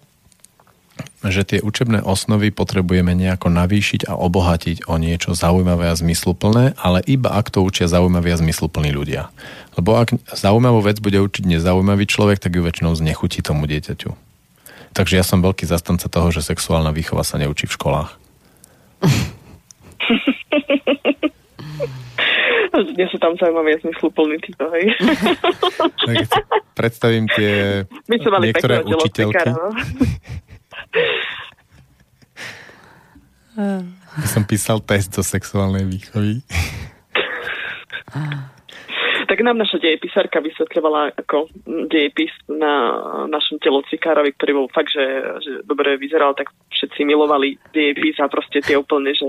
[1.23, 6.99] že tie učebné osnovy potrebujeme nejako navýšiť a obohatiť o niečo zaujímavé a zmysluplné, ale
[7.07, 9.31] iba ak to učia zaujímaví a zmysluplní ľudia.
[9.79, 14.11] Lebo ak zaujímavú vec bude učiť nezaujímavý človek, tak ju väčšinou znechutí tomu dieťaťu.
[14.93, 18.11] Takže ja som veľký zastanca toho, že sexuálna výchova sa neučí v školách.
[22.73, 24.89] Nie sú tam zaujímavé zmysluplný títo, hej.
[26.79, 29.49] predstavím tie niektoré učiteľky.
[34.17, 36.41] Ja som písal test zo sexuálnej výchovy.
[39.33, 41.49] tak nám naša dejepisárka vysvetľovala ako
[41.89, 42.93] dejepis na
[43.25, 45.05] našom telocikárovi, ktorý bol fakt, že,
[45.41, 49.25] že dobre vyzeral, tak všetci milovali dejepis a proste tie úplne, že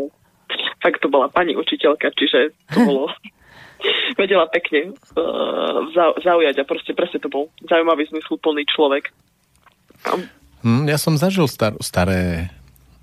[0.85, 3.09] fakt to bola pani učiteľka, čiže to bolo
[4.21, 5.89] vedela pekne uh,
[6.21, 9.09] zaujať a proste presne to bol zaujímavý, zmysluplný človek.
[10.65, 12.49] Hm, ja som zažil star- staré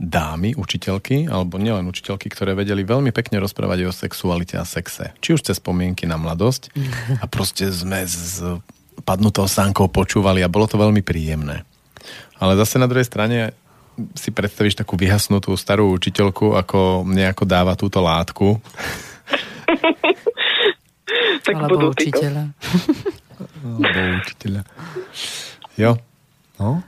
[0.02, 5.14] dámy, učiteľky, alebo nielen učiteľky, ktoré vedeli veľmi pekne rozprávať o sexualite a sexe.
[5.22, 6.74] Či už cez spomienky na mladosť
[7.22, 8.42] a proste sme s
[9.06, 11.62] padnutou sánkou počúvali a bolo to veľmi príjemné.
[12.42, 13.54] Ale zase na druhej strane
[14.18, 18.58] si predstavíš takú vyhasnutú starú učiteľku, ako nejako dáva túto látku.
[21.46, 22.58] tak Alebo učiteľa.
[23.62, 24.62] Alebo učiteľa.
[25.78, 26.02] Jo.
[26.58, 26.82] No.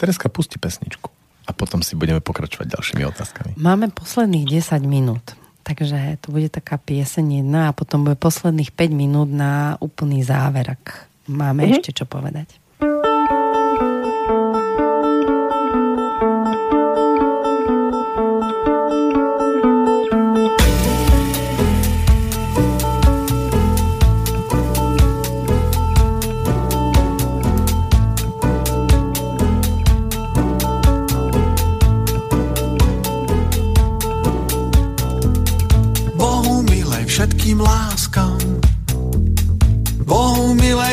[0.00, 1.12] Tereska, pusti pesničku.
[1.44, 3.50] A potom si budeme pokračovať ďalšími otázkami.
[3.60, 5.36] Máme posledných 10 minút.
[5.60, 10.72] Takže to bude taká pieseň jedna a potom bude posledných 5 minút na úplný záver,
[10.72, 11.74] ak máme mm-hmm.
[11.84, 12.59] ešte čo povedať.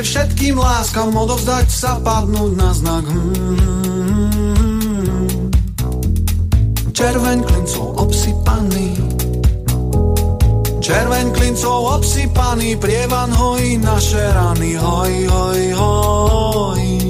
[0.01, 3.05] Všetkým láskam odovzdať sa padnúť na znak.
[6.93, 8.89] Červeň klincov obsypaný.
[10.81, 17.06] Červeň klincov obsypaný Prievan hojí naše rany Hoj, hoj, hoj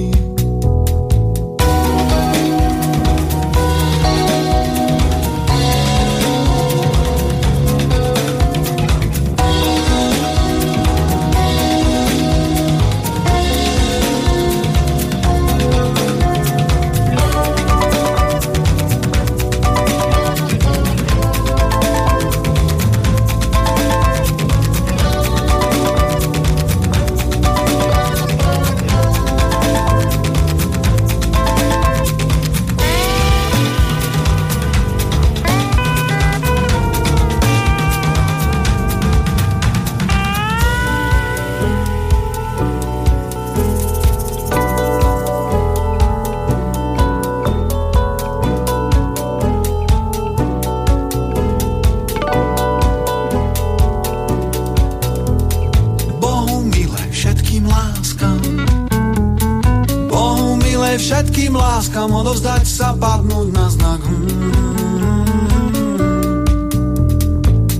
[61.08, 64.02] všetkým láskam odovzdať sa, padnúť na znak.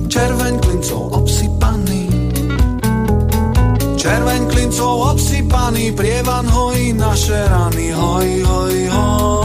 [0.08, 2.08] Červeň klincov obsypaný.
[4.00, 7.92] Červeň klincov obsypaný Prievan hojí naše rany.
[7.92, 9.37] Hoj, hoj, hoj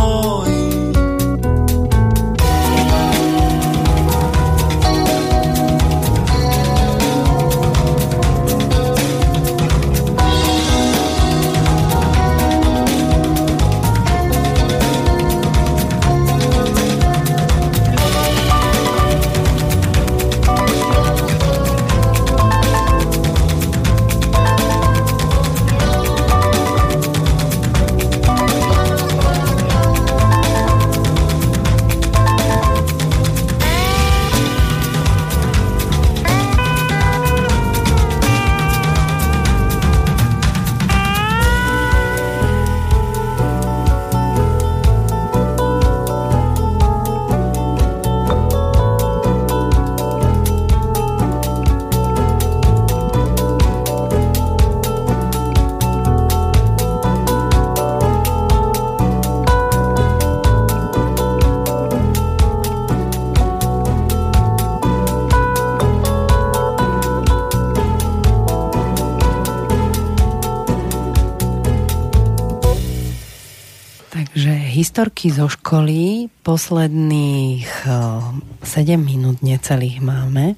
[74.94, 76.30] historky zo školy.
[76.46, 80.54] Posledných 7 eh, minút necelých máme.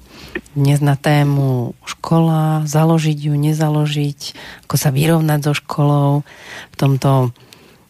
[0.52, 4.20] Dnes na tému škola, založiť ju, nezaložiť,
[4.68, 6.20] ako sa vyrovnať so školou
[6.68, 7.32] v tomto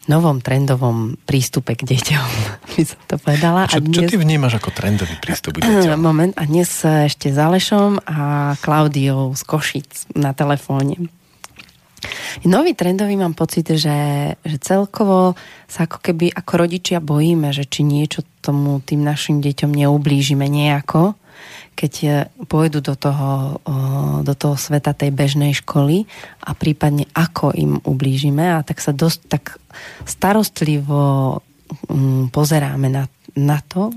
[0.07, 2.31] novom trendovom prístupe k deťom,
[2.79, 3.67] by som to povedala.
[3.67, 4.07] A čo, a dnes...
[4.07, 5.99] čo ty vnímaš ako trendový prístup k deťom?
[5.99, 11.11] Moment, a dnes ešte s Alešom a Klaudiou z Košic na telefóne.
[12.45, 13.99] Nový trendový mám pocit, že,
[14.37, 15.33] že celkovo
[15.65, 21.17] sa ako keby ako rodičia bojíme, že či niečo tomu tým našim deťom neublížime nejako,
[21.77, 23.61] keď pôjdu do toho,
[24.25, 26.09] do toho sveta tej bežnej školy
[26.41, 29.61] a prípadne ako im ublížime a tak sa dosť tak
[30.05, 31.37] starostlivo
[32.33, 33.05] pozeráme na,
[33.37, 33.93] na to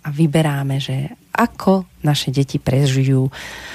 [0.00, 3.28] a vyberáme, že ako naše deti prežijú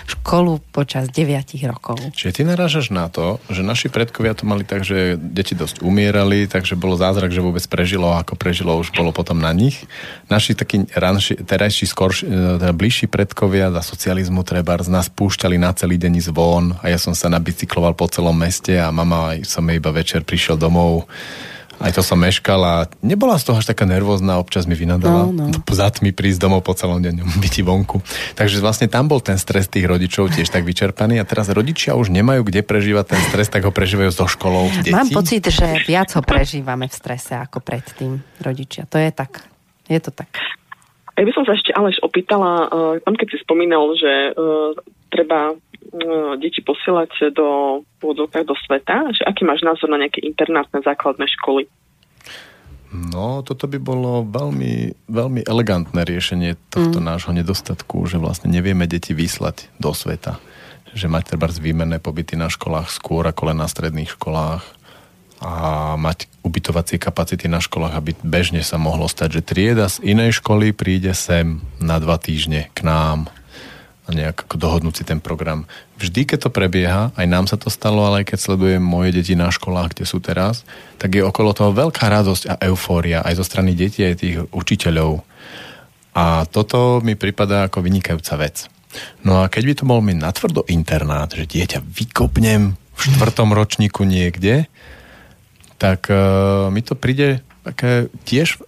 [0.10, 1.98] školu počas 9 rokov.
[2.14, 6.50] Čiže ty narážaš na to, že naši predkovia to mali tak, že deti dosť umierali,
[6.50, 9.86] takže bolo zázrak, že vôbec prežilo, ako prežilo už bolo potom na nich.
[10.30, 15.62] Naši takí ranši, terajší, skorš, e, teda bližší predkovia za socializmu treba z nás púšťali
[15.62, 19.66] na celý deň zvon a ja som sa nabicykloval po celom meste a mama som
[19.70, 21.06] iba večer prišiel domov
[21.80, 25.52] aj to som meškal a nebola z toho až taká nervózna, občas mi vynadala no,
[25.52, 25.60] no.
[25.80, 28.00] za tmy prísť domov po celom deň, byti vonku.
[28.36, 32.12] Takže vlastne tam bol ten stres tých rodičov tiež tak vyčerpaný a teraz rodičia už
[32.12, 34.96] nemajú kde prežívať ten stres, tak ho prežívajú so školou detí.
[34.96, 38.88] Mám pocit, že viac ho prežívame v strese ako predtým rodičia.
[38.90, 39.44] To je tak.
[39.86, 40.30] Je to tak.
[41.16, 44.76] Ja by som sa ešte Aleš opýtala, uh, tam keď si spomínal, že uh,
[45.08, 45.56] treba
[46.42, 51.68] deti posielať do pôvodovkách do sveta, že aký máš názor na nejaké internátne základné školy?
[52.96, 57.06] No, toto by bolo veľmi, veľmi elegantné riešenie tohto mm.
[57.06, 60.40] nášho nedostatku, že vlastne nevieme deti vyslať do sveta.
[60.96, 64.64] Že mať treba výmenné pobyty na školách skôr ako len na stredných školách
[65.44, 65.52] a
[66.00, 70.72] mať ubytovacie kapacity na školách, aby bežne sa mohlo stať, že trieda z inej školy
[70.72, 73.28] príde sem na dva týždne k nám
[74.08, 75.68] a nejak dohodnúť si ten program.
[75.96, 79.32] Vždy, keď to prebieha, aj nám sa to stalo, ale aj keď sledujem moje deti
[79.32, 80.68] na školách, kde sú teraz,
[81.00, 85.24] tak je okolo toho veľká radosť a eufória aj zo strany detí, aj tých učiteľov.
[86.16, 88.68] A toto mi pripadá ako vynikajúca vec.
[89.24, 94.04] No a keď by to bol mi natvrdo internát, že dieťa vykopnem v štvrtom ročníku
[94.08, 94.68] niekde,
[95.80, 98.60] tak uh, mi to príde také tiež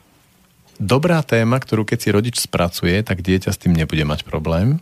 [0.80, 4.80] dobrá téma, ktorú keď si rodič spracuje, tak dieťa s tým nebude mať problém.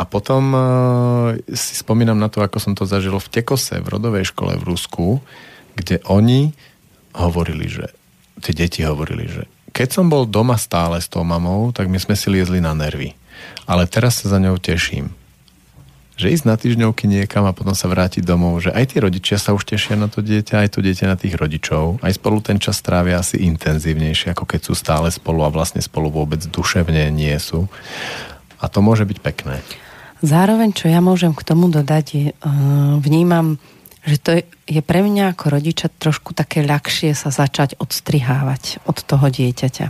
[0.00, 0.62] A potom uh,
[1.52, 5.20] si spomínam na to, ako som to zažil v Tekose, v rodovej škole v Rusku,
[5.76, 6.56] kde oni
[7.12, 7.92] hovorili, že
[8.40, 12.18] tie deti hovorili, že keď som bol doma stále s tou mamou, tak my sme
[12.18, 13.14] si liezli na nervy.
[13.70, 15.14] Ale teraz sa za ňou teším.
[16.20, 19.56] Že ísť na týždňovky niekam a potom sa vrátiť domov, že aj tí rodičia sa
[19.56, 22.02] už tešia na to dieťa, aj to dieťa na tých rodičov.
[22.04, 26.12] Aj spolu ten čas trávia asi intenzívnejšie, ako keď sú stále spolu a vlastne spolu
[26.12, 27.70] vôbec duševne nie sú.
[28.60, 29.64] A to môže byť pekné.
[30.20, 33.56] Zároveň, čo ja môžem k tomu dodať, je, uh, vnímam,
[34.04, 34.30] že to
[34.68, 39.86] je pre mňa ako rodiča trošku také ľahšie sa začať odstrihávať od toho dieťaťa.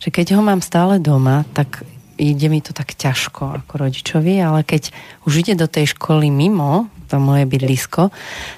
[0.00, 1.84] Že keď ho mám stále doma, tak
[2.20, 4.92] ide mi to tak ťažko ako rodičovi, ale keď
[5.24, 8.12] už ide do tej školy mimo, to moje bydlisko,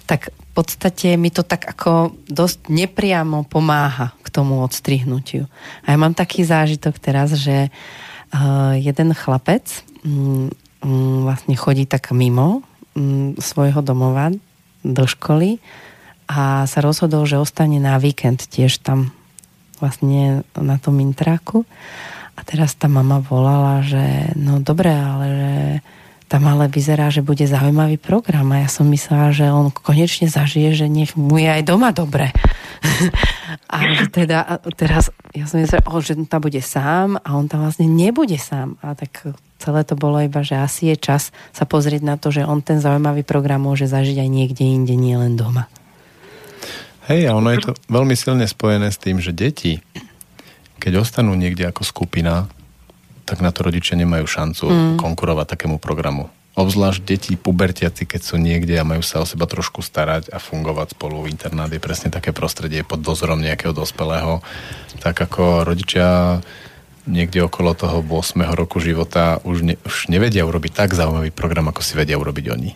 [0.06, 5.48] tak podstate mi to tak ako dosť nepriamo pomáha k tomu odstrihnutiu.
[5.84, 9.64] A ja mám taký zážitok teraz, že uh, jeden chlapec
[10.04, 10.52] um,
[11.26, 14.34] vlastne chodí tak mimo um, svojho domova
[14.82, 15.62] do školy
[16.26, 19.14] a sa rozhodol, že ostane na víkend tiež tam
[19.78, 21.66] vlastne na tom intráku.
[22.38, 25.52] A teraz tá mama volala, že no dobre, ale že
[26.32, 30.72] tam ale vyzerá, že bude zaujímavý program a ja som myslela, že on konečne zažije,
[30.72, 32.32] že nech mu je aj doma dobre.
[33.68, 38.40] a teda teraz, ja som myslela, že tam bude sám a on tam vlastne nebude
[38.40, 38.80] sám.
[38.80, 42.42] A tak celé to bolo iba, že asi je čas sa pozrieť na to, že
[42.42, 45.70] on ten zaujímavý program môže zažiť aj niekde inde, nie len doma.
[47.06, 49.82] Hej, a ono je to veľmi silne spojené s tým, že deti,
[50.82, 52.50] keď ostanú niekde ako skupina,
[53.26, 54.94] tak na to rodičia nemajú šancu mm.
[54.98, 56.30] konkurovať takému programu.
[56.52, 60.92] Obzvlášť deti, pubertiaci, keď sú niekde a majú sa o seba trošku starať a fungovať
[60.92, 61.24] spolu.
[61.24, 64.44] Internát je presne také prostredie pod dozorom nejakého dospelého.
[65.00, 66.38] Tak ako rodičia
[67.06, 68.54] niekde okolo toho 8.
[68.54, 72.70] roku života už, ne, už nevedia urobiť tak zaujímavý program, ako si vedia urobiť oni.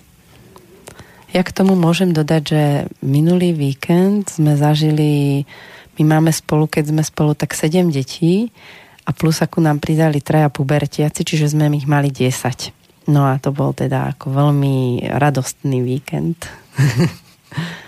[1.35, 2.63] Ja k tomu môžem dodať, že
[3.05, 5.45] minulý víkend sme zažili,
[6.01, 8.51] my máme spolu, keď sme spolu, tak 7 detí
[9.07, 13.13] a plus ako nám pridali traja pubertiaci, čiže sme ich mali 10.
[13.13, 16.43] No a to bol teda ako veľmi radostný víkend.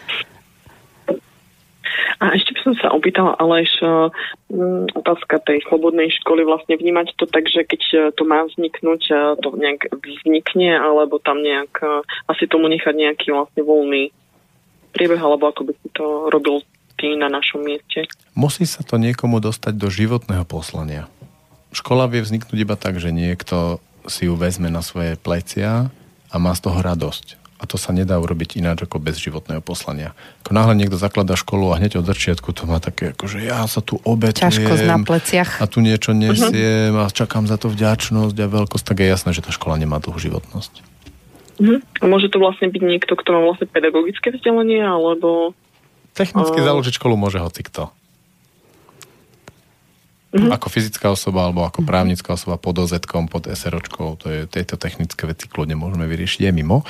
[2.18, 7.30] A ešte by som sa opýtala, Aleš, um, otázka tej slobodnej školy, vlastne vnímať to
[7.30, 11.78] tak, že keď eh, to má vzniknúť, eh, to nejak vznikne, alebo tam nejak,
[12.26, 14.10] asi tomu nechať nejaký vlastne voľný
[14.90, 16.66] priebeh, alebo ako by si to robil
[16.98, 18.10] ty na našom mieste.
[18.34, 21.06] Musí sa to niekomu dostať do životného poslania.
[21.70, 23.78] Škola vie vzniknúť iba tak, že niekto
[24.10, 25.92] si ju vezme na svoje plecia
[26.28, 27.47] a má z toho radosť.
[27.58, 30.14] A to sa nedá urobiť ináč ako bez životného poslania.
[30.46, 33.66] Ako náhle niekto zaklada školu a hneď od začiatku to má také, ako že ja
[33.66, 34.46] sa tu obetujem.
[34.46, 35.50] Ťažkosť na pleciach.
[35.58, 37.10] A tu niečo nesiem uh-huh.
[37.10, 40.22] a čakám za to vďačnosť a veľkosť, tak je jasné, že tá škola nemá dlhú
[40.22, 40.72] životnosť.
[41.58, 41.82] Uh-huh.
[41.98, 45.58] A môže to vlastne byť niekto, kto má vlastne pedagogické vzdelanie, alebo
[46.18, 47.94] Technicky založiť školu môže hoci kto.
[50.28, 50.52] Mm-hmm.
[50.52, 52.92] Ako fyzická osoba alebo ako právnická osoba pod oz
[53.32, 56.84] pod SROčkou, to je, tieto technické veci kľudne môžeme vyriešiť, je mimo,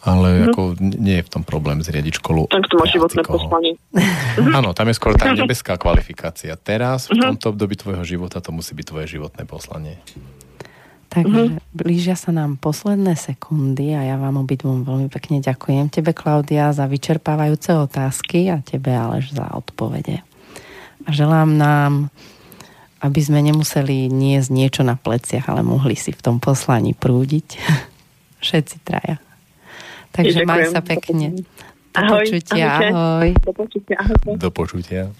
[0.00, 0.48] ale mm-hmm.
[0.48, 2.48] ako nie je v tom problém zriadiť školu.
[2.48, 3.72] Tak to má životné poslanie.
[4.58, 6.56] Áno, tam je skôr tá nebeská kvalifikácia.
[6.56, 7.36] Teraz, v mhm.
[7.36, 10.00] tomto období tvojho života, to musí byť tvoje životné poslanie.
[11.10, 11.74] Takže mm-hmm.
[11.74, 15.90] blížia sa nám posledné sekundy a ja vám obidvom veľmi pekne ďakujem.
[15.90, 20.22] Tebe, Klaudia, za vyčerpávajúce otázky a tebe, Aleš, za odpovede.
[21.02, 22.14] A želám nám,
[23.02, 27.58] aby sme nemuseli niesť niečo na pleciach, ale mohli si v tom poslaní prúdiť.
[28.46, 29.18] Všetci traja.
[30.10, 31.32] Takže maj sa pekne.
[31.90, 33.34] Do ahoj, počutia, ahoj.
[33.42, 34.38] Do počutia, ahoj.
[34.38, 35.10] Do počutia.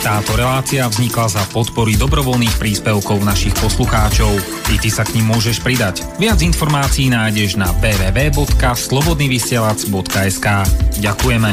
[0.00, 4.32] Táto relácia vznikla za podpory dobrovoľných príspevkov našich poslucháčov.
[4.72, 6.08] I ty sa k ním môžeš pridať.
[6.16, 10.46] Viac informácií nájdeš na www.slobodnyvysielac.sk
[11.04, 11.52] Ďakujeme.